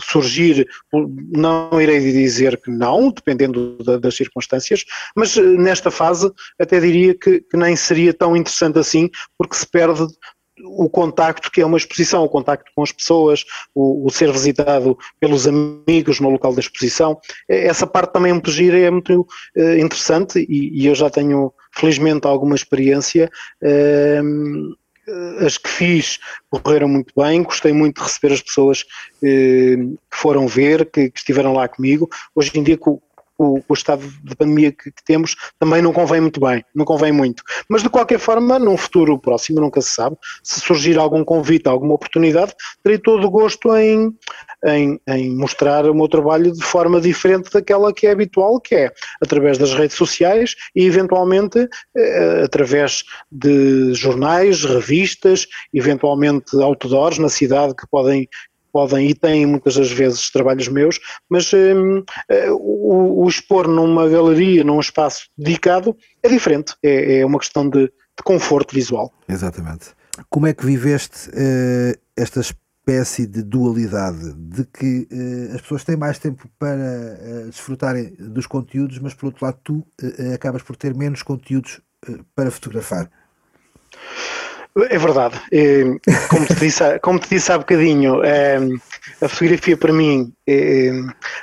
surgir, 0.00 0.66
não 1.30 1.80
irei 1.80 2.00
dizer 2.00 2.60
que 2.60 2.70
não, 2.70 3.10
dependendo 3.10 3.76
da, 3.78 3.98
das 3.98 4.16
circunstâncias, 4.16 4.84
mas 5.14 5.36
eh, 5.36 5.42
nesta 5.42 5.90
fase 5.90 6.30
até 6.58 6.80
diria 6.80 7.14
que, 7.14 7.40
que, 7.40 7.56
nem 7.56 7.76
seria 7.76 8.14
tão 8.14 8.36
interessante 8.36 8.78
assim, 8.78 9.10
porque 9.38 9.56
se 9.56 9.66
perde 9.66 10.06
o 10.64 10.88
contacto 10.88 11.50
que 11.50 11.60
é 11.60 11.66
uma 11.66 11.78
exposição, 11.78 12.22
o 12.22 12.28
contacto 12.28 12.70
com 12.74 12.82
as 12.82 12.92
pessoas, 12.92 13.44
o, 13.74 14.06
o, 14.06 14.10
ser 14.10 14.30
visitado 14.30 14.96
pelos 15.18 15.46
amigos 15.48 16.20
no 16.20 16.30
local 16.30 16.54
da 16.54 16.60
exposição, 16.60 17.18
essa 17.48 17.86
parte 17.86 18.12
também 18.12 18.30
é 18.30 18.32
muito 18.34 18.50
gira 18.50 18.78
é 18.78 18.90
muito 18.90 19.26
interessante 19.56 20.46
e, 20.48 20.82
e, 20.82 20.86
eu 20.86 20.94
já 20.94 21.10
tenho 21.10 21.52
felizmente 21.72 22.26
alguma 22.26 22.54
experiência. 22.54 23.30
As 25.40 25.58
que 25.58 25.68
fiz 25.68 26.18
correram 26.48 26.88
muito 26.88 27.12
bem, 27.16 27.42
gostei 27.42 27.72
muito 27.72 27.96
de 27.96 28.02
receber 28.06 28.34
as 28.34 28.40
pessoas 28.40 28.82
uh, 28.82 29.98
que 29.98 30.16
foram 30.16 30.46
ver, 30.46 30.86
que, 30.86 31.10
que, 31.10 31.18
estiveram 31.18 31.52
lá 31.52 31.66
comigo. 31.66 32.08
Hoje 32.34 32.52
em 32.54 32.62
dia, 32.62 32.78
com, 32.78 33.00
o, 33.38 33.60
o 33.68 33.74
estado 33.74 34.02
de 34.22 34.36
pandemia 34.36 34.72
que, 34.72 34.90
que, 34.90 35.04
temos 35.04 35.34
também 35.58 35.82
não 35.82 35.92
convém 35.92 36.20
muito 36.20 36.40
bem, 36.40 36.64
não 36.74 36.84
convém 36.84 37.12
muito. 37.12 37.42
Mas 37.68 37.82
de 37.82 37.88
qualquer 37.88 38.18
forma, 38.18 38.58
num 38.58 38.76
futuro 38.76 39.18
próximo, 39.18 39.60
nunca 39.60 39.80
se 39.80 39.90
sabe, 39.90 40.16
se 40.42 40.60
surgir 40.60 40.98
algum 40.98 41.24
convite, 41.24 41.68
alguma 41.68 41.94
oportunidade, 41.94 42.54
terei 42.82 42.98
todo 42.98 43.26
o 43.26 43.30
gosto 43.30 43.74
em, 43.76 44.14
em, 44.64 45.00
em 45.08 45.36
mostrar 45.36 45.86
o 45.86 45.94
meu 45.94 46.08
trabalho 46.08 46.52
de 46.52 46.62
forma 46.62 47.00
diferente 47.00 47.50
daquela 47.50 47.92
que 47.92 48.06
é 48.06 48.12
habitual, 48.12 48.60
que 48.60 48.74
é 48.74 48.92
através 49.22 49.58
das 49.58 49.74
redes 49.74 49.96
sociais 49.96 50.54
e 50.74 50.84
eventualmente 50.84 51.68
eh, 51.96 52.42
através 52.44 53.04
de 53.30 53.94
jornais, 53.94 54.64
revistas, 54.64 55.46
eventualmente 55.72 56.56
outdoors 56.56 57.18
na 57.18 57.28
cidade 57.28 57.74
que 57.74 57.86
podem 57.90 58.28
podem 58.72 59.10
e 59.10 59.14
têm 59.14 59.46
muitas 59.46 59.74
das 59.76 59.90
vezes 59.92 60.30
trabalhos 60.30 60.66
meus, 60.68 60.98
mas 61.28 61.52
um, 61.52 62.02
eh, 62.28 62.50
o, 62.50 63.22
o, 63.22 63.28
expor 63.28 63.68
numa 63.68 64.08
galeria, 64.08 64.64
num 64.64 64.80
espaço 64.80 65.28
dedicado, 65.36 65.96
é 66.22 66.28
diferente, 66.28 66.74
é, 66.82 67.20
é 67.20 67.26
uma 67.26 67.38
questão 67.38 67.68
de, 67.68 67.86
de, 67.86 68.22
conforto 68.24 68.74
visual. 68.74 69.12
Exatamente. 69.28 69.90
Como 70.28 70.46
é 70.46 70.54
que 70.54 70.64
viveste 70.64 71.28
uh, 71.30 71.98
esta 72.16 72.40
espécie 72.40 73.26
de 73.26 73.42
dualidade 73.42 74.34
de 74.34 74.64
que 74.64 75.08
uh, 75.10 75.54
as 75.54 75.60
pessoas 75.60 75.84
têm 75.84 75.96
mais 75.96 76.18
tempo 76.18 76.48
para 76.58 76.76
uh, 76.76 77.50
desfrutarem 77.50 78.14
dos 78.18 78.46
conteúdos, 78.46 78.98
mas 78.98 79.14
por 79.14 79.26
outro 79.26 79.44
lado 79.44 79.58
tu 79.62 79.86
acabas 80.34 80.62
por 80.62 80.76
ter 80.76 80.94
menos 80.94 81.22
conteúdos 81.22 81.80
para 82.34 82.50
fotografar? 82.50 83.10
É 84.74 84.96
verdade. 84.96 85.38
Como 86.30 86.46
te 86.46 86.54
disse, 86.54 86.98
como 87.00 87.18
te 87.18 87.28
disse 87.28 87.52
há 87.52 87.58
bocadinho, 87.58 88.24
é, 88.24 88.56
a 89.20 89.28
fotografia 89.28 89.76
para 89.76 89.92
mim 89.92 90.32
é, 90.48 90.90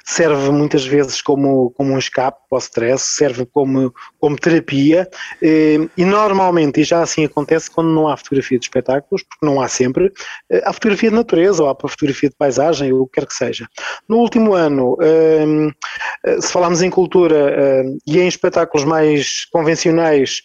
serve 0.04 0.50
muitas 0.50 0.84
vezes 0.86 1.22
como, 1.22 1.70
como 1.72 1.94
um 1.94 2.00
escape 2.00 2.40
para 2.50 2.56
o 2.56 2.60
stress, 2.60 3.04
serve 3.04 3.46
como, 3.46 3.94
como 4.20 4.36
terapia 4.36 5.08
e 5.42 6.06
normalmente, 6.06 6.82
e 6.82 6.84
já 6.84 7.04
assim 7.04 7.24
acontece 7.24 7.70
quando 7.70 7.90
não 7.90 8.08
há 8.08 8.18
fotografia 8.18 8.58
de 8.58 8.66
espetáculos, 8.66 9.24
porque 9.24 9.46
não 9.46 9.62
há 9.62 9.68
sempre, 9.68 10.12
há 10.64 10.74
fotografia 10.74 11.12
de 11.12 11.16
natureza 11.16 11.62
ou 11.62 11.70
há 11.70 11.76
fotografia 11.76 12.30
de 12.30 12.36
paisagem, 12.36 12.92
ou 12.92 13.02
o 13.02 13.08
que 13.08 13.20
quer 13.20 13.28
que 13.28 13.36
seja. 13.36 13.68
No 14.08 14.18
último 14.18 14.56
ano, 14.56 14.98
se 16.40 16.52
falarmos 16.52 16.82
em 16.82 16.90
cultura 16.90 17.84
e 18.08 18.20
em 18.20 18.28
espetáculos 18.28 18.86
mais 18.86 19.46
convencionais, 19.52 20.42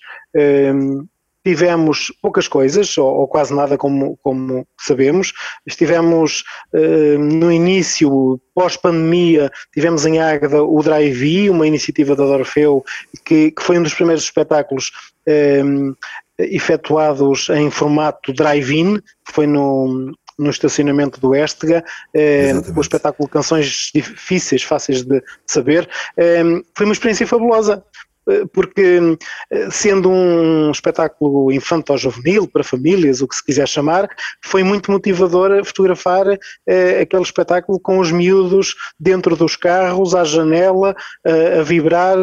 tivemos 1.45 2.12
poucas 2.22 2.49
coisas, 2.49 2.97
ou, 2.97 3.07
ou, 3.07 3.28
quase 3.28 3.55
nada, 3.55 3.76
como, 3.76 4.16
como 4.22 4.66
sabemos. 4.80 5.32
Estivemos 5.66 6.42
uh, 6.72 7.18
no 7.18 7.53
início, 7.53 8.40
pós-pandemia, 8.55 9.51
tivemos 9.72 10.07
em 10.07 10.20
Águeda 10.20 10.62
o 10.62 10.82
Drive, 10.82 11.51
uma 11.51 11.66
iniciativa 11.66 12.16
da 12.16 12.24
Dorfeu, 12.24 12.82
que, 13.24 13.51
que 13.51 13.62
foi 13.62 13.78
um 13.78 13.82
dos 13.82 13.95
primeiros 13.95 14.24
espetáculos 14.24 14.90
eh, 15.26 15.62
efetuados 16.38 17.49
em 17.51 17.70
formato 17.70 18.32
drive-in, 18.32 19.01
foi 19.24 19.47
no, 19.47 20.12
no 20.38 20.51
estacionamento 20.51 21.20
do 21.20 21.34
Estega, 21.34 21.84
eh, 22.12 22.53
o 22.76 22.80
espetáculo 22.80 23.28
Canções 23.28 23.90
Difíceis, 23.95 24.62
Fáceis 24.62 25.03
de 25.03 25.22
Saber. 25.47 25.88
Eh, 26.16 26.42
foi 26.74 26.86
uma 26.86 26.92
experiência 26.92 27.26
fabulosa. 27.26 27.84
Eh, 28.29 28.45
porque 28.53 29.16
eh, 29.51 29.68
sendo 29.70 30.11
um 30.11 30.70
espetáculo 30.70 31.53
infanto-juvenil 31.53 32.49
para 32.49 32.64
famílias, 32.64 33.20
o 33.20 33.29
que 33.29 33.37
se 33.37 33.45
quiser 33.45 33.68
chamar, 33.68 34.09
foi 34.43 34.62
muito 34.62 34.91
motivador 34.91 35.64
fotografar 35.64 36.27
eh, 36.66 37.01
aquele 37.01 37.22
espetáculo 37.22 37.79
com 37.79 37.99
os 37.99 38.11
miúdos 38.11 38.75
dentro 38.99 39.37
dos 39.37 39.57
carros, 39.57 40.14
à 40.14 40.25
janela, 40.25 40.95
a 41.25 41.62
vibrar 41.62 42.16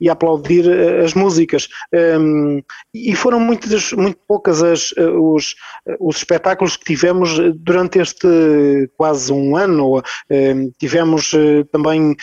e 0.00 0.08
a 0.08 0.12
aplaudir 0.12 0.64
as 1.04 1.14
músicas. 1.14 1.68
Um, 1.92 2.62
e 2.94 3.14
foram 3.14 3.40
muitas, 3.40 3.92
muito 3.92 4.18
poucas 4.26 4.62
as, 4.62 4.92
os, 4.92 5.54
os 5.98 6.16
espetáculos 6.16 6.76
que 6.76 6.84
tivemos 6.84 7.38
durante 7.56 7.98
este 7.98 8.90
quase 8.96 9.32
um 9.32 9.56
ano. 9.56 10.02
Um, 10.30 10.70
tivemos 10.78 11.32
também 11.72 12.16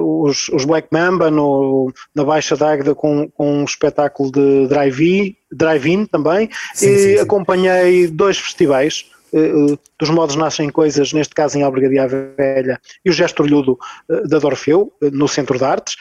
os, 0.00 0.48
os 0.48 0.64
Black 0.64 0.88
Mamba 0.92 1.30
no, 1.30 1.92
na 2.14 2.24
Baixa 2.24 2.56
da 2.56 2.70
Com, 2.96 3.28
com 3.30 3.60
um 3.60 3.64
espetáculo 3.64 4.30
de 4.32 4.66
drive-in 4.68 5.36
drive 5.52 6.06
também 6.06 6.48
sim, 6.74 6.88
e 6.88 6.98
sim, 6.98 7.16
sim. 7.16 7.18
acompanhei 7.18 8.06
dois 8.06 8.38
festivais 8.38 9.10
uh, 9.32 9.78
dos 9.98 10.10
modos 10.10 10.36
nascem 10.36 10.70
coisas, 10.70 11.12
neste 11.12 11.34
caso 11.34 11.58
em 11.58 11.62
Albergaria 11.62 12.06
Velha 12.06 12.80
e 13.04 13.10
o 13.10 13.12
Gesto 13.12 13.42
Orlhudo 13.42 13.78
uh, 14.08 14.28
da 14.28 14.38
Dorfeu, 14.38 14.92
no 15.12 15.28
Centro 15.28 15.58
de 15.58 15.64
Artes, 15.64 15.96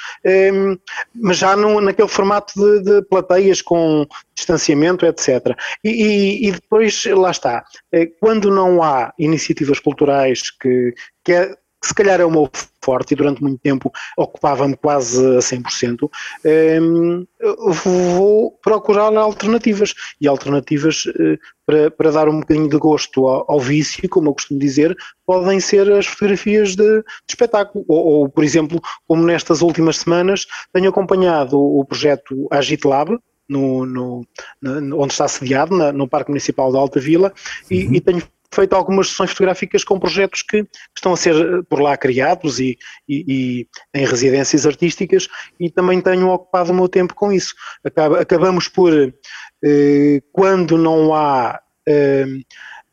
mas 1.13 1.37
já 1.37 1.55
no, 1.55 1.81
naquele 1.81 2.07
formato 2.07 2.53
de, 2.55 2.83
de, 2.83 3.01
plateias 3.03 3.61
com 3.61 4.05
distanciamento, 4.35 5.05
etc. 5.05 5.55
E, 5.83 5.89
e, 5.89 6.47
e 6.47 6.51
depois, 6.51 7.03
lá 7.05 7.31
está, 7.31 7.63
quando 8.19 8.49
não 8.51 8.81
há 8.81 9.13
iniciativas 9.17 9.79
culturais 9.79 10.51
que, 10.51 10.93
que 11.23 11.33
é 11.33 11.55
que 11.81 11.87
se 11.87 11.93
calhar 11.93 12.19
é 12.19 12.25
o 12.25 12.31
meu 12.31 12.49
forte 12.83 13.13
e 13.13 13.15
durante 13.15 13.41
muito 13.41 13.59
tempo 13.59 13.91
ocupava-me 14.17 14.75
quase 14.75 15.19
a 15.37 15.39
100%, 15.39 16.09
um, 16.81 17.25
vou 17.83 18.51
procurar 18.63 19.15
alternativas 19.15 19.93
e 20.19 20.27
alternativas 20.27 21.05
uh, 21.05 21.37
para, 21.65 21.91
para 21.91 22.11
dar 22.11 22.29
um 22.29 22.39
bocadinho 22.39 22.69
de 22.69 22.77
gosto 22.77 23.27
ao, 23.27 23.45
ao, 23.51 23.59
vício, 23.59 24.09
como 24.09 24.29
eu 24.29 24.33
costumo 24.33 24.59
dizer, 24.59 24.95
podem 25.25 25.59
ser 25.59 25.91
as 25.91 26.07
fotografias 26.07 26.75
de, 26.75 27.01
de 27.01 27.03
espetáculo 27.29 27.85
ou, 27.87 28.05
ou, 28.05 28.29
por 28.29 28.43
exemplo, 28.43 28.81
como 29.07 29.23
nestas 29.23 29.61
últimas 29.61 29.97
semanas 29.97 30.47
tenho 30.73 30.89
acompanhado 30.89 31.59
o, 31.59 31.81
o 31.81 31.85
projeto 31.85 32.47
Agit 32.51 32.87
Lab, 32.87 33.17
no, 33.47 33.85
no, 33.85 34.25
no, 34.61 35.01
onde 35.01 35.13
está 35.13 35.27
sediado, 35.27 35.75
na, 35.75 35.91
no 35.91 36.07
Parque 36.07 36.29
Municipal 36.29 36.71
da 36.71 36.79
Alta 36.79 36.99
Vila, 36.99 37.33
e, 37.69 37.85
uhum. 37.85 37.93
e 37.95 38.01
tenho 38.01 38.23
feito 38.53 38.73
algumas 38.73 39.09
sessões 39.09 39.31
fotográficas 39.31 39.83
com 39.83 39.99
projetos 39.99 40.41
que 40.41 40.65
estão 40.95 41.13
a 41.13 41.17
ser 41.17 41.35
eh, 41.35 41.61
por 41.69 41.81
lá 41.81 41.97
criados 41.97 42.59
e, 42.59 42.77
e, 43.07 43.25
e 43.27 43.67
em 43.93 44.05
residências 44.05 44.65
artísticas 44.65 45.27
e 45.59 45.69
também 45.69 46.01
tenho 46.01 46.29
ocupado 46.29 46.71
o 46.71 46.75
meu 46.75 46.89
tempo 46.89 47.13
com 47.13 47.31
isso. 47.31 47.53
Acaba, 47.83 48.21
acabamos 48.21 48.67
por, 48.67 48.93
eh, 48.93 50.21
quando 50.31 50.77
não 50.77 51.13
há 51.13 51.59
eh, 51.87 52.25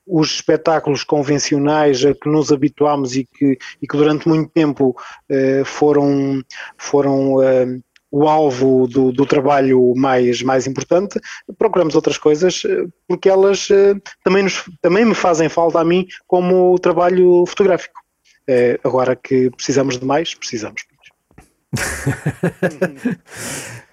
os 0.06 0.34
espetáculos 0.34 1.02
convencionais 1.02 2.04
a 2.04 2.14
que 2.14 2.28
nos 2.28 2.52
habituámos 2.52 3.16
e 3.16 3.24
que, 3.24 3.58
e 3.82 3.86
que 3.86 3.96
durante 3.96 4.28
muito 4.28 4.50
tempo 4.52 4.94
eh, 5.28 5.64
foram, 5.64 6.42
foram 6.78 7.42
eh, 7.42 7.80
o 8.16 8.26
alvo 8.26 8.88
do, 8.88 9.12
do, 9.12 9.26
trabalho 9.26 9.92
mais, 9.94 10.40
mais 10.40 10.66
importante, 10.66 11.20
procuramos 11.58 11.94
outras 11.94 12.16
coisas 12.16 12.62
eh, 12.64 12.86
porque 13.06 13.28
elas 13.28 13.68
eh, 13.70 13.94
também, 14.24 14.42
nos, 14.42 14.64
também 14.80 15.04
me 15.04 15.14
fazem 15.14 15.50
falta 15.50 15.80
a 15.80 15.84
mim 15.84 16.06
como 16.26 16.78
trabalho 16.78 17.44
fotográfico. 17.46 18.00
É, 18.48 18.80
agora 18.82 19.14
que 19.14 19.50
precisamos 19.50 19.98
de 19.98 20.06
mais, 20.06 20.34
precisamos. 20.34 20.82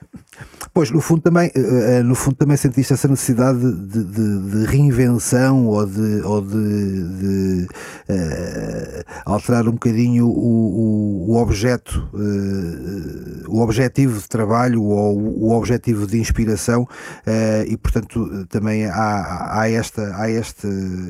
Pois, 0.74 0.90
no 0.90 1.02
fundo 1.02 1.22
também, 1.22 1.52
eh, 1.54 2.00
eh, 2.00 2.04
no 2.04 2.16
fundo 2.16 2.36
também 2.36 2.58
sentiste 2.58 2.94
essa 2.94 3.08
necessidade 3.08 3.60
de, 3.60 4.04
de, 4.04 4.40
de 4.50 4.66
reinvenção 4.66 5.68
ou 5.68 5.86
de, 5.86 6.22
ou 6.24 6.42
de, 6.42 7.04
de 7.20 7.68
uh, 8.10 9.04
alterar 9.24 9.68
um 9.68 9.74
bocadinho 9.74 10.26
o, 10.26 11.30
o, 11.30 11.38
objeto, 11.38 12.10
uh, 12.12 13.52
o 13.52 13.62
objetivo 13.62 14.20
de 14.20 14.28
trabalho 14.28 14.82
ou 14.82 15.16
o 15.16 15.52
objetivo 15.52 16.08
de 16.08 16.18
inspiração 16.18 16.82
uh, 16.82 17.64
e 17.68 17.78
portanto 17.78 18.48
também 18.50 18.88
há, 18.88 19.60
há, 19.60 19.70
esta, 19.70 20.16
há 20.16 20.28
este 20.28 20.68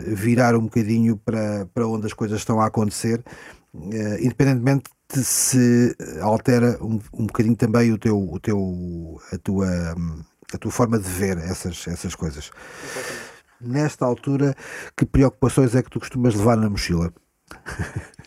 virar 0.07 0.57
um 0.57 0.63
bocadinho 0.63 1.15
para, 1.15 1.65
para 1.73 1.87
onde 1.87 2.05
as 2.05 2.11
coisas 2.11 2.39
estão 2.39 2.59
a 2.59 2.65
acontecer, 2.65 3.23
independentemente 3.73 4.89
se 5.15 5.95
altera 6.21 6.77
um, 6.81 6.99
um 7.13 7.25
bocadinho 7.25 7.55
também 7.55 7.91
o 7.91 7.97
teu, 7.97 8.17
o 8.17 8.39
teu, 8.39 9.19
a, 9.31 9.37
tua, 9.37 9.67
a 10.53 10.57
tua 10.57 10.71
forma 10.71 10.99
de 10.99 11.09
ver 11.09 11.37
essas, 11.37 11.87
essas 11.87 12.15
coisas. 12.15 12.51
Nesta 13.59 14.05
altura, 14.05 14.55
que 14.97 15.05
preocupações 15.05 15.75
é 15.75 15.81
que 15.81 15.89
tu 15.89 15.99
costumas 15.99 16.35
levar 16.35 16.57
na 16.57 16.69
mochila? 16.69 17.13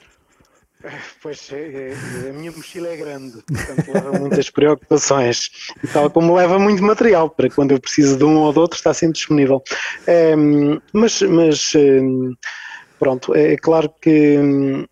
Pois 1.21 1.51
é, 1.51 1.91
é, 1.91 2.31
a 2.31 2.33
minha 2.33 2.53
mochila 2.53 2.87
é 2.87 2.97
grande, 2.97 3.43
portanto 3.43 3.93
leva 3.93 4.19
muitas 4.21 4.49
preocupações 4.51 5.51
e 5.83 5.89
tal 5.89 6.09
como 6.09 6.37
leva 6.37 6.61
muito 6.61 6.81
material 6.81 7.29
para 7.29 7.51
quando 7.51 7.73
eu 7.73 7.81
preciso 7.81 8.17
de 8.17 8.23
um 8.23 8.37
ou 8.37 8.53
de 8.53 8.61
outro 8.61 8.77
está 8.77 8.95
sempre 8.95 9.15
disponível. 9.15 9.61
É, 10.07 10.37
mas, 10.93 11.23
mas 11.23 11.73
pronto, 13.01 13.35
é 13.35 13.57
claro 13.57 13.93
que 14.01 14.87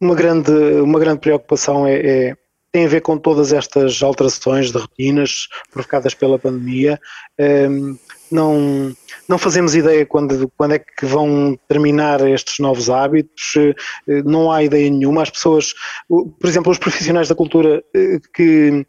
uma 0.00 0.14
grande, 0.14 0.52
uma 0.80 0.98
grande 0.98 1.20
preocupação 1.20 1.86
é, 1.86 1.94
é, 1.94 2.36
tem 2.72 2.86
a 2.86 2.88
ver 2.88 3.02
com 3.02 3.18
todas 3.18 3.52
estas 3.52 4.02
alterações 4.02 4.72
de 4.72 4.78
rotinas 4.78 5.46
provocadas 5.70 6.14
pela 6.14 6.38
pandemia. 6.38 6.98
Um, 7.38 7.96
não, 8.32 8.96
não 9.28 9.36
fazemos 9.36 9.74
ideia 9.74 10.06
quando, 10.06 10.50
quando 10.56 10.72
é 10.72 10.78
que 10.78 11.04
vão 11.04 11.56
terminar 11.68 12.26
estes 12.26 12.58
novos 12.58 12.88
hábitos, 12.88 13.54
eh, 13.56 14.22
não 14.24 14.50
há 14.50 14.62
ideia 14.62 14.88
nenhuma. 14.88 15.22
As 15.22 15.28
pessoas, 15.28 15.74
por 16.08 16.46
exemplo, 16.46 16.72
os 16.72 16.78
profissionais 16.78 17.28
da 17.28 17.34
cultura 17.34 17.84
eh, 17.94 18.18
que, 18.34 18.86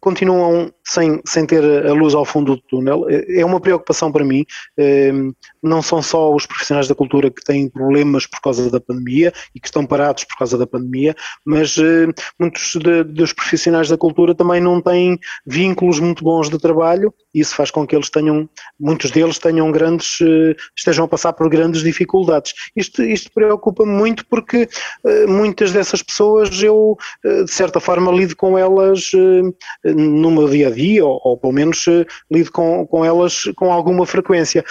continuam 0.00 0.72
sem, 0.84 1.20
sem 1.24 1.46
ter 1.46 1.64
a 1.86 1.92
luz 1.92 2.14
ao 2.14 2.24
fundo 2.24 2.56
do 2.56 2.62
túnel. 2.62 3.06
É 3.08 3.44
uma 3.44 3.60
preocupação 3.60 4.12
para 4.12 4.24
mim. 4.24 4.44
Ehm, 4.78 5.32
não 5.62 5.82
são 5.82 6.02
só 6.02 6.34
os 6.34 6.46
profissionais 6.46 6.88
da 6.88 6.94
cultura 6.94 7.30
que 7.30 7.42
têm 7.42 7.68
problemas 7.68 8.26
por 8.26 8.40
causa 8.40 8.70
da 8.70 8.80
pandemia 8.80 9.32
e 9.54 9.60
que 9.60 9.68
estão 9.68 9.84
parados 9.86 10.24
por 10.24 10.36
causa 10.36 10.56
da 10.56 10.66
pandemia, 10.66 11.14
mas 11.44 11.76
eh, 11.78 12.06
muitos 12.38 12.74
de, 12.76 13.04
dos 13.04 13.32
profissionais 13.32 13.88
da 13.88 13.96
cultura 13.96 14.34
também 14.34 14.60
não 14.60 14.80
têm 14.80 15.18
vínculos 15.46 16.00
muito 16.00 16.24
bons 16.24 16.48
de 16.48 16.58
trabalho 16.58 17.12
e 17.34 17.40
isso 17.40 17.54
faz 17.54 17.70
com 17.70 17.86
que 17.86 17.94
eles 17.94 18.10
tenham, 18.10 18.48
muitos 18.78 19.10
deles 19.10 19.38
tenham 19.38 19.70
grandes, 19.70 20.18
eh, 20.22 20.56
estejam 20.76 21.04
a 21.04 21.08
passar 21.08 21.32
por 21.32 21.48
grandes 21.48 21.82
dificuldades. 21.82 22.52
Isto, 22.74 23.02
isto 23.02 23.30
preocupa-me 23.32 23.92
muito 23.92 24.26
porque 24.26 24.68
eh, 25.04 25.26
muitas 25.26 25.72
dessas 25.72 26.02
pessoas 26.02 26.62
eu, 26.62 26.96
de 27.24 27.50
certa 27.50 27.80
forma, 27.80 28.10
lido 28.10 28.34
com 28.34 28.58
elas 28.58 29.12
no 29.84 30.30
meu 30.30 30.48
dia 30.48 30.68
a 30.68 30.70
dia, 30.70 31.04
ou, 31.04 31.20
ou 31.24 31.36
pelo 31.36 31.52
menos 31.52 31.86
uh, 31.86 32.06
lido 32.30 32.50
com, 32.52 32.86
com 32.86 33.04
elas 33.04 33.44
com 33.56 33.72
alguma 33.72 34.06
frequência. 34.06 34.64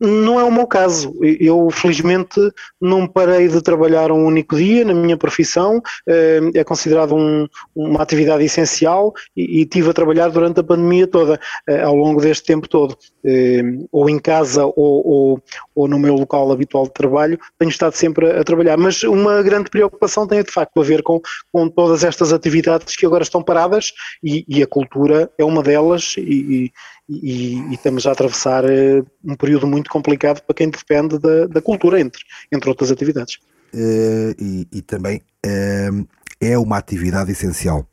Não 0.00 0.40
é 0.40 0.44
o 0.44 0.50
meu 0.50 0.66
caso. 0.66 1.14
Eu, 1.38 1.68
felizmente, 1.70 2.40
não 2.80 3.06
parei 3.06 3.48
de 3.48 3.60
trabalhar 3.60 4.10
um 4.10 4.24
único 4.24 4.56
dia 4.56 4.82
na 4.82 4.94
minha 4.94 5.16
profissão, 5.16 5.82
eh, 6.08 6.40
é 6.54 6.64
considerado 6.64 7.14
um, 7.14 7.46
uma 7.74 8.02
atividade 8.02 8.42
essencial 8.42 9.12
e, 9.36 9.60
e 9.60 9.66
tive 9.66 9.90
a 9.90 9.92
trabalhar 9.92 10.28
durante 10.28 10.60
a 10.60 10.64
pandemia 10.64 11.06
toda, 11.06 11.38
eh, 11.68 11.82
ao 11.82 11.94
longo 11.94 12.18
deste 12.18 12.46
tempo 12.46 12.66
todo. 12.66 12.96
Eh, 13.22 13.62
ou 13.92 14.08
em 14.08 14.18
casa 14.18 14.64
ou, 14.64 14.74
ou, 14.76 15.42
ou 15.74 15.86
no 15.86 15.98
meu 15.98 16.14
local 16.14 16.50
habitual 16.50 16.84
de 16.84 16.94
trabalho, 16.94 17.38
tenho 17.58 17.68
estado 17.70 17.92
sempre 17.92 18.30
a, 18.30 18.40
a, 18.40 18.44
trabalhar. 18.44 18.78
Mas 18.78 19.02
uma 19.02 19.42
grande 19.42 19.68
preocupação 19.68 20.26
tem 20.26 20.42
de 20.42 20.50
facto 20.50 20.80
a 20.80 20.84
ver 20.84 21.02
com, 21.02 21.20
com 21.52 21.68
todas 21.68 22.04
estas 22.04 22.32
atividades 22.32 22.96
que 22.96 23.04
agora 23.04 23.22
estão 23.22 23.42
paradas 23.42 23.92
e, 24.24 24.46
e 24.48 24.62
a 24.62 24.66
cultura 24.66 25.30
é 25.36 25.44
uma 25.44 25.62
delas 25.62 26.14
e, 26.16 26.22
e, 26.22 26.72
e, 27.10 27.74
estamos 27.74 28.06
a 28.06 28.12
atravessar 28.12 28.64
uh, 28.64 29.06
um 29.24 29.34
período 29.34 29.66
muito 29.66 29.90
complicado 29.90 30.40
para 30.42 30.54
quem 30.54 30.70
depende 30.70 31.18
da, 31.18 31.46
da 31.46 31.60
cultura, 31.60 32.00
entre, 32.00 32.22
entre 32.52 32.68
outras 32.68 32.90
atividades. 32.92 33.36
Uh, 33.74 34.34
e, 34.38 34.68
e, 34.72 34.82
também 34.82 35.20
uh, 35.44 36.08
é 36.40 36.56
uma 36.56 36.78
atividade 36.78 37.32
essencial. 37.32 37.86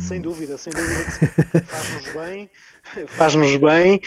Sem 0.00 0.20
dúvida, 0.20 0.58
sem 0.58 0.72
dúvida. 0.72 1.64
Faz-nos 1.64 2.12
bem, 2.12 2.50
faz-nos 3.06 3.56
bem, 3.56 4.00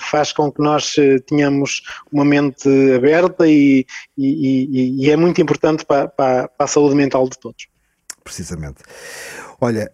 faz 0.00 0.32
com 0.32 0.50
que 0.50 0.62
nós 0.62 0.96
tenhamos 1.26 1.82
uma 2.10 2.24
mente 2.24 2.68
aberta 2.94 3.46
e, 3.46 3.84
e, 4.16 5.04
e 5.04 5.10
é 5.10 5.16
muito 5.16 5.40
importante 5.40 5.84
para, 5.84 6.08
para, 6.08 6.48
para, 6.48 6.64
a 6.64 6.68
saúde 6.68 6.94
mental 6.94 7.28
de 7.28 7.38
todos. 7.38 7.68
Precisamente. 8.24 8.82
Olha, 9.60 9.92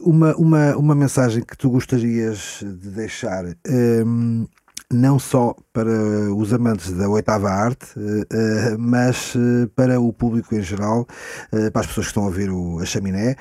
uma, 0.00 0.34
uma, 0.36 0.76
uma 0.76 0.94
mensagem 0.94 1.42
que 1.42 1.56
tu 1.56 1.70
gostarias 1.70 2.60
de 2.62 2.90
deixar, 2.90 3.44
um, 3.66 4.46
não 4.92 5.18
só 5.18 5.54
para 5.72 5.90
os 6.34 6.52
amantes 6.52 6.92
da 6.92 7.08
oitava 7.08 7.50
arte, 7.50 7.86
uh, 7.98 8.78
mas 8.78 9.34
uh, 9.34 9.68
para 9.76 10.00
o 10.00 10.12
público 10.12 10.54
em 10.54 10.62
geral, 10.62 11.06
uh, 11.52 11.70
para 11.70 11.80
as 11.80 11.86
pessoas 11.86 12.06
que 12.06 12.10
estão 12.10 12.26
a 12.26 12.30
ver 12.30 12.50
o, 12.50 12.78
a 12.78 12.86
chaminé 12.86 13.36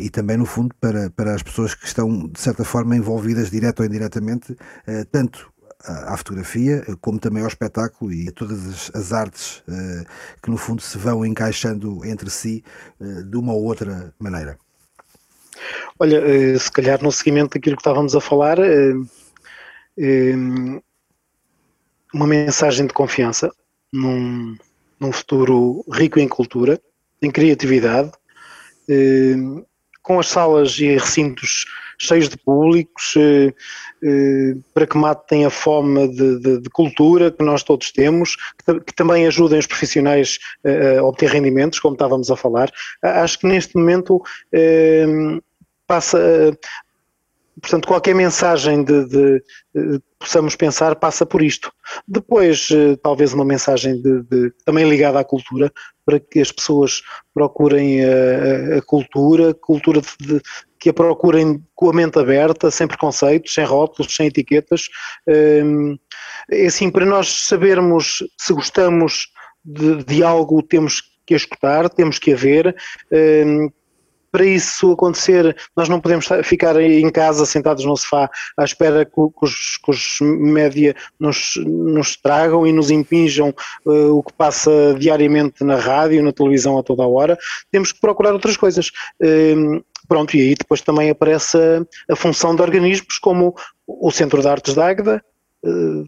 e 0.00 0.08
também, 0.10 0.36
no 0.36 0.46
fundo, 0.46 0.74
para, 0.80 1.10
para 1.10 1.34
as 1.34 1.42
pessoas 1.42 1.74
que 1.74 1.86
estão, 1.86 2.28
de 2.28 2.40
certa 2.40 2.64
forma, 2.64 2.96
envolvidas, 2.96 3.50
direto 3.50 3.80
ou 3.80 3.86
indiretamente, 3.86 4.56
tanto 5.10 5.52
à 5.84 6.16
fotografia, 6.16 6.84
como 7.00 7.18
também 7.18 7.42
ao 7.42 7.48
espetáculo 7.48 8.12
e 8.12 8.28
a 8.28 8.32
todas 8.32 8.90
as, 8.94 9.12
artes 9.12 9.58
uh, 9.68 10.04
que 10.42 10.50
no 10.50 10.56
fundo 10.56 10.82
se 10.82 10.98
vão 10.98 11.24
encaixando 11.24 12.04
entre 12.04 12.28
si 12.30 12.64
uh, 13.00 13.22
de 13.24 13.36
uma 13.36 13.52
ou 13.52 13.64
outra 13.64 14.12
maneira. 14.18 14.58
Olha, 15.98 16.18
eh, 16.18 16.58
se 16.58 16.70
calhar 16.70 17.02
no 17.02 17.10
seguimento 17.10 17.54
daquilo 17.54 17.76
que 17.76 17.80
estávamos 17.80 18.14
a 18.14 18.20
falar, 18.20 18.58
eh, 18.58 18.94
eh, 19.98 20.34
uma 22.14 22.26
mensagem 22.26 22.86
de 22.86 22.92
confiança 22.92 23.50
num, 23.92 24.56
num 25.00 25.12
futuro 25.12 25.84
rico 25.92 26.20
em 26.20 26.28
cultura, 26.28 26.80
em 27.20 27.30
criatividade, 27.30 28.12
com 30.02 30.18
as 30.18 30.28
salas 30.28 30.78
e 30.78 30.96
recintos 30.96 31.66
cheios 31.98 32.30
de 32.30 32.38
públicos, 32.38 33.12
para 34.72 34.86
que 34.86 34.96
matem 34.96 35.44
a 35.44 35.50
fome 35.50 36.08
de, 36.08 36.38
de, 36.38 36.60
de, 36.60 36.70
cultura 36.70 37.30
que 37.30 37.44
nós 37.44 37.62
todos 37.62 37.92
temos, 37.92 38.36
que, 38.64 38.80
que, 38.80 38.94
também 38.94 39.26
ajudem 39.26 39.58
os 39.58 39.66
profissionais 39.66 40.38
a 40.98 41.02
obter 41.02 41.28
rendimentos, 41.28 41.80
como 41.80 41.94
estávamos 41.94 42.30
a 42.30 42.36
falar. 42.36 42.70
Acho 43.02 43.40
que 43.40 43.46
neste 43.46 43.76
momento 43.76 44.22
passa, 45.88 46.18
portanto, 47.60 47.88
qualquer 47.88 48.14
mensagem 48.14 48.84
de, 48.84 49.06
de, 49.06 49.42
de, 49.74 50.02
possamos 50.18 50.54
pensar 50.54 50.94
passa 50.96 51.26
por 51.26 51.42
isto. 51.42 51.72
Depois, 52.06 52.68
eh, 52.70 52.96
talvez 53.02 53.32
uma 53.32 53.44
mensagem 53.44 54.00
de, 54.00 54.52
também 54.64 54.88
ligada 54.88 55.18
à 55.18 55.24
cultura, 55.24 55.72
para 56.04 56.20
que 56.20 56.40
as 56.40 56.52
pessoas 56.52 57.02
procurem 57.34 58.04
a, 58.04 58.78
a 58.78 58.82
cultura, 58.82 59.54
cultura 59.54 60.00
que 60.78 60.90
a 60.90 60.94
procurem 60.94 61.62
com 61.74 61.90
a 61.90 61.92
mente 61.92 62.18
aberta, 62.18 62.70
sem 62.70 62.86
preconceitos, 62.86 63.54
sem 63.54 63.64
rótulos, 63.64 64.14
sem 64.14 64.28
etiquetas. 64.28 64.88
Ehm, 65.26 65.96
é 66.50 66.66
assim, 66.66 66.90
para 66.90 67.04
nós 67.04 67.28
sabermos 67.46 68.22
se 68.38 68.52
gostamos 68.52 69.28
de, 69.64 70.04
de 70.04 70.22
algo, 70.22 70.62
temos 70.62 71.02
que 71.26 71.34
a 71.34 71.36
escutar, 71.36 71.90
temos 71.90 72.18
que 72.18 72.32
a 72.32 72.36
ver, 72.36 72.74
ehm, 73.10 73.68
para 74.30 74.44
isso 74.44 74.92
acontecer, 74.92 75.56
nós 75.76 75.88
não 75.88 76.00
podemos 76.00 76.26
ficar 76.44 76.80
em 76.80 77.10
casa 77.10 77.46
sentados 77.46 77.84
no 77.84 77.96
sofá 77.96 78.30
à 78.56 78.64
espera 78.64 79.04
que, 79.04 79.12
os, 79.16 79.78
que 79.78 79.90
os 79.90 80.18
média 80.20 80.94
nos, 81.18 81.54
nos 81.64 82.16
tragam 82.16 82.66
e 82.66 82.72
nos 82.72 82.90
impinjam 82.90 83.54
uh, 83.86 84.16
o 84.16 84.22
que 84.22 84.32
passa 84.32 84.70
diariamente 84.98 85.64
na 85.64 85.76
rádio, 85.76 86.22
na 86.22 86.32
televisão 86.32 86.78
a 86.78 86.82
toda 86.82 87.02
a 87.02 87.08
hora. 87.08 87.38
Temos 87.70 87.92
que 87.92 88.00
procurar 88.00 88.32
outras 88.32 88.56
coisas. 88.56 88.90
Uh, 89.22 89.82
pronto, 90.06 90.36
e 90.36 90.40
aí 90.40 90.54
depois 90.54 90.80
também 90.80 91.10
aparece 91.10 91.56
a, 91.56 92.12
a, 92.12 92.16
função 92.16 92.54
de 92.54 92.62
organismos 92.62 93.18
como 93.18 93.54
o 93.86 94.10
Centro 94.10 94.40
de 94.40 94.48
Artes 94.48 94.74
da 94.74 94.88
Águeda, 94.88 95.22
uh, 95.64 96.04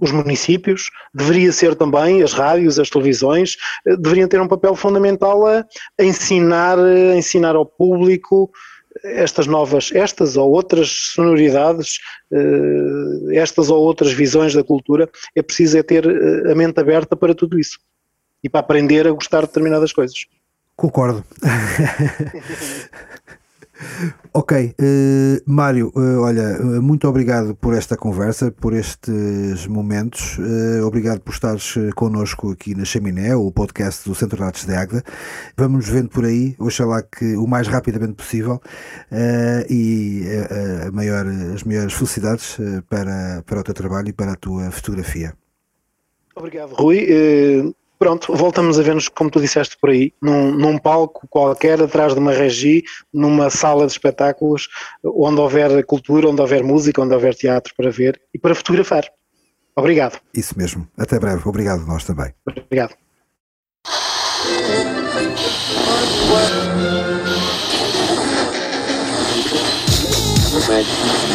os 0.00 0.10
municípios, 0.10 0.90
deveria 1.12 1.52
ser 1.52 1.74
também 1.74 2.22
as 2.22 2.32
rádios, 2.32 2.78
as 2.78 2.90
televisões, 2.90 3.56
eh, 3.86 3.96
deveriam 3.96 4.28
ter 4.28 4.40
um 4.40 4.48
papel 4.48 4.74
fundamental 4.74 5.46
a, 5.46 5.64
ensinar, 6.00 6.78
a 6.78 7.16
ensinar 7.16 7.54
ao 7.54 7.64
público 7.64 8.50
estas 9.02 9.46
novas, 9.46 9.90
estas 9.92 10.36
ou 10.36 10.52
outras 10.52 10.88
sonoridades, 10.88 11.98
eh, 12.32 13.36
estas 13.36 13.70
ou 13.70 13.82
outras 13.82 14.12
visões 14.12 14.54
da 14.54 14.62
cultura, 14.62 15.08
é 15.34 15.42
preciso 15.42 15.78
é 15.78 15.82
ter 15.82 16.06
eh, 16.06 16.52
a 16.52 16.54
mente 16.54 16.80
aberta 16.80 17.16
para 17.16 17.34
tudo 17.34 17.58
isso 17.58 17.78
e 18.42 18.48
para 18.48 18.60
aprender 18.60 19.06
a 19.06 19.12
gostar 19.12 19.40
de 19.40 19.48
determinadas 19.48 19.92
coisas. 19.92 20.26
Concordo. 20.76 21.24
Ok, 24.36 24.74
uh, 24.80 25.42
Mário, 25.46 25.92
uh, 25.94 26.20
olha, 26.20 26.60
uh, 26.60 26.82
muito 26.82 27.06
obrigado 27.06 27.54
por 27.54 27.72
esta 27.72 27.96
conversa, 27.96 28.50
por 28.50 28.74
estes 28.74 29.66
momentos. 29.68 30.38
obrigado 30.84 31.20
por 31.20 31.32
estares 31.32 31.74
connosco 31.94 32.50
aqui 32.50 32.74
na 32.74 32.84
Chaminé, 32.84 33.36
o 33.36 33.52
podcast 33.52 34.08
do 34.08 34.14
Centro 34.14 34.38
de 34.38 34.42
Artes 34.42 34.64
de 34.64 34.74
Águeda. 34.74 35.04
Vamos 35.56 35.88
vendo 35.88 36.08
por 36.08 36.24
aí, 36.24 36.56
oxalá 36.58 37.00
que 37.02 37.36
o 37.36 37.46
mais 37.46 37.68
rapidamente 37.68 38.14
possível 38.14 38.60
e 39.70 40.24
maior, 40.92 41.26
as 41.54 41.62
maiores 41.62 41.92
felicidades 41.92 42.56
para, 42.88 43.42
para 43.46 43.60
o 43.60 43.62
teu 43.62 43.74
trabalho 43.74 44.08
e 44.08 44.12
para 44.12 44.32
a 44.32 44.36
tua 44.36 44.70
fotografia. 44.72 45.32
Obrigado, 46.34 46.74
Rui 46.74 47.06
pronto, 48.04 48.36
voltamos 48.36 48.78
a 48.78 48.82
ver-nos, 48.82 49.08
como 49.08 49.30
tu 49.30 49.40
disseste 49.40 49.78
por 49.80 49.88
aí, 49.88 50.12
num, 50.20 50.50
num, 50.50 50.76
palco 50.76 51.26
qualquer, 51.26 51.80
atrás 51.80 52.12
de 52.12 52.18
uma 52.20 52.32
regi, 52.32 52.84
numa 53.10 53.48
sala 53.48 53.86
de 53.86 53.92
espetáculos, 53.92 54.68
onde 55.02 55.40
houver 55.40 55.82
cultura, 55.86 56.28
onde 56.28 56.38
houver 56.38 56.62
música, 56.62 57.00
onde 57.00 57.14
houver 57.14 57.34
teatro 57.34 57.72
para 57.74 57.90
ver 57.90 58.20
e 58.34 58.38
para 58.38 58.54
fotografar. 58.54 59.04
Obrigado. 59.74 60.20
Isso 60.34 60.52
mesmo. 60.58 60.86
Até 60.98 61.18
breve. 61.18 61.48
Obrigado, 61.48 61.86
nós 61.86 62.04
também. 62.04 62.34
Obrigado. 62.46 62.94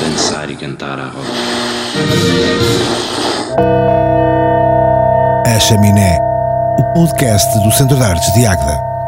Dançar 0.01 0.51
e 0.51 0.55
cantar 0.55 0.99
a 0.99 1.07
roda. 1.07 1.29
A 5.47 5.59
chaminé 5.59 6.28
o 6.79 6.93
podcast 6.93 7.59
do 7.59 7.71
Centro 7.73 7.97
de 7.97 8.03
Artes 8.03 8.31
de 8.33 8.45
Águeda. 8.45 8.98